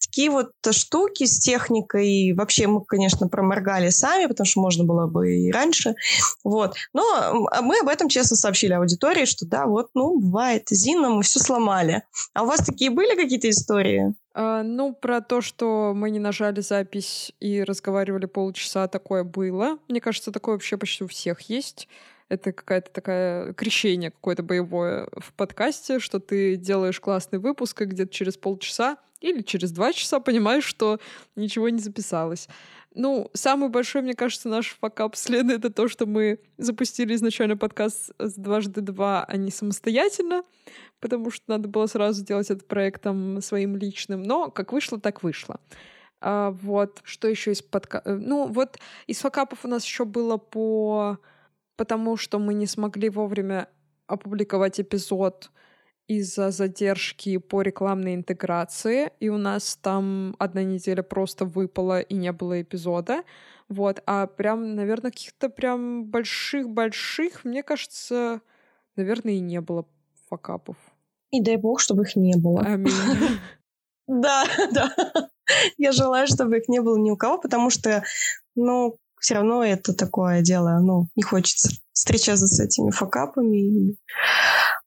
такие 0.01 0.31
вот 0.31 0.53
штуки 0.71 1.25
с 1.25 1.39
техникой, 1.39 2.33
вообще 2.35 2.67
мы, 2.67 2.85
конечно, 2.85 3.29
проморгали 3.29 3.91
сами, 3.91 4.27
потому 4.27 4.47
что 4.47 4.61
можно 4.61 4.85
было 4.85 5.07
бы 5.07 5.37
и 5.37 5.53
раньше, 5.53 5.95
вот. 6.43 6.75
Но 6.93 7.49
мы 7.63 7.81
об 7.81 7.89
этом 7.89 8.09
честно 8.09 8.37
сообщили 8.37 8.73
аудитории, 8.73 9.25
что 9.27 9.47
да, 9.47 9.67
вот, 9.67 9.89
ну, 9.95 10.19
бывает, 10.19 10.69
Зина, 10.71 11.11
мы 11.11 11.23
все 11.23 11.39
сломали. 11.39 12.03
А 12.35 12.43
у 12.43 12.47
вас 12.47 12.61
такие 12.61 12.91
были 12.91 13.15
какие-то 13.15 13.49
истории? 13.51 14.15
А, 14.35 14.63
ну, 14.63 14.95
про 14.95 15.21
то, 15.21 15.41
что 15.41 15.93
мы 15.95 16.11
не 16.11 16.19
нажали 16.19 16.61
запись 16.61 17.33
и 17.41 17.63
разговаривали 17.63 18.27
полчаса, 18.27 18.89
такое 18.89 19.25
было. 19.25 19.79
Мне 19.89 20.01
кажется, 20.01 20.33
такое 20.33 20.55
вообще 20.55 20.77
почти 20.77 21.05
у 21.05 21.09
всех 21.09 21.43
есть. 21.43 21.89
Это 22.29 22.53
какая-то 22.53 22.91
такая 22.91 23.53
крещение 23.53 24.11
какое-то 24.11 24.43
боевое 24.43 25.07
в 25.19 25.35
подкасте, 25.35 25.99
что 25.99 26.19
ты 26.19 26.57
делаешь 26.57 26.99
классный 26.99 27.39
выпуск, 27.39 27.83
и 27.83 27.85
где-то 27.85 28.13
через 28.13 28.39
полчаса 28.39 28.97
или 29.21 29.43
через 29.43 29.71
два 29.71 29.93
часа 29.93 30.19
понимаешь, 30.19 30.65
что 30.65 30.99
ничего 31.37 31.69
не 31.69 31.79
записалось. 31.79 32.49
Ну, 32.95 33.31
самый 33.33 33.71
большой, 33.71 34.03
мне 34.03 34.15
кажется, 34.15 34.49
наш 34.49 34.77
факап 34.79 35.17
следа— 35.17 35.55
это 35.55 35.71
то, 35.71 35.89
что 35.89 36.05
мы 36.05 36.41
запустили 36.59 37.15
изначально 37.15 37.57
подкаст 37.57 38.11
с 38.19 38.35
дважды 38.35 38.83
два, 38.83 39.25
а 39.25 39.37
не 39.37 39.51
самостоятельно, 39.51 40.43
потому 41.03 41.33
что 41.33 41.45
надо 41.49 41.69
было 41.69 41.87
сразу 41.87 42.25
делать 42.25 42.51
этот 42.51 42.67
проект 42.69 43.03
там 43.03 43.43
своим 43.43 43.77
личным. 43.77 44.23
Но 44.23 44.51
как 44.51 44.73
вышло, 44.73 45.01
так 45.01 45.23
вышло. 45.25 45.61
А, 46.21 46.53
вот, 46.53 47.01
что 47.03 47.29
еще 47.29 47.51
из 47.51 47.61
подка... 47.61 48.01
Э, 48.05 48.15
ну, 48.15 48.47
вот 48.47 48.79
из 49.09 49.19
факапов 49.19 49.65
у 49.65 49.69
нас 49.69 49.85
еще 49.85 50.05
было 50.05 50.39
по... 50.39 51.19
Потому 51.77 52.17
что 52.17 52.39
мы 52.39 52.55
не 52.55 52.67
смогли 52.67 53.11
вовремя 53.11 53.69
опубликовать 54.07 54.79
эпизод 54.81 55.51
из-за 56.07 56.51
задержки 56.51 57.39
по 57.39 57.63
рекламной 57.63 58.15
интеграции, 58.15 59.11
и 59.19 59.29
у 59.29 59.39
нас 59.39 59.77
там 59.77 60.37
одна 60.39 60.63
неделя 60.63 61.03
просто 61.03 61.45
выпала 61.45 62.01
и 62.01 62.15
не 62.15 62.31
было 62.31 62.63
эпизода. 62.63 63.25
Вот, 63.69 64.03
а 64.07 64.27
прям, 64.27 64.77
наверное, 64.77 65.11
каких-то 65.11 65.49
прям 65.49 66.05
больших-больших, 66.05 67.45
мне 67.45 67.63
кажется, 67.65 68.41
наверное, 68.95 69.33
и 69.35 69.41
не 69.41 69.61
было 69.61 69.87
факапов. 70.29 70.77
И 71.33 71.43
дай 71.43 71.57
бог, 71.57 71.81
чтобы 71.81 72.03
их 72.03 72.15
не 72.15 72.37
было. 72.37 72.61
Аминь. 72.63 72.93
Да, 74.09 74.45
да. 74.73 74.95
Я 75.79 75.93
желаю, 75.93 76.27
чтобы 76.27 76.59
их 76.59 76.69
не 76.69 76.81
было 76.81 76.97
ни 76.97 77.11
у 77.11 77.17
кого, 77.17 77.39
потому 77.39 77.71
что, 77.71 78.03
ну, 78.55 78.97
все 79.21 79.35
равно 79.35 79.65
это 79.65 79.95
такое 79.95 80.43
дело, 80.43 80.81
ну, 80.83 81.07
не 81.15 81.23
хочется 81.23 81.71
встречаться 81.93 82.47
с 82.47 82.59
этими 82.59 82.91
факапами. 82.91 83.97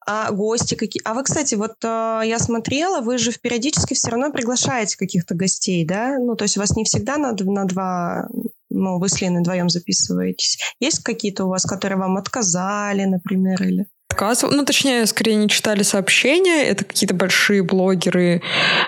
А 0.06 0.32
гости 0.32 0.76
какие? 0.76 1.02
А 1.06 1.14
вы, 1.14 1.24
кстати, 1.24 1.56
вот 1.56 1.76
э, 1.84 2.22
я 2.26 2.38
смотрела, 2.40 3.02
вы 3.02 3.18
же 3.18 3.32
периодически 3.32 3.94
все 3.94 4.10
равно 4.10 4.32
приглашаете 4.32 4.98
каких-то 4.98 5.34
гостей, 5.34 5.86
да? 5.86 6.20
Ну, 6.20 6.36
то 6.36 6.44
есть 6.44 6.58
у 6.58 6.60
вас 6.60 6.76
не 6.76 6.84
всегда 6.84 7.18
на, 7.18 7.32
на 7.32 7.66
два, 7.66 8.28
ну, 8.70 9.00
вы 9.00 9.08
с 9.08 9.22
Леной 9.22 9.42
вдвоем 9.42 9.70
записываетесь. 9.70 10.60
Есть 10.80 11.04
какие-то 11.04 11.46
у 11.46 11.50
вас, 11.50 11.64
которые 11.64 11.98
вам 11.98 12.18
отказали, 12.18 13.06
например, 13.06 13.64
или? 13.64 13.88
Отказывал. 14.10 14.54
Ну, 14.54 14.66
точнее, 14.66 15.06
скорее 15.06 15.36
не 15.36 15.50
читали 15.50 15.84
сообщения. 15.84 16.64
Это 16.64 16.86
какие-то 16.86 17.14
большие 17.14 17.64
блогеры, 17.64 18.42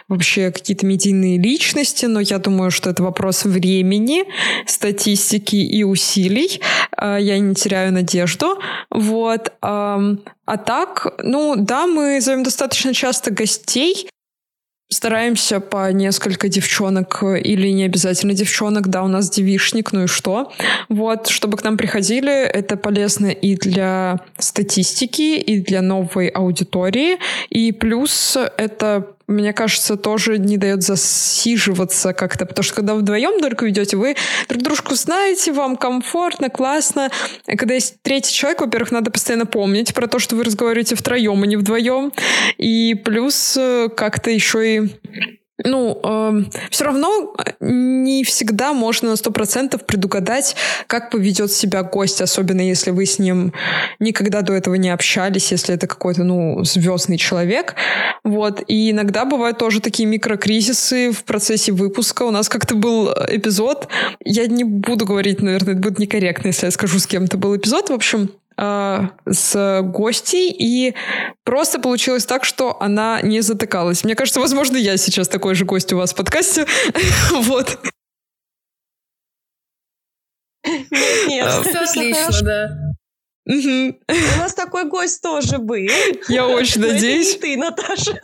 вообще 0.07 0.51
какие-то 0.51 0.86
медийные 0.86 1.38
личности. 1.38 2.05
Но 2.05 2.20
я 2.20 2.39
думаю, 2.39 2.72
что 2.72 2.89
это 2.89 3.03
вопрос 3.03 3.45
времени, 3.45 4.24
статистики 4.65 5.55
и 5.55 5.84
усилий. 5.84 6.61
А, 6.95 7.18
я 7.18 7.39
не 7.39 7.55
теряю 7.55 7.91
надежду. 7.93 8.59
Вот. 8.89 9.53
А 9.61 10.57
так, 10.65 11.15
ну 11.24 11.55
да, 11.57 11.88
мы 11.88 12.22
зовем 12.22 12.43
достаточно 12.43 12.93
часто 12.93 13.32
гостей. 13.32 14.09
Стараемся 14.89 15.59
по 15.59 15.91
несколько 15.91 16.47
девчонок 16.47 17.21
или 17.21 17.69
не 17.69 17.83
обязательно 17.83 18.33
девчонок, 18.33 18.88
да, 18.88 19.03
у 19.03 19.07
нас 19.07 19.29
девишник, 19.29 19.91
ну 19.91 20.05
и 20.05 20.07
что. 20.07 20.53
Вот, 20.88 21.27
чтобы 21.27 21.57
к 21.57 21.63
нам 21.63 21.75
приходили, 21.75 22.31
это 22.31 22.77
полезно 22.77 23.27
и 23.27 23.57
для 23.57 24.21
статистики, 24.38 25.38
и 25.38 25.59
для 25.61 25.81
новой 25.81 26.29
аудитории, 26.29 27.17
и 27.49 27.73
плюс 27.73 28.38
это 28.57 29.16
мне 29.28 29.51
кажется, 29.51 29.97
тоже 29.97 30.38
не 30.38 30.57
дает 30.57 30.84
засиживаться 30.84 32.13
как-то, 32.13 32.45
потому 32.45 32.63
что 32.63 32.75
когда 32.75 32.95
вдвоем 32.95 33.39
только 33.41 33.65
ведете, 33.65 33.97
вы 33.97 34.15
друг 34.47 34.63
дружку 34.63 34.95
знаете, 34.95 35.51
вам 35.51 35.75
комфортно, 35.75 36.49
классно. 36.49 37.11
И 37.45 37.57
когда 37.57 37.73
есть 37.73 38.01
третий 38.01 38.34
человек, 38.34 38.61
во-первых, 38.61 38.91
надо 38.91 39.11
постоянно 39.11 39.45
помнить 39.45 39.93
про 39.93 40.07
то, 40.07 40.19
что 40.19 40.36
вы 40.36 40.43
разговариваете 40.43 40.95
втроем, 40.95 41.43
а 41.43 41.47
не 41.47 41.57
вдвоем. 41.57 42.13
И 42.57 42.95
плюс 42.95 43.57
э, 43.57 43.89
как-то 43.95 44.32
еще 44.32 44.78
и 44.78 44.89
ну, 45.64 45.99
э, 46.03 46.43
все 46.70 46.86
равно 46.86 47.34
э, 47.38 47.51
не 47.60 48.24
всегда 48.24 48.74
можно 48.74 49.10
на 49.10 49.16
сто 49.16 49.32
процентов 49.32 49.86
предугадать, 49.86 50.55
как 50.86 51.10
поведет 51.10 51.51
себя 51.51 51.84
гость, 51.84 52.22
особенно 52.22 52.62
если 52.62 52.91
вы 52.91 53.05
с 53.05 53.18
ним 53.18 53.53
никогда 53.99 54.41
до 54.41 54.53
этого 54.53 54.76
не 54.76 54.89
общались, 54.89 55.51
если 55.51 55.74
это 55.74 55.88
какой-то, 55.88 56.24
ну, 56.24 56.64
звездный 56.64 57.18
человек. 57.18 57.76
Вот. 58.24 58.64
И 58.68 58.91
иногда 58.91 59.26
бывают 59.26 59.58
тоже 59.58 59.82
такие 59.82 60.08
микрокризисы 60.08 61.12
в 61.12 61.24
процессе 61.24 61.72
выпуска. 61.72 62.24
У 62.24 62.32
нас 62.32 62.49
как-то 62.49 62.76
был 62.76 63.10
эпизод, 63.12 63.88
я 64.24 64.45
не 64.47 64.64
буду 64.64 65.05
говорить, 65.05 65.41
наверное, 65.41 65.74
это 65.74 65.82
будет 65.82 65.99
некорректно, 65.99 66.47
если 66.47 66.68
я 66.68 66.72
скажу, 66.72 66.99
с 66.99 67.08
кем 67.08 67.24
это 67.24 67.38
был 67.38 67.55
эпизод. 67.55 67.89
В 67.89 67.93
общем, 67.93 68.30
а, 68.58 69.12
с 69.30 69.82
гостей, 69.84 70.51
и 70.51 70.95
просто 71.43 71.80
получилось 71.80 72.26
так, 72.26 72.43
что 72.43 72.82
она 72.82 73.22
не 73.22 73.41
затыкалась. 73.41 74.03
Мне 74.03 74.16
кажется, 74.16 74.39
возможно, 74.39 74.78
я 74.78 74.97
сейчас 74.97 75.28
такой 75.28 75.53
же 75.53 75.64
гость 75.66 75.93
у 75.93 75.97
вас 75.97 76.14
в 76.14 76.16
подкасте. 76.16 76.66
Вот. 77.32 77.78
Нет, 81.28 81.47
а, 81.47 81.62
все 81.62 81.80
отлично, 81.80 82.41
да. 82.41 82.78
У 83.47 84.39
нас 84.39 84.53
такой 84.53 84.86
гость 84.86 85.22
тоже 85.22 85.60
был. 85.60 85.88
Я 86.28 86.47
очень 86.47 86.82
надеюсь. 86.82 87.38
Ты, 87.38 87.55
Наташа. 87.55 88.20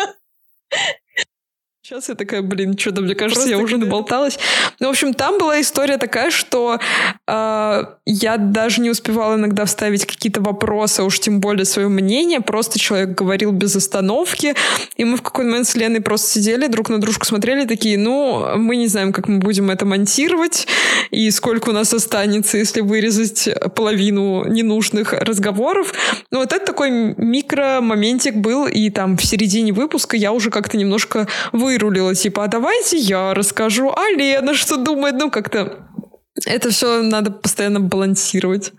Сейчас 1.86 2.08
я 2.08 2.16
такая, 2.16 2.42
блин, 2.42 2.78
что-то, 2.78 3.02
мне 3.02 3.14
кажется, 3.14 3.42
Просто 3.42 3.58
я 3.58 3.62
уже 3.62 3.76
наболталась. 3.76 4.40
Ну, 4.80 4.88
в 4.88 4.92
общем, 4.92 5.14
там 5.14 5.38
была 5.38 5.60
история 5.60 5.98
такая, 5.98 6.32
что 6.32 6.80
э, 7.28 7.84
я 8.06 8.38
даже 8.38 8.80
не 8.80 8.90
успевала 8.90 9.36
иногда 9.36 9.66
вставить 9.66 10.06
какие-то 10.06 10.40
вопросы, 10.40 11.04
уж 11.04 11.20
тем 11.20 11.42
более 11.42 11.66
свое 11.66 11.90
мнение. 11.90 12.40
Просто 12.40 12.80
человек 12.80 13.10
говорил 13.10 13.52
без 13.52 13.76
остановки. 13.76 14.56
И 14.96 15.04
мы 15.04 15.18
в 15.18 15.22
какой-то 15.22 15.50
момент 15.50 15.68
с 15.68 15.76
Леной 15.76 16.00
просто 16.00 16.32
сидели, 16.32 16.68
друг 16.68 16.88
на 16.88 17.02
дружку 17.02 17.26
смотрели, 17.26 17.66
такие, 17.66 17.98
ну, 17.98 18.56
мы 18.56 18.78
не 18.78 18.88
знаем, 18.88 19.12
как 19.12 19.28
мы 19.28 19.40
будем 19.40 19.70
это 19.70 19.86
монтировать, 19.86 20.68
и 21.12 21.30
сколько 21.32 21.72
у 21.72 21.74
нас 21.74 21.94
останется, 21.94 22.58
если 22.58 22.80
вырезать 22.80 23.50
половину 23.76 24.46
ненужных 24.46 25.12
разговоров. 25.12 25.94
Ну, 26.32 26.40
вот 26.40 26.54
это 26.54 26.66
такой 26.66 26.92
микро-моментик 26.92 28.36
был, 28.36 28.68
и 28.68 28.90
там 28.90 29.18
в 29.18 29.26
середине 29.26 29.74
выпуска 29.74 30.16
я 30.16 30.32
уже 30.32 30.50
как-то 30.50 30.78
немножко 30.78 31.28
вы 31.52 31.73
вырулила, 31.74 32.16
типа, 32.16 32.46
а 32.46 32.48
давайте 32.48 32.98
я 32.98 33.34
расскажу, 33.34 33.92
а 33.92 34.10
Лена 34.10 34.54
что 34.54 34.78
думает, 34.78 35.16
ну 35.16 35.30
как-то 35.32 35.88
это 36.46 36.70
все 36.70 37.02
надо 37.02 37.32
постоянно 37.32 37.80
балансировать. 37.80 38.74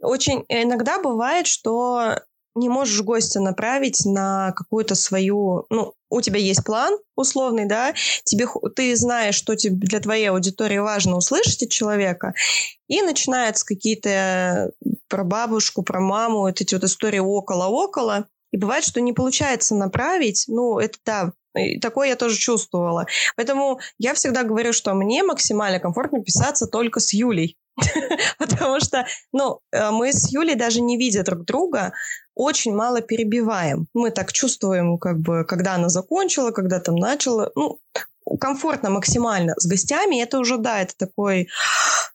Очень 0.00 0.44
иногда 0.48 1.00
бывает, 1.00 1.46
что 1.46 2.20
не 2.54 2.68
можешь 2.68 3.02
гостя 3.02 3.40
направить 3.40 4.06
на 4.06 4.52
какую-то 4.52 4.94
свою, 4.94 5.66
ну, 5.68 5.92
у 6.08 6.20
тебя 6.22 6.38
есть 6.38 6.64
план 6.64 6.96
условный, 7.14 7.66
да, 7.66 7.92
тебе, 8.24 8.46
ты 8.74 8.96
знаешь, 8.96 9.34
что 9.34 9.56
тебе 9.56 9.76
для 9.76 10.00
твоей 10.00 10.30
аудитории 10.30 10.78
важно 10.78 11.16
услышать 11.16 11.64
от 11.64 11.70
человека, 11.70 12.32
и 12.88 13.02
начинаются 13.02 13.66
какие-то 13.66 14.70
про 15.08 15.24
бабушку, 15.24 15.82
про 15.82 16.00
маму, 16.00 16.40
вот 16.40 16.60
эти 16.60 16.74
вот 16.74 16.84
истории 16.84 17.18
около-около, 17.18 18.26
и 18.56 18.58
бывает, 18.58 18.84
что 18.84 19.02
не 19.02 19.12
получается 19.12 19.74
направить. 19.74 20.46
Ну, 20.48 20.78
это 20.78 20.98
да, 21.04 21.32
такое 21.82 22.08
я 22.08 22.16
тоже 22.16 22.38
чувствовала. 22.38 23.04
Поэтому 23.36 23.80
я 23.98 24.14
всегда 24.14 24.44
говорю, 24.44 24.72
что 24.72 24.94
мне 24.94 25.22
максимально 25.22 25.78
комфортно 25.78 26.22
писаться 26.22 26.66
только 26.66 27.00
с 27.00 27.12
Юлей. 27.12 27.58
Потому 28.38 28.80
что, 28.80 29.06
ну, 29.32 29.60
э, 29.72 29.90
мы 29.90 30.10
с 30.10 30.32
Юлей 30.32 30.54
даже 30.54 30.80
не 30.80 30.96
видя 30.96 31.22
друг 31.22 31.44
друга, 31.44 31.92
очень 32.34 32.74
мало 32.74 33.02
перебиваем. 33.02 33.88
Мы 33.92 34.10
так 34.10 34.32
чувствуем, 34.32 34.96
как 34.96 35.18
бы, 35.18 35.44
когда 35.44 35.74
она 35.74 35.90
закончила, 35.90 36.50
когда 36.50 36.80
там 36.80 36.94
начала. 36.94 37.52
Ну, 37.54 37.78
комфортно 38.40 38.88
максимально 38.88 39.52
с 39.58 39.66
гостями. 39.66 40.22
Это 40.22 40.38
уже, 40.38 40.56
да, 40.56 40.80
это 40.80 40.94
такой 40.96 41.48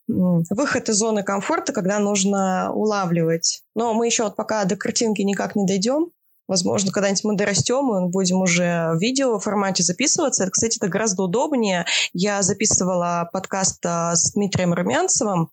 выход 0.08 0.88
из 0.88 0.96
зоны 0.96 1.22
комфорта, 1.22 1.72
когда 1.72 2.00
нужно 2.00 2.72
улавливать. 2.72 3.62
Но 3.76 3.94
мы 3.94 4.06
еще 4.06 4.24
вот 4.24 4.34
пока 4.34 4.64
до 4.64 4.76
картинки 4.76 5.22
никак 5.22 5.54
не 5.54 5.66
дойдем. 5.66 6.10
Возможно, 6.52 6.92
когда-нибудь 6.92 7.24
мы 7.24 7.34
дорастем, 7.34 7.96
и 7.96 8.10
будем 8.10 8.42
уже 8.42 8.90
в 8.92 9.00
видео 9.00 9.38
формате 9.38 9.82
записываться. 9.82 10.42
Это, 10.42 10.52
кстати, 10.52 10.76
это 10.76 10.86
гораздо 10.88 11.22
удобнее. 11.22 11.86
Я 12.12 12.42
записывала 12.42 13.26
подкаст 13.32 13.78
а, 13.86 14.14
с 14.14 14.34
Дмитрием 14.34 14.74
Румянцевым, 14.74 15.48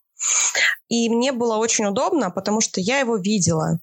И 0.90 1.08
мне 1.08 1.32
было 1.32 1.56
очень 1.56 1.86
удобно, 1.86 2.28
потому 2.30 2.60
что 2.60 2.82
я 2.82 2.98
его 2.98 3.16
видела. 3.16 3.78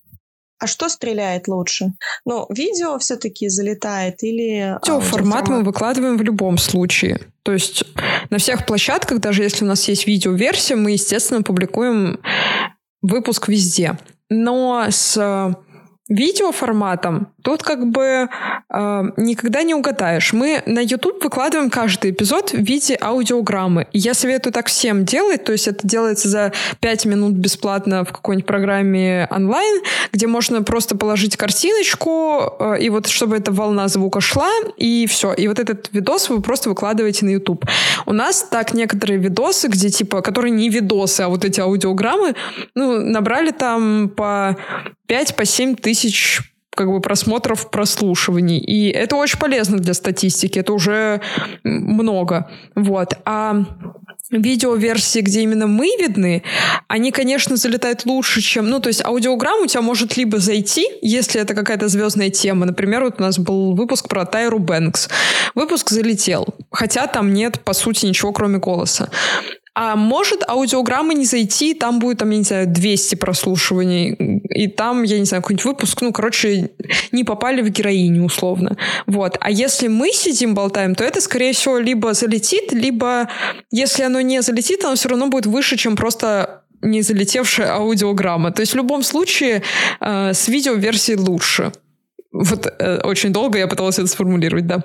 А 0.60 0.68
что 0.68 0.90
стреляет 0.90 1.48
лучше? 1.48 1.94
Ну, 2.24 2.46
видео 2.50 3.00
все-таки 3.00 3.50
залетает 3.50 4.22
или... 4.22 4.78
Видео 4.84 5.00
формат 5.00 5.48
мы 5.48 5.64
выкладываем 5.64 6.20
в 6.20 6.22
любом 6.22 6.60
случае. 6.60 7.20
То 7.42 7.52
есть 7.52 7.84
на 8.30 8.38
всех 8.38 8.68
площадках, 8.68 9.22
даже 9.22 9.42
если 9.42 9.66
у 9.66 9.68
нас 9.68 9.88
есть 9.88 10.06
видеоверсия, 10.06 10.78
мы, 10.78 10.92
естественно, 10.92 11.42
публикуем 11.42 12.20
выпуск 13.02 13.48
везде. 13.48 13.98
Но 14.30 14.86
с 14.90 15.18
видеоформатом 16.10 17.34
тут 17.48 17.64
как 17.64 17.88
бы 17.88 18.28
э, 18.70 19.04
никогда 19.16 19.64
не 19.64 19.74
угадаешь. 19.74 20.34
Мы 20.34 20.62
на 20.66 20.80
YouTube 20.80 21.24
выкладываем 21.24 21.70
каждый 21.70 22.12
эпизод 22.12 22.52
в 22.52 22.58
виде 22.58 22.98
аудиограммы. 23.00 23.88
И 23.94 24.00
я 24.00 24.14
советую 24.14 24.52
так 24.52 24.68
всем 24.68 25.06
делать. 25.06 25.46
То 25.46 25.54
есть 25.54 25.66
это 25.70 25.88
делается 25.88 26.28
за 26.28 26.52
5 26.82 27.06
минут 27.06 27.36
бесплатно 27.36 28.04
в 28.04 28.12
какой-нибудь 28.12 28.46
программе 28.46 29.30
онлайн, 29.32 29.82
где 30.12 30.28
можно 30.28 30.62
просто 30.62 30.98
положить 30.98 31.38
картиночку, 31.38 32.54
э, 32.60 32.82
и 32.82 32.90
вот 32.90 33.08
чтобы 33.08 33.38
эта 33.38 33.54
волна 33.54 33.88
звука 33.88 34.20
шла, 34.20 34.52
и 34.76 35.08
все. 35.08 35.32
И 35.32 35.48
вот 35.48 35.60
этот 35.60 35.88
видос 35.94 36.28
вы 36.28 36.42
просто 36.42 36.68
выкладываете 36.68 37.24
на 37.24 37.30
YouTube. 37.30 37.64
У 38.06 38.12
нас 38.12 38.44
так 38.52 38.74
некоторые 38.74 39.20
видосы, 39.20 39.70
где 39.70 39.90
типа, 39.90 40.22
которые 40.22 40.52
не 40.52 40.68
видосы, 40.68 41.22
а 41.22 41.30
вот 41.30 41.46
эти 41.46 41.62
аудиограммы, 41.62 42.36
ну, 42.76 43.00
набрали 43.00 43.52
там 43.52 44.10
по 44.10 44.58
5 45.08 45.38
по 45.38 45.46
7 45.46 45.76
тысяч 45.78 46.42
как 46.78 46.90
бы 46.90 47.02
просмотров, 47.02 47.70
прослушиваний. 47.72 48.60
И 48.60 48.90
это 48.90 49.16
очень 49.16 49.40
полезно 49.40 49.78
для 49.78 49.94
статистики, 49.94 50.60
это 50.60 50.74
уже 50.74 51.22
много. 51.64 52.50
Вот. 52.76 53.16
А 53.26 53.64
видеоверсии, 54.30 55.20
где 55.20 55.42
именно 55.42 55.68
мы 55.68 55.88
видны, 56.00 56.44
они, 56.88 57.12
конечно, 57.12 57.56
залетают 57.56 58.06
лучше, 58.06 58.42
чем... 58.42 58.70
Ну, 58.70 58.80
то 58.80 58.90
есть 58.90 59.04
аудиограмма 59.04 59.64
у 59.64 59.68
тебя 59.68 59.82
может 59.82 60.18
либо 60.18 60.40
зайти, 60.40 60.86
если 61.02 61.42
это 61.42 61.56
какая-то 61.56 61.88
звездная 61.88 62.30
тема. 62.30 62.66
Например, 62.66 63.04
вот 63.04 63.16
у 63.20 63.24
нас 63.24 63.40
был 63.40 63.74
выпуск 63.74 64.08
про 64.08 64.26
Тайру 64.26 64.60
Бэнкс. 64.60 65.10
Выпуск 65.56 65.90
залетел, 65.90 66.46
хотя 66.72 67.08
там 67.08 67.34
нет, 67.34 67.62
по 67.62 67.74
сути, 67.74 68.06
ничего, 68.06 68.34
кроме 68.34 68.60
голоса. 68.60 69.10
А 69.80 69.96
может 69.96 70.42
аудиограмма 70.48 71.14
не 71.14 71.26
зайти, 71.26 71.76
там 71.76 72.00
будет, 72.00 72.18
там, 72.18 72.32
я 72.32 72.38
не 72.40 72.44
знаю, 72.44 72.66
200 72.68 73.14
прослушиваний, 73.14 74.16
и 74.50 74.68
там, 74.68 75.04
я 75.04 75.20
не 75.20 75.26
знаю, 75.26 75.44
какой-нибудь 75.44 75.66
выпуск, 75.66 76.02
ну, 76.02 76.12
короче, 76.12 76.72
не 77.12 77.24
попали 77.24 77.62
в 77.62 77.70
героиню, 77.70 78.24
условно. 78.24 78.76
Вот. 79.06 79.38
А 79.40 79.52
если 79.52 79.88
мы 79.88 80.12
сидим, 80.14 80.56
болтаем, 80.56 80.96
то 80.96 81.04
это, 81.04 81.22
скорее 81.22 81.54
всего, 81.54 81.78
либо 81.78 82.16
залетит, 82.16 82.74
либо, 82.74 83.30
если 83.70 84.02
оно 84.02 84.20
не 84.22 84.42
залетит, 84.42 84.84
оно 84.84 84.96
все 84.96 85.10
равно 85.10 85.28
будет 85.28 85.46
выше, 85.46 85.78
чем 85.78 85.96
просто 85.96 86.64
не 86.82 87.04
залетевшая 87.04 87.76
аудиограмма. 87.76 88.50
То 88.50 88.62
есть 88.62 88.74
в 88.74 88.78
любом 88.78 89.04
случае 89.04 89.62
э, 90.00 90.34
с 90.34 90.48
видеоверсией 90.48 91.20
лучше. 91.20 91.72
Вот 92.32 92.66
э, 92.66 93.02
очень 93.04 93.32
долго 93.32 93.60
я 93.60 93.68
пыталась 93.68 94.00
это 94.00 94.08
сформулировать, 94.08 94.66
да. 94.66 94.84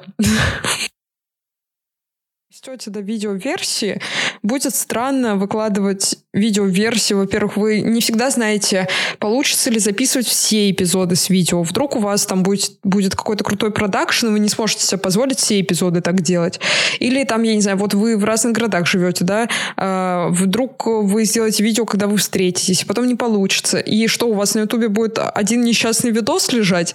Растете 2.64 2.90
до 2.90 3.00
видеоверсии, 3.00 4.00
будет 4.42 4.72
странно 4.74 5.34
выкладывать 5.34 6.18
видеоверсию. 6.32 7.18
Во-первых, 7.18 7.56
вы 7.56 7.80
не 7.80 8.00
всегда 8.00 8.30
знаете, 8.30 8.88
получится 9.18 9.68
ли 9.68 9.80
записывать 9.80 10.28
все 10.28 10.70
эпизоды 10.70 11.16
с 11.16 11.28
видео. 11.28 11.62
Вдруг 11.62 11.96
у 11.96 11.98
вас 11.98 12.24
там 12.24 12.44
будет, 12.44 12.78
будет 12.84 13.16
какой-то 13.16 13.42
крутой 13.42 13.72
продакшн, 13.72 14.28
и 14.28 14.30
вы 14.30 14.38
не 14.38 14.48
сможете 14.48 14.86
себе 14.86 14.98
позволить 14.98 15.38
все 15.38 15.60
эпизоды 15.60 16.02
так 16.02 16.20
делать. 16.20 16.60
Или 17.00 17.24
там, 17.24 17.42
я 17.42 17.56
не 17.56 17.62
знаю, 17.62 17.78
вот 17.78 17.94
вы 17.94 18.16
в 18.16 18.24
разных 18.24 18.52
городах 18.52 18.86
живете, 18.86 19.24
да, 19.24 19.48
а 19.76 20.28
вдруг 20.30 20.86
вы 20.86 21.24
сделаете 21.24 21.64
видео, 21.64 21.84
когда 21.84 22.06
вы 22.06 22.16
встретитесь, 22.16 22.82
и 22.82 22.86
потом 22.86 23.08
не 23.08 23.16
получится. 23.16 23.78
И 23.78 24.06
что, 24.06 24.28
у 24.28 24.34
вас 24.34 24.54
на 24.54 24.60
ютубе 24.60 24.88
будет 24.88 25.18
один 25.18 25.62
несчастный 25.62 26.12
видос 26.12 26.52
лежать? 26.52 26.94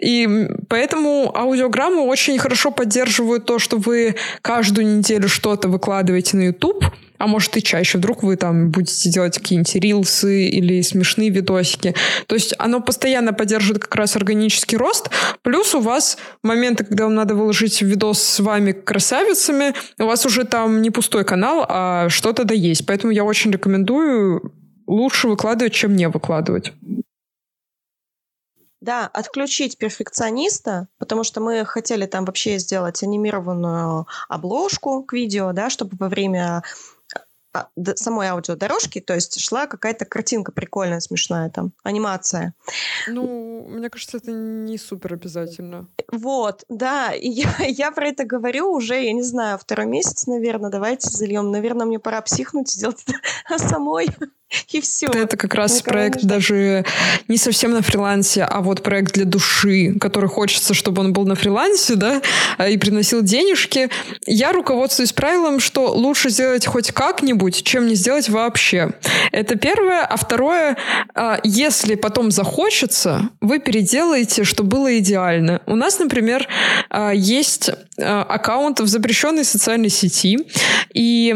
И 0.00 0.48
поэтому 0.68 1.30
аудиограммы 1.36 2.00
очень 2.02 2.38
хорошо 2.38 2.70
поддерживают 2.70 3.44
то, 3.44 3.58
что 3.58 3.76
вы 3.76 4.16
каждую 4.40 4.93
неделю 4.94 5.28
что-то 5.28 5.68
выкладываете 5.68 6.36
на 6.36 6.42
YouTube, 6.42 6.84
а 7.18 7.26
может 7.26 7.56
и 7.56 7.62
чаще. 7.62 7.98
Вдруг 7.98 8.22
вы 8.22 8.36
там 8.36 8.70
будете 8.70 9.10
делать 9.10 9.38
какие-нибудь 9.38 9.74
рилсы 9.76 10.48
или 10.48 10.82
смешные 10.82 11.30
видосики. 11.30 11.94
То 12.26 12.34
есть 12.34 12.54
оно 12.58 12.80
постоянно 12.80 13.32
поддерживает 13.32 13.82
как 13.82 13.94
раз 13.94 14.16
органический 14.16 14.76
рост. 14.76 15.10
Плюс 15.42 15.74
у 15.74 15.80
вас 15.80 16.18
моменты, 16.42 16.84
когда 16.84 17.04
вам 17.04 17.14
надо 17.14 17.34
выложить 17.34 17.82
видос 17.82 18.22
с 18.22 18.40
вами 18.40 18.72
красавицами, 18.72 19.74
у 19.98 20.04
вас 20.04 20.26
уже 20.26 20.44
там 20.44 20.82
не 20.82 20.90
пустой 20.90 21.24
канал, 21.24 21.64
а 21.68 22.08
что-то 22.08 22.44
да 22.44 22.54
есть. 22.54 22.86
Поэтому 22.86 23.12
я 23.12 23.24
очень 23.24 23.50
рекомендую 23.50 24.52
лучше 24.86 25.28
выкладывать, 25.28 25.72
чем 25.72 25.96
не 25.96 26.08
выкладывать. 26.08 26.72
Да, 28.84 29.06
отключить 29.06 29.78
перфекциониста, 29.78 30.88
потому 30.98 31.24
что 31.24 31.40
мы 31.40 31.64
хотели 31.64 32.04
там 32.04 32.26
вообще 32.26 32.58
сделать 32.58 33.02
анимированную 33.02 34.06
обложку 34.28 35.02
к 35.04 35.14
видео, 35.14 35.52
да, 35.52 35.70
чтобы 35.70 35.96
во 35.98 36.10
время 36.10 36.62
а, 37.54 37.68
самой 37.94 38.26
аудиодорожки, 38.26 39.00
то 39.00 39.14
есть 39.14 39.40
шла 39.40 39.66
какая-то 39.66 40.04
картинка 40.04 40.52
прикольная, 40.52 41.00
смешная 41.00 41.48
там, 41.48 41.72
анимация. 41.82 42.52
Ну, 43.08 43.64
мне 43.70 43.88
кажется, 43.88 44.18
это 44.18 44.32
не 44.32 44.76
супер 44.76 45.14
обязательно. 45.14 45.88
Вот, 46.12 46.64
да, 46.68 47.14
и 47.14 47.30
я, 47.30 47.54
я 47.66 47.90
про 47.90 48.08
это 48.08 48.24
говорю 48.24 48.70
уже, 48.70 49.02
я 49.02 49.14
не 49.14 49.22
знаю, 49.22 49.56
второй 49.56 49.86
месяц, 49.86 50.26
наверное, 50.26 50.68
давайте 50.68 51.08
зальем. 51.08 51.50
Наверное, 51.50 51.86
мне 51.86 51.98
пора 51.98 52.20
психнуть, 52.20 52.70
сделать 52.70 53.02
это 53.06 53.58
самой. 53.58 54.08
и 54.72 54.80
все. 54.80 55.06
Это 55.06 55.36
как 55.36 55.54
раз 55.54 55.78
Никого 55.78 55.92
проект 55.92 56.22
не 56.22 56.28
даже 56.28 56.84
не 57.28 57.36
совсем 57.36 57.72
на 57.72 57.82
фрилансе, 57.82 58.44
а 58.44 58.60
вот 58.60 58.82
проект 58.82 59.14
для 59.14 59.24
души, 59.24 59.94
который 60.00 60.28
хочется, 60.28 60.74
чтобы 60.74 61.02
он 61.02 61.12
был 61.12 61.24
на 61.26 61.34
фрилансе, 61.34 61.94
да, 61.94 62.22
а, 62.58 62.68
и 62.68 62.76
приносил 62.76 63.22
денежки. 63.22 63.90
Я 64.26 64.52
руководствуюсь 64.52 65.12
правилом, 65.12 65.60
что 65.60 65.92
лучше 65.92 66.30
сделать 66.30 66.66
хоть 66.66 66.92
как-нибудь, 66.92 67.62
чем 67.62 67.86
не 67.86 67.94
сделать 67.94 68.28
вообще. 68.28 68.90
Это 69.32 69.56
первое. 69.56 70.02
А 70.04 70.16
второе, 70.16 70.76
а, 71.14 71.40
если 71.42 71.94
потом 71.94 72.30
захочется, 72.30 73.30
вы 73.40 73.58
переделаете, 73.58 74.44
что 74.44 74.62
было 74.62 74.98
идеально. 74.98 75.62
У 75.66 75.76
нас, 75.76 75.98
например, 75.98 76.46
а, 76.90 77.12
есть 77.12 77.70
аккаунт 77.96 78.80
в 78.80 78.86
запрещенной 78.86 79.44
социальной 79.44 79.88
сети, 79.88 80.38
и 80.92 81.34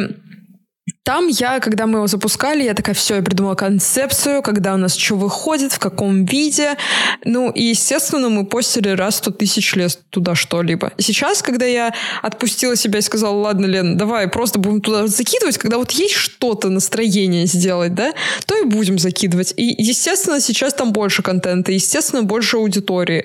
там 1.09 1.29
я, 1.29 1.59
когда 1.61 1.87
мы 1.87 2.01
его 2.01 2.07
запускали, 2.07 2.65
я 2.65 2.75
такая, 2.75 2.95
все, 2.95 3.17
я 3.17 3.23
придумала 3.23 3.55
концепцию, 3.55 4.43
когда 4.43 4.75
у 4.75 4.77
нас 4.77 4.95
что 4.95 5.15
выходит, 5.15 5.73
в 5.73 5.79
каком 5.79 6.27
виде. 6.27 6.77
Ну, 7.25 7.51
и, 7.51 7.63
естественно, 7.63 8.29
мы 8.29 8.45
постили 8.45 8.91
раз 8.91 9.17
сто 9.17 9.31
тысяч 9.31 9.75
лет 9.75 9.99
туда 10.11 10.35
что-либо. 10.35 10.93
Сейчас, 10.99 11.41
когда 11.41 11.65
я 11.65 11.95
отпустила 12.21 12.77
себя 12.77 12.99
и 12.99 13.01
сказала, 13.03 13.35
ладно, 13.35 13.65
Лен, 13.65 13.97
давай 13.97 14.29
просто 14.29 14.59
будем 14.59 14.83
туда 14.83 15.07
закидывать, 15.07 15.57
когда 15.57 15.79
вот 15.79 15.93
есть 15.93 16.13
что-то, 16.13 16.69
настроение 16.69 17.47
сделать, 17.47 17.95
да, 17.95 18.13
то 18.45 18.55
и 18.59 18.65
будем 18.65 18.99
закидывать. 18.99 19.55
И, 19.57 19.65
естественно, 19.83 20.41
сейчас 20.41 20.75
там 20.75 20.93
больше 20.93 21.23
контента, 21.23 21.73
естественно, 21.73 22.23
больше 22.23 22.59
аудитории. 22.59 23.25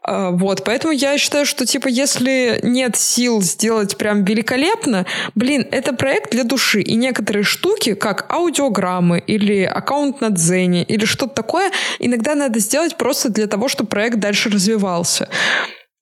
А, 0.00 0.30
вот, 0.30 0.62
поэтому 0.64 0.92
я 0.92 1.18
считаю, 1.18 1.44
что, 1.44 1.66
типа, 1.66 1.88
если 1.88 2.60
нет 2.62 2.94
сил 2.94 3.42
сделать 3.42 3.96
прям 3.96 4.22
великолепно, 4.22 5.06
блин, 5.34 5.66
это 5.72 5.92
проект 5.92 6.30
для 6.30 6.44
души. 6.44 6.82
И 6.82 6.94
не 6.94 7.15
некоторые 7.16 7.44
штуки, 7.44 7.94
как 7.94 8.30
аудиограммы 8.30 9.18
или 9.18 9.62
аккаунт 9.62 10.20
на 10.20 10.28
Дзене 10.30 10.84
или 10.84 11.06
что-то 11.06 11.34
такое, 11.34 11.72
иногда 11.98 12.34
надо 12.34 12.58
сделать 12.58 12.96
просто 12.96 13.30
для 13.30 13.46
того, 13.46 13.68
чтобы 13.68 13.88
проект 13.88 14.18
дальше 14.18 14.50
развивался. 14.50 15.28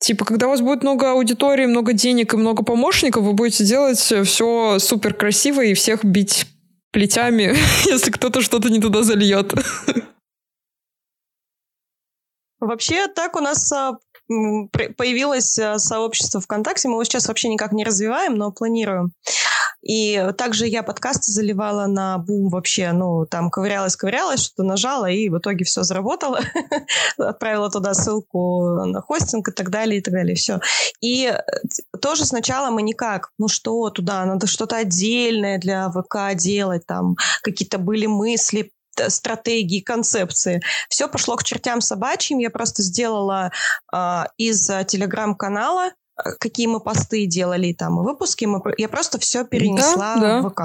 Типа, 0.01 0.25
когда 0.25 0.49
у 0.49 0.51
вас 0.51 0.61
будет 0.61 0.83
много 0.83 1.13
аудитории, 1.13 1.67
много 1.67 1.93
денег 1.93 2.35
и 2.35 2.37
много 2.37 2.65
помощников, 2.65 3.23
вы 3.23 3.33
будете 3.33 3.65
делать 3.65 3.99
все 3.99 4.79
супер 4.81 5.15
красиво 5.15 5.63
и 5.63 5.75
всех 5.75 6.05
бить 6.05 6.47
плетями, 6.91 7.55
если 7.87 8.11
кто-то 8.11 8.41
что-то 8.41 8.69
не 8.69 8.81
туда 8.81 9.05
зальет. 9.05 9.55
Вообще, 12.59 13.07
так 13.09 13.37
у 13.37 13.41
нас 13.41 13.71
а, 13.73 13.99
появилось 14.97 15.59
а, 15.59 15.79
сообщество 15.79 16.41
ВКонтакте. 16.41 16.89
Мы 16.89 16.95
его 16.95 17.05
сейчас 17.05 17.29
вообще 17.29 17.49
никак 17.49 17.73
не 17.73 17.85
развиваем, 17.85 18.35
но 18.37 18.51
планируем. 18.51 19.13
И 19.85 20.31
также 20.39 20.67
я 20.67 20.83
подкасты 20.83 21.31
заливала 21.31 21.87
на 21.87 22.17
бум 22.17 22.49
вообще, 22.49 22.93
ну, 22.93 23.27
там 23.27 23.51
ковырялась-ковырялась, 23.51 24.41
что-то 24.41 24.63
нажала, 24.63 25.11
и 25.11 25.29
в 25.29 25.39
итоге 25.39 25.65
все 25.67 25.83
заработало. 25.83 26.41
Отправила 27.19 27.71
туда 27.71 27.93
ссылку 27.93 28.85
на 28.87 29.03
хостинг 29.03 29.49
и 29.49 29.53
так 29.53 29.69
далее, 29.69 29.99
и 29.99 30.03
так 30.03 30.15
далее, 30.15 30.37
все. 30.37 30.61
И 31.03 31.27
э, 31.27 31.99
тоже 32.01 32.25
сначала 32.25 32.71
мы 32.71 32.81
никак, 32.81 33.31
ну 33.39 33.49
что 33.49 33.91
туда, 33.91 34.25
надо 34.25 34.47
что-то 34.47 34.77
отдельное 34.77 35.59
для 35.59 35.91
ВК 35.91 36.35
делать, 36.35 36.87
там 36.87 37.17
какие-то 37.43 37.77
были 37.77 38.07
мысли, 38.07 38.73
стратегии, 39.09 39.81
концепции. 39.81 40.63
Все 40.89 41.09
пошло 41.09 41.37
к 41.37 41.45
чертям 41.45 41.81
собачьим. 41.81 42.39
Я 42.39 42.49
просто 42.49 42.83
сделала 42.83 43.51
э, 43.93 44.23
из 44.39 44.67
телеграм-канала 44.87 45.91
Э, 45.91 45.91
какие 46.17 46.67
мы 46.67 46.81
посты 46.81 47.27
делали 47.27 47.73
там, 47.73 47.97
выпуски, 47.97 48.45
мы, 48.45 48.61
я 48.79 48.89
просто 48.89 49.19
все 49.19 49.45
перенесла 49.45 50.17
да, 50.17 50.41
да. 50.41 50.49
в 50.49 50.51
ВК. 50.51 50.61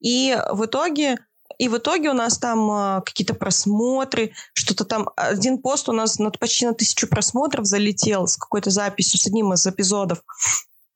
И 0.00 0.36
в 0.52 0.66
итоге 0.66 1.18
И 1.58 1.68
в 1.68 1.76
итоге 1.78 2.10
у 2.10 2.12
нас 2.12 2.38
там 2.38 2.70
а, 2.70 3.00
какие-то 3.00 3.34
просмотры, 3.34 4.32
что-то 4.52 4.84
там, 4.84 5.08
один 5.16 5.58
пост 5.58 5.88
у 5.88 5.92
нас 5.92 6.18
на, 6.18 6.30
почти 6.30 6.66
на 6.66 6.74
тысячу 6.74 7.08
просмотров 7.08 7.64
залетел 7.66 8.26
с 8.26 8.36
какой-то 8.36 8.70
записью, 8.70 9.18
с 9.18 9.26
одним 9.26 9.52
из 9.52 9.66
эпизодов 9.66 10.22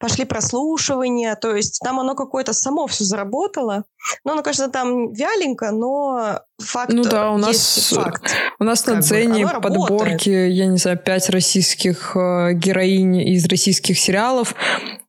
пошли 0.01 0.25
прослушивания, 0.25 1.37
то 1.37 1.55
есть 1.55 1.79
там 1.85 2.01
оно 2.01 2.15
какое-то 2.15 2.53
само 2.55 2.87
все 2.87 3.05
заработало. 3.05 3.85
Ну, 4.25 4.33
оно, 4.33 4.43
конечно, 4.43 4.71
там 4.71 5.13
вяленько, 5.13 5.71
но 5.71 6.41
факт 6.59 6.93
Ну 6.93 7.05
да, 7.05 7.31
у 7.31 7.37
нас, 7.37 7.93
факт. 7.95 8.35
У 8.59 8.65
нас 8.65 8.85
на 8.87 9.03
цене 9.03 9.47
подборки, 9.47 10.31
я 10.31 10.67
не 10.67 10.79
знаю, 10.79 10.99
пять 10.99 11.29
российских 11.29 12.17
э, 12.17 12.55
героинь 12.55 13.21
из 13.29 13.47
российских 13.47 13.99
сериалов 13.99 14.55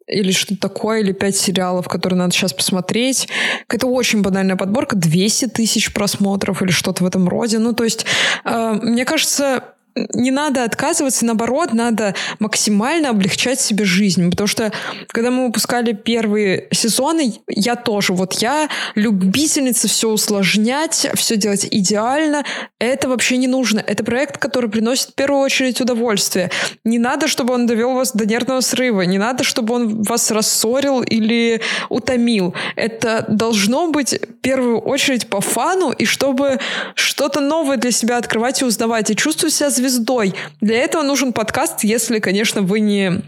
или 0.07 0.33
что-то 0.33 0.59
такое, 0.59 0.99
или 0.99 1.13
пять 1.13 1.37
сериалов, 1.37 1.87
которые 1.87 2.19
надо 2.19 2.33
сейчас 2.33 2.51
посмотреть. 2.51 3.29
Это 3.69 3.87
очень 3.87 4.21
банальная 4.21 4.57
подборка, 4.57 4.97
200 4.97 5.47
тысяч 5.47 5.93
просмотров 5.93 6.61
или 6.61 6.71
что-то 6.71 7.05
в 7.05 7.07
этом 7.07 7.29
роде. 7.29 7.59
Ну, 7.59 7.71
то 7.73 7.85
есть, 7.85 8.05
э, 8.43 8.73
мне 8.81 9.05
кажется, 9.05 9.63
не 9.95 10.31
надо 10.31 10.63
отказываться, 10.63 11.25
наоборот, 11.25 11.73
надо 11.73 12.15
максимально 12.39 13.09
облегчать 13.09 13.59
себе 13.59 13.85
жизнь. 13.85 14.29
Потому 14.29 14.47
что, 14.47 14.71
когда 15.07 15.31
мы 15.31 15.47
выпускали 15.47 15.93
первые 15.93 16.67
сезоны, 16.71 17.35
я 17.47 17.75
тоже, 17.75 18.13
вот 18.13 18.33
я 18.35 18.69
любительница 18.95 19.87
все 19.87 20.09
усложнять, 20.09 21.07
все 21.15 21.35
делать 21.35 21.67
идеально. 21.69 22.43
Это 22.79 23.09
вообще 23.09 23.37
не 23.37 23.47
нужно. 23.47 23.83
Это 23.85 24.03
проект, 24.03 24.37
который 24.37 24.69
приносит 24.69 25.09
в 25.09 25.15
первую 25.15 25.41
очередь 25.41 25.81
удовольствие. 25.81 26.51
Не 26.83 26.99
надо, 26.99 27.27
чтобы 27.27 27.53
он 27.53 27.65
довел 27.65 27.93
вас 27.93 28.13
до 28.13 28.25
нервного 28.25 28.61
срыва. 28.61 29.01
Не 29.01 29.17
надо, 29.17 29.43
чтобы 29.43 29.73
он 29.73 30.03
вас 30.03 30.31
рассорил 30.31 31.01
или 31.01 31.61
утомил. 31.89 32.53
Это 32.75 33.25
должно 33.27 33.91
быть 33.91 34.13
в 34.13 34.41
первую 34.41 34.79
очередь 34.79 35.27
по 35.29 35.41
фану, 35.41 35.91
и 35.91 36.05
чтобы 36.05 36.59
что-то 36.95 37.39
новое 37.39 37.77
для 37.77 37.91
себя 37.91 38.17
открывать 38.17 38.61
и 38.61 38.65
узнавать. 38.65 39.09
И 39.09 39.15
чувствовать 39.15 39.53
себя 39.53 39.69
звездой. 39.81 40.33
Для 40.61 40.77
этого 40.77 41.03
нужен 41.03 41.33
подкаст, 41.33 41.83
если, 41.83 42.19
конечно, 42.19 42.61
вы 42.61 42.79
не 42.79 43.21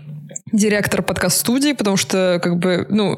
директор 0.51 1.01
подкаст-студии, 1.01 1.73
потому 1.73 1.97
что, 1.97 2.39
как 2.41 2.57
бы, 2.57 2.85
ну, 2.89 3.17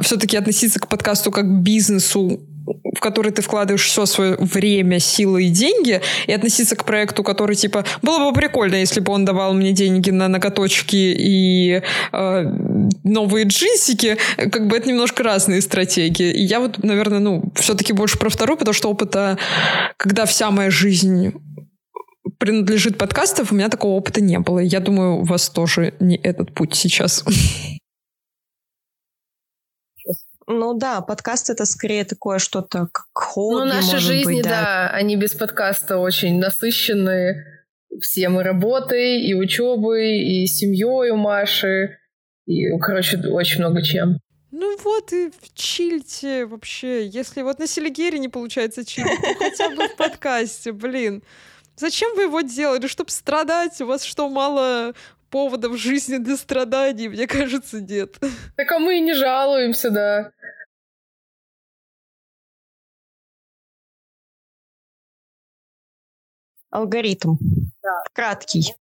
все-таки 0.00 0.36
относиться 0.36 0.80
к 0.80 0.88
подкасту 0.88 1.30
как 1.30 1.46
к 1.46 1.62
бизнесу 1.62 2.40
в 2.66 3.00
который 3.00 3.32
ты 3.32 3.42
вкладываешь 3.42 3.84
все 3.84 4.06
свое 4.06 4.36
время, 4.38 4.98
силы 4.98 5.44
и 5.44 5.48
деньги, 5.48 6.00
и 6.26 6.32
относиться 6.32 6.76
к 6.76 6.84
проекту, 6.84 7.22
который, 7.22 7.56
типа, 7.56 7.84
было 8.00 8.30
бы 8.30 8.32
прикольно, 8.32 8.76
если 8.76 9.00
бы 9.00 9.12
он 9.12 9.24
давал 9.24 9.52
мне 9.52 9.72
деньги 9.72 10.10
на 10.10 10.28
ноготочки 10.28 10.96
и 10.96 11.82
э, 12.12 12.42
новые 13.02 13.44
джинсики, 13.44 14.16
как 14.36 14.66
бы 14.66 14.78
это 14.78 14.88
немножко 14.88 15.22
разные 15.22 15.60
стратегии. 15.60 16.32
И 16.32 16.42
я 16.42 16.60
вот, 16.60 16.82
наверное, 16.82 17.18
ну, 17.18 17.52
все-таки 17.54 17.92
больше 17.92 18.18
про 18.18 18.30
вторую, 18.30 18.56
потому 18.56 18.72
что 18.72 18.90
опыта, 18.90 19.38
когда 19.98 20.24
вся 20.24 20.50
моя 20.50 20.70
жизнь 20.70 21.34
принадлежит 22.44 22.98
подкастов, 22.98 23.52
у 23.52 23.54
меня 23.54 23.70
такого 23.70 23.92
опыта 23.92 24.20
не 24.20 24.38
было. 24.38 24.58
Я 24.58 24.80
думаю, 24.80 25.20
у 25.20 25.24
вас 25.24 25.48
тоже 25.48 25.94
не 25.98 26.16
этот 26.16 26.52
путь 26.52 26.74
сейчас. 26.74 27.24
Ну 30.46 30.74
да, 30.74 31.00
подкаст 31.00 31.48
это 31.48 31.64
скорее 31.64 32.04
такое 32.04 32.38
что-то 32.38 32.88
как 32.92 33.06
хобби, 33.14 33.60
Ну, 33.60 33.64
наши 33.64 33.96
жизни, 33.96 34.34
быть, 34.34 34.44
да. 34.44 34.50
да, 34.50 34.90
они 34.90 35.16
без 35.16 35.32
подкаста 35.32 35.96
очень 35.96 36.38
насыщенные. 36.38 37.46
Все 38.02 38.28
мы 38.28 38.42
работой, 38.42 39.22
и 39.22 39.32
учебой, 39.32 40.18
и 40.18 40.46
семьей 40.46 41.12
у 41.12 41.16
Маши, 41.16 41.96
и, 42.44 42.76
короче, 42.78 43.16
очень 43.26 43.60
много 43.60 43.82
чем. 43.82 44.18
Ну 44.50 44.76
вот 44.84 45.14
и 45.14 45.30
чильте 45.54 46.44
вообще. 46.44 47.06
Если 47.06 47.40
вот 47.40 47.58
на 47.58 47.66
Селигере 47.66 48.18
не 48.18 48.28
получается 48.28 48.84
чилить, 48.84 49.18
то 49.22 49.34
хотя 49.38 49.70
бы 49.70 49.88
в 49.88 49.96
подкасте, 49.96 50.72
блин. 50.72 51.22
Зачем 51.76 52.14
вы 52.14 52.22
его 52.22 52.40
делали? 52.40 52.86
Чтобы 52.86 53.10
страдать? 53.10 53.80
У 53.80 53.86
вас 53.86 54.04
что, 54.04 54.28
мало 54.28 54.94
поводов 55.30 55.72
в 55.72 55.76
жизни 55.76 56.18
для 56.18 56.36
страданий? 56.36 57.08
Мне 57.08 57.26
кажется, 57.26 57.80
нет. 57.80 58.16
Так 58.56 58.70
а 58.70 58.78
мы 58.78 58.98
и 58.98 59.00
не 59.00 59.14
жалуемся, 59.14 59.90
да. 59.90 60.32
Алгоритм. 66.70 67.36
Да. 67.82 68.02
Краткий. 68.12 68.74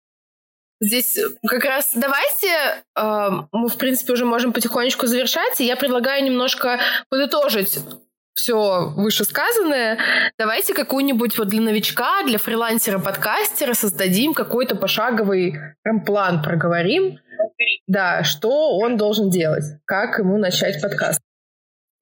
Здесь 0.80 1.18
как 1.46 1.62
раз 1.64 1.92
давайте 1.94 2.48
э, 2.96 3.30
мы, 3.52 3.68
в 3.68 3.76
принципе, 3.76 4.14
уже 4.14 4.24
можем 4.24 4.52
потихонечку 4.52 5.06
завершать, 5.06 5.60
и 5.60 5.64
я 5.64 5.76
предлагаю 5.76 6.24
немножко 6.24 6.80
подытожить 7.08 7.78
все 8.34 8.92
вышесказанное, 8.96 9.98
давайте 10.38 10.74
какую-нибудь 10.74 11.38
вот 11.38 11.48
для 11.48 11.60
новичка, 11.60 12.22
для 12.24 12.38
фрилансера-подкастера 12.38 13.74
создадим 13.74 14.34
какой-то 14.34 14.74
пошаговый 14.74 15.54
прям 15.82 16.04
план, 16.04 16.42
проговорим, 16.42 17.18
да, 17.86 18.24
что 18.24 18.76
он 18.78 18.96
должен 18.96 19.30
делать, 19.30 19.64
как 19.84 20.18
ему 20.18 20.38
начать 20.38 20.80
подкаст. 20.80 21.20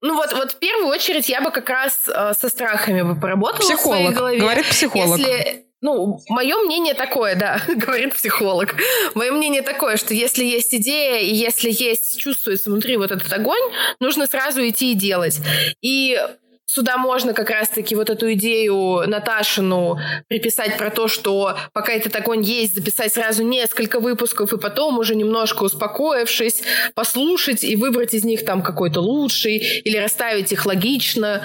Ну 0.01 0.15
вот, 0.15 0.33
вот 0.33 0.53
в 0.53 0.59
первую 0.59 0.87
очередь 0.87 1.29
я 1.29 1.41
бы 1.41 1.51
как 1.51 1.69
раз 1.69 2.09
э, 2.09 2.33
со 2.33 2.49
страхами 2.49 3.03
бы 3.03 3.19
поработала 3.19 3.59
психолог, 3.59 3.99
в 3.99 4.01
своей 4.01 4.15
голове. 4.15 4.39
Говорит 4.39 4.65
психолог. 4.65 5.19
Если 5.19 5.65
ну, 5.81 6.19
мое 6.29 6.57
мнение 6.59 6.93
такое, 6.93 7.35
да, 7.35 7.61
говорит 7.75 8.13
психолог. 8.13 8.75
Мое 9.15 9.31
мнение 9.31 9.63
такое, 9.63 9.97
что 9.97 10.13
если 10.13 10.43
есть 10.43 10.73
идея 10.75 11.19
и 11.19 11.33
если 11.33 11.71
есть, 11.71 12.19
чувствуется 12.19 12.69
внутри 12.69 12.97
вот 12.97 13.11
этот 13.11 13.31
огонь, 13.33 13.71
нужно 13.99 14.27
сразу 14.27 14.67
идти 14.67 14.91
и 14.91 14.95
делать. 14.95 15.39
И 15.81 16.19
сюда 16.67 16.97
можно 16.97 17.33
как 17.33 17.49
раз-таки 17.49 17.95
вот 17.95 18.09
эту 18.09 18.31
идею 18.33 19.03
Наташину 19.07 19.97
приписать 20.27 20.77
про 20.77 20.89
то, 20.89 21.07
что 21.07 21.57
пока 21.73 21.93
этот 21.93 22.15
огонь 22.15 22.43
есть, 22.43 22.75
записать 22.75 23.13
сразу 23.13 23.43
несколько 23.43 23.99
выпусков 23.99 24.53
и 24.53 24.59
потом 24.59 24.99
уже 24.99 25.15
немножко 25.15 25.63
успокоившись, 25.63 26.61
послушать 26.93 27.63
и 27.63 27.75
выбрать 27.75 28.13
из 28.13 28.23
них 28.23 28.45
там 28.45 28.61
какой-то 28.61 29.01
лучший 29.01 29.57
или 29.57 29.97
расставить 29.97 30.51
их 30.51 30.65
логично 30.65 31.43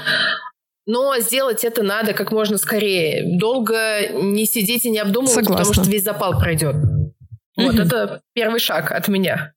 но 0.87 1.19
сделать 1.19 1.65
это 1.65 1.83
надо 1.83 2.13
как 2.15 2.33
можно 2.33 2.59
скорее. 2.59 3.39
Долго 3.39 4.09
не 4.13 4.47
сидеть 4.47 4.85
и 4.85 4.91
не 4.91 4.99
обдумывать, 4.99 5.35
Согласна. 5.35 5.65
потому 5.65 5.75
что 5.75 5.93
весь 5.93 6.05
запал 6.05 6.39
пройдет. 6.39 6.77
Вот 7.57 7.75
это 7.75 8.23
первый 8.35 8.61
шаг 8.61 8.93
от 8.93 9.09
меня. 9.09 9.53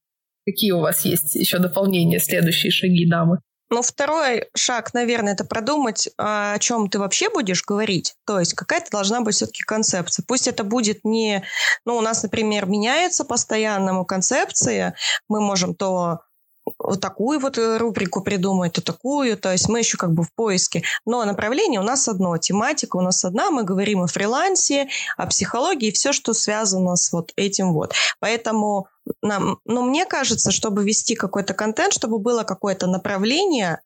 Какие 0.46 0.72
у 0.72 0.80
вас 0.80 1.04
есть 1.04 1.34
еще 1.34 1.58
дополнения, 1.58 2.18
следующие 2.18 2.72
шаги, 2.72 3.08
дамы? 3.08 3.38
Ну, 3.72 3.82
второй 3.82 4.48
шаг, 4.56 4.92
наверное, 4.94 5.34
это 5.34 5.44
продумать, 5.44 6.08
а, 6.18 6.54
о 6.54 6.58
чем 6.58 6.90
ты 6.90 6.98
вообще 6.98 7.30
будешь 7.30 7.62
говорить. 7.64 8.14
То 8.26 8.40
есть 8.40 8.54
какая-то 8.54 8.90
должна 8.90 9.20
быть 9.20 9.36
все-таки 9.36 9.62
концепция. 9.62 10.24
Пусть 10.26 10.48
это 10.48 10.64
будет 10.64 11.04
не... 11.04 11.44
Ну, 11.84 11.96
у 11.96 12.00
нас, 12.00 12.24
например, 12.24 12.66
меняется 12.66 13.24
постоянно 13.24 14.04
концепция. 14.04 14.96
Мы 15.28 15.40
можем 15.40 15.76
то 15.76 16.22
вот 16.78 17.00
такую 17.00 17.40
вот 17.40 17.58
э, 17.58 17.78
рубрику 17.78 18.22
придумать, 18.22 18.72
то 18.72 18.82
такую, 18.82 19.36
то 19.36 19.52
есть 19.52 19.68
мы 19.68 19.80
еще 19.80 19.96
как 19.96 20.12
бы 20.12 20.22
в 20.22 20.32
поиске. 20.34 20.82
Но 21.04 21.24
направление 21.24 21.80
у 21.80 21.84
нас 21.84 22.08
одно, 22.08 22.36
тематика 22.38 22.96
у 22.96 23.00
нас 23.00 23.24
одна, 23.24 23.50
мы 23.50 23.62
говорим 23.62 24.02
о 24.02 24.06
фрилансе, 24.06 24.88
о 25.16 25.26
психологии, 25.26 25.90
все, 25.90 26.12
что 26.12 26.34
связано 26.34 26.96
с 26.96 27.12
вот 27.12 27.32
этим 27.36 27.72
вот. 27.72 27.94
Поэтому 28.20 28.88
нам, 29.22 29.58
ну, 29.64 29.82
мне 29.82 30.06
кажется, 30.06 30.50
чтобы 30.50 30.84
вести 30.84 31.14
какой-то 31.14 31.54
контент, 31.54 31.92
чтобы 31.92 32.18
было 32.18 32.42
какое-то 32.42 32.86
направление, 32.86 33.80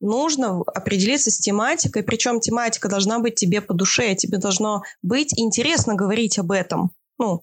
нужно 0.00 0.62
определиться 0.66 1.30
с 1.30 1.38
тематикой, 1.38 2.02
причем 2.02 2.40
тематика 2.40 2.88
должна 2.88 3.18
быть 3.18 3.34
тебе 3.34 3.60
по 3.60 3.74
душе, 3.74 4.14
тебе 4.14 4.38
должно 4.38 4.82
быть 5.02 5.38
интересно 5.38 5.94
говорить 5.94 6.38
об 6.38 6.52
этом. 6.52 6.90
Ну, 7.18 7.42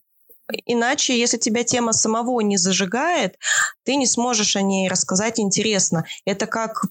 Иначе, 0.65 1.17
если 1.17 1.37
тебя 1.37 1.63
тема 1.63 1.93
самого 1.93 2.39
не 2.41 2.57
зажигает, 2.57 3.37
ты 3.83 3.95
не 3.95 4.07
сможешь 4.07 4.55
о 4.55 4.61
ней 4.61 4.87
рассказать 4.87 5.39
интересно. 5.39 6.05
Это 6.25 6.47
как 6.47 6.83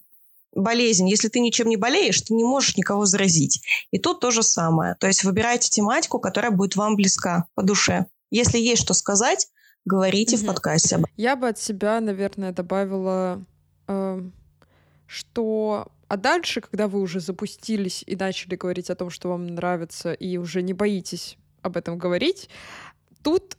болезнь. 0.54 1.08
Если 1.08 1.28
ты 1.28 1.40
ничем 1.40 1.68
не 1.68 1.76
болеешь, 1.76 2.20
ты 2.20 2.34
не 2.34 2.44
можешь 2.44 2.76
никого 2.76 3.04
заразить. 3.06 3.62
И 3.90 3.98
тут 3.98 4.20
то 4.20 4.30
же 4.30 4.42
самое. 4.42 4.96
То 4.98 5.06
есть 5.06 5.24
выбирайте 5.24 5.68
тематику, 5.70 6.18
которая 6.18 6.50
будет 6.50 6.76
вам 6.76 6.96
близка 6.96 7.46
по 7.54 7.62
душе. 7.62 8.06
Если 8.30 8.58
есть 8.58 8.82
что 8.82 8.94
сказать, 8.94 9.48
говорите 9.84 10.36
угу. 10.36 10.44
в 10.44 10.46
подкасте. 10.46 11.02
Я 11.16 11.36
бы 11.36 11.48
от 11.48 11.58
себя, 11.58 12.00
наверное, 12.00 12.52
добавила, 12.52 13.44
э, 13.86 14.22
что 15.06 15.88
а 16.08 16.16
дальше, 16.16 16.60
когда 16.60 16.88
вы 16.88 17.00
уже 17.00 17.20
запустились 17.20 18.04
и 18.06 18.14
начали 18.16 18.54
говорить 18.54 18.90
о 18.90 18.94
том, 18.94 19.10
что 19.10 19.28
вам 19.28 19.46
нравится, 19.46 20.12
и 20.12 20.36
уже 20.36 20.62
не 20.62 20.72
боитесь 20.72 21.36
об 21.62 21.76
этом 21.76 21.98
говорить, 21.98 22.48
тут, 23.26 23.56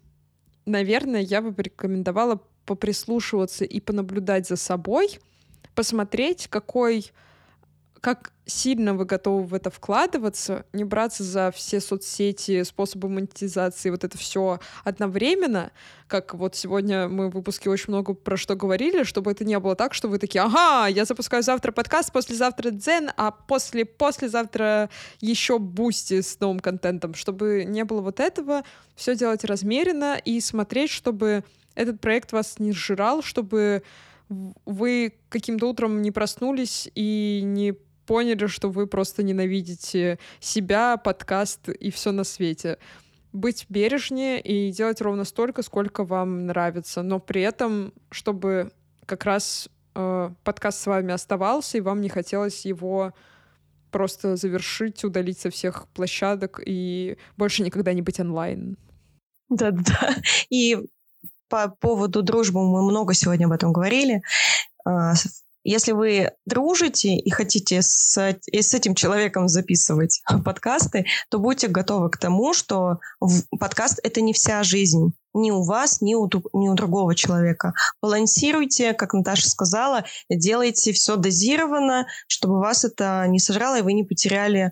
наверное, 0.66 1.20
я 1.20 1.42
бы 1.42 1.52
порекомендовала 1.52 2.42
поприслушиваться 2.66 3.66
и 3.66 3.82
понаблюдать 3.82 4.48
за 4.48 4.56
собой, 4.56 5.20
посмотреть, 5.76 6.48
какой 6.48 7.12
как 8.08 8.32
сильно 8.46 8.94
вы 8.94 9.04
готовы 9.04 9.44
в 9.44 9.54
это 9.54 9.70
вкладываться, 9.70 10.66
не 10.72 10.86
браться 10.86 11.26
за 11.26 11.52
все 11.52 11.82
соцсети, 11.82 12.64
способы 12.64 13.10
монетизации, 13.10 13.90
вот 13.90 14.06
это 14.06 14.18
все 14.18 14.62
одновременно, 14.86 15.74
как 16.08 16.34
вот 16.34 16.56
сегодня 16.56 17.10
мы 17.10 17.28
в 17.28 17.34
выпуске 17.34 17.70
очень 17.70 17.88
много 17.90 18.14
про 18.14 18.38
что 18.38 18.56
говорили, 18.56 19.04
чтобы 19.04 19.32
это 19.32 19.44
не 19.44 19.60
было 19.60 19.76
так, 19.76 19.94
что 19.94 20.08
вы 20.08 20.20
такие, 20.20 20.42
ага, 20.42 20.88
я 20.88 21.04
запускаю 21.04 21.44
завтра 21.44 21.74
подкаст, 21.74 22.14
послезавтра 22.14 22.72
дзен, 22.72 23.12
а 23.18 23.32
после 23.32 23.84
послезавтра 23.84 24.90
еще 25.20 25.60
Boosty 25.60 26.22
с 26.22 26.40
новым 26.40 26.62
контентом, 26.62 27.14
чтобы 27.14 27.66
не 27.68 27.84
было 27.84 28.00
вот 28.00 28.22
этого, 28.22 28.64
все 28.96 29.18
делать 29.18 29.44
размеренно 29.44 30.16
и 30.16 30.40
смотреть, 30.40 30.92
чтобы 30.92 31.44
этот 31.76 32.00
проект 32.00 32.32
вас 32.32 32.58
не 32.58 32.72
сжирал, 32.72 33.22
чтобы 33.22 33.84
вы 34.30 35.14
каким-то 35.28 35.68
утром 35.68 36.02
не 36.02 36.12
проснулись 36.12 36.90
и 36.96 37.42
не 37.44 37.76
поняли, 38.08 38.48
что 38.48 38.70
вы 38.70 38.88
просто 38.88 39.22
ненавидите 39.22 40.18
себя, 40.40 40.98
подкаст 40.98 41.70
и 41.70 41.92
все 41.92 42.12
на 42.12 42.24
свете. 42.24 42.80
Быть 43.34 43.66
бережнее 43.70 44.42
и 44.42 44.72
делать 44.72 45.02
ровно 45.02 45.26
столько, 45.26 45.62
сколько 45.62 46.04
вам 46.04 46.48
нравится, 46.48 47.04
но 47.04 47.20
при 47.20 47.42
этом, 47.42 47.94
чтобы 48.10 48.72
как 49.06 49.26
раз 49.26 49.70
э, 49.94 50.32
подкаст 50.44 50.82
с 50.82 50.88
вами 50.88 51.14
оставался, 51.14 51.78
и 51.78 51.82
вам 51.82 52.02
не 52.02 52.10
хотелось 52.10 52.66
его 52.66 53.14
просто 53.92 54.36
завершить, 54.38 55.04
удалить 55.04 55.40
со 55.40 55.50
всех 55.50 55.88
площадок 55.90 56.62
и 56.66 57.18
больше 57.36 57.64
никогда 57.64 57.94
не 57.94 58.02
быть 58.02 58.20
онлайн. 58.20 58.78
Да-да. 59.50 60.16
И 60.50 60.78
по 61.50 61.70
поводу 61.70 62.22
дружбы 62.22 62.60
мы 62.62 62.90
много 62.90 63.14
сегодня 63.14 63.46
об 63.46 63.52
этом 63.52 63.72
говорили. 63.72 64.22
Если 65.68 65.92
вы 65.92 66.32
дружите 66.46 67.18
и 67.18 67.30
хотите 67.30 67.82
с, 67.82 68.18
и 68.50 68.62
с 68.62 68.74
этим 68.74 68.96
человеком 68.96 69.50
записывать 69.50 70.22
подкасты, 70.46 71.06
то 71.30 71.40
будьте 71.40 71.68
готовы 71.68 72.10
к 72.10 72.16
тому, 72.16 72.54
что 72.54 73.00
подкаст— 73.60 74.00
это 74.04 74.22
не 74.22 74.32
вся 74.32 74.64
жизнь. 74.64 75.12
Ни 75.34 75.52
у 75.52 75.64
вас, 75.64 76.00
ни 76.00 76.16
у, 76.16 76.30
ни 76.54 76.70
у 76.70 76.74
другого 76.74 77.16
человека. 77.16 77.74
Балансируйте, 78.02 78.94
как 78.94 79.14
Наташа 79.14 79.50
сказала, 79.50 80.06
делайте 80.30 80.94
все 80.94 81.18
дозированно, 81.18 82.08
чтобы 82.30 82.60
вас 82.60 82.86
это 82.86 83.26
не 83.28 83.40
сожрало, 83.40 83.80
и 83.80 83.82
вы 83.82 83.92
не 83.92 84.06
потеряли 84.06 84.72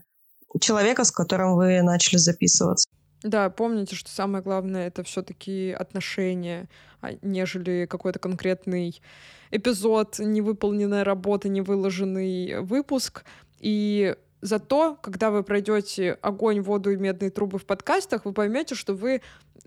человека, 0.62 1.04
с 1.04 1.12
которым 1.12 1.58
вы 1.58 1.82
начали 1.82 2.16
записываться. 2.16 2.88
Да, 3.26 3.49
помните, 3.49 3.95
что 3.95 4.11
самое 4.11 4.43
главное 4.43 4.86
это 4.86 5.01
все-таки 5.03 5.71
отношения, 5.71 6.69
а 7.01 7.13
нежели 7.23 7.88
какой-то 7.89 8.19
конкретный 8.19 9.01
эпизод, 9.49 10.19
невыполненная 10.19 11.03
работа, 11.03 11.49
невыложенный 11.49 12.61
выпуск. 12.61 13.26
И 13.59 14.15
Зато, 14.41 14.95
когда 15.01 15.32
вы 15.32 15.41
пройдете 15.41 16.19
огонь, 16.21 16.61
воду 16.61 16.91
и 16.91 16.97
медные 16.97 17.32
трубы 17.32 17.57
в 17.57 17.65
подкастах, 17.65 18.26
вы 18.26 18.34
поймете, 18.34 18.76
что 18.76 18.93
вы 18.93 19.23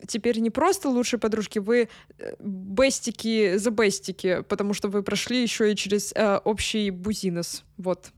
теперь 0.07 0.39
не 0.39 0.51
просто 0.51 0.89
лучшие 0.89 1.19
подружки, 1.19 1.59
вы 1.59 1.89
э, 2.19 2.35
бестики 2.39 3.57
за 3.57 3.73
бестики, 3.73 4.45
потому 4.49 4.75
что 4.75 4.87
вы 4.87 5.03
прошли 5.03 5.43
еще 5.43 5.73
и 5.73 5.75
через 5.75 6.13
э, 6.15 6.37
общий 6.45 6.91
бузинос. 6.91 7.65
Вот. 7.77 8.13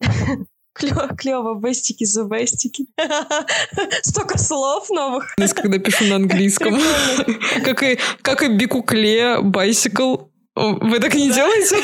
Клево, 0.74 1.08
клево, 1.18 1.54
бестики 1.54 2.04
за 2.04 2.24
бестики. 2.24 2.86
Столько 4.02 4.38
слов 4.38 4.88
новых. 4.90 5.34
Когда 5.54 5.78
пишу 5.78 6.04
на 6.06 6.16
английском. 6.16 6.78
как 7.64 7.82
и, 7.82 7.98
как 8.22 8.42
и 8.42 8.48
бикукле, 8.48 9.38
bicycle. 9.40 10.28
Вы 10.54 10.98
так 10.98 11.14
не 11.14 11.30
делаете? 11.30 11.76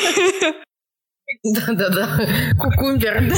Да-да-да. 1.43 2.19
Кукумбер. 2.59 3.33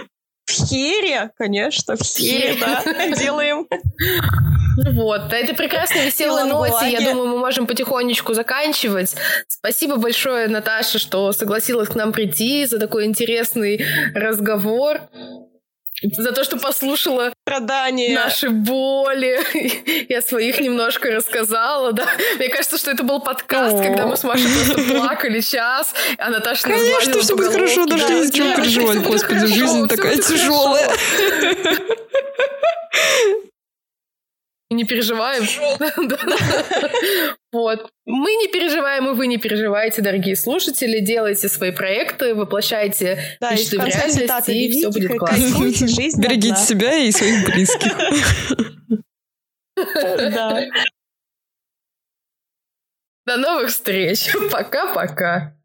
В 0.50 0.68
хере, 0.68 1.30
конечно, 1.38 1.96
в 1.96 2.02
хере, 2.02 2.56
да, 2.60 2.82
делаем. 3.16 3.66
Вот, 4.92 5.30
на 5.30 5.34
этой 5.34 5.54
прекрасной 5.54 6.06
веселой 6.06 6.44
ноте, 6.44 6.90
я 6.90 7.00
думаю, 7.00 7.28
мы 7.28 7.38
можем 7.38 7.66
потихонечку 7.66 8.34
заканчивать. 8.34 9.14
Спасибо 9.46 9.96
большое, 9.96 10.48
Наташа, 10.48 10.98
что 10.98 11.32
согласилась 11.32 11.88
к 11.88 11.94
нам 11.94 12.12
прийти 12.12 12.66
за 12.66 12.78
такой 12.78 13.04
интересный 13.04 13.84
разговор 14.14 15.00
за 16.02 16.32
то, 16.32 16.44
что 16.44 16.58
послушала 16.58 17.32
страдания, 17.44 18.14
наши 18.14 18.48
боли. 18.48 20.06
Я 20.08 20.22
своих 20.22 20.60
немножко 20.60 21.10
рассказала, 21.10 21.92
да. 21.92 22.06
Мне 22.36 22.48
кажется, 22.48 22.78
что 22.78 22.90
это 22.90 23.04
был 23.04 23.20
подкаст, 23.20 23.76
О. 23.76 23.82
когда 23.82 24.06
мы 24.06 24.16
с 24.16 24.24
Машей 24.24 24.48
просто 24.48 24.94
плакали 24.94 25.40
час, 25.40 25.94
а 26.18 26.30
Наташа 26.30 26.62
Конечно, 26.62 27.20
все 27.20 27.36
будет 27.36 27.52
хорошо, 27.52 27.86
даже 27.86 28.06
да, 28.06 28.14
не 28.14 28.32
чего 28.32 28.54
переживать. 28.54 29.02
Господи, 29.02 29.46
жизнь 29.46 29.88
такая 29.88 30.16
тяжелая. 30.16 30.90
не 34.74 34.84
переживаем. 34.84 35.44
Вот. 37.52 37.90
Мы 38.06 38.36
не 38.36 38.46
переживаем, 38.46 39.08
и 39.08 39.12
вы 39.14 39.26
не 39.26 39.36
переживаете, 39.36 40.02
дорогие 40.02 40.36
слушатели. 40.36 41.00
Делайте 41.00 41.48
свои 41.48 41.72
проекты, 41.72 42.32
воплощайте 42.32 43.20
да, 43.40 43.50
мечты 43.50 43.76
в 43.76 43.84
реальность, 43.84 44.48
и 44.48 44.70
все 44.70 44.88
будет 44.88 45.18
классно. 45.18 45.64
Берегите 46.20 46.60
себя 46.60 46.94
и 46.96 47.10
своих 47.10 47.44
близких. 47.46 47.92
Да. 49.76 50.66
До 53.26 53.36
новых 53.38 53.70
встреч. 53.70 54.30
Пока-пока. 54.52 55.56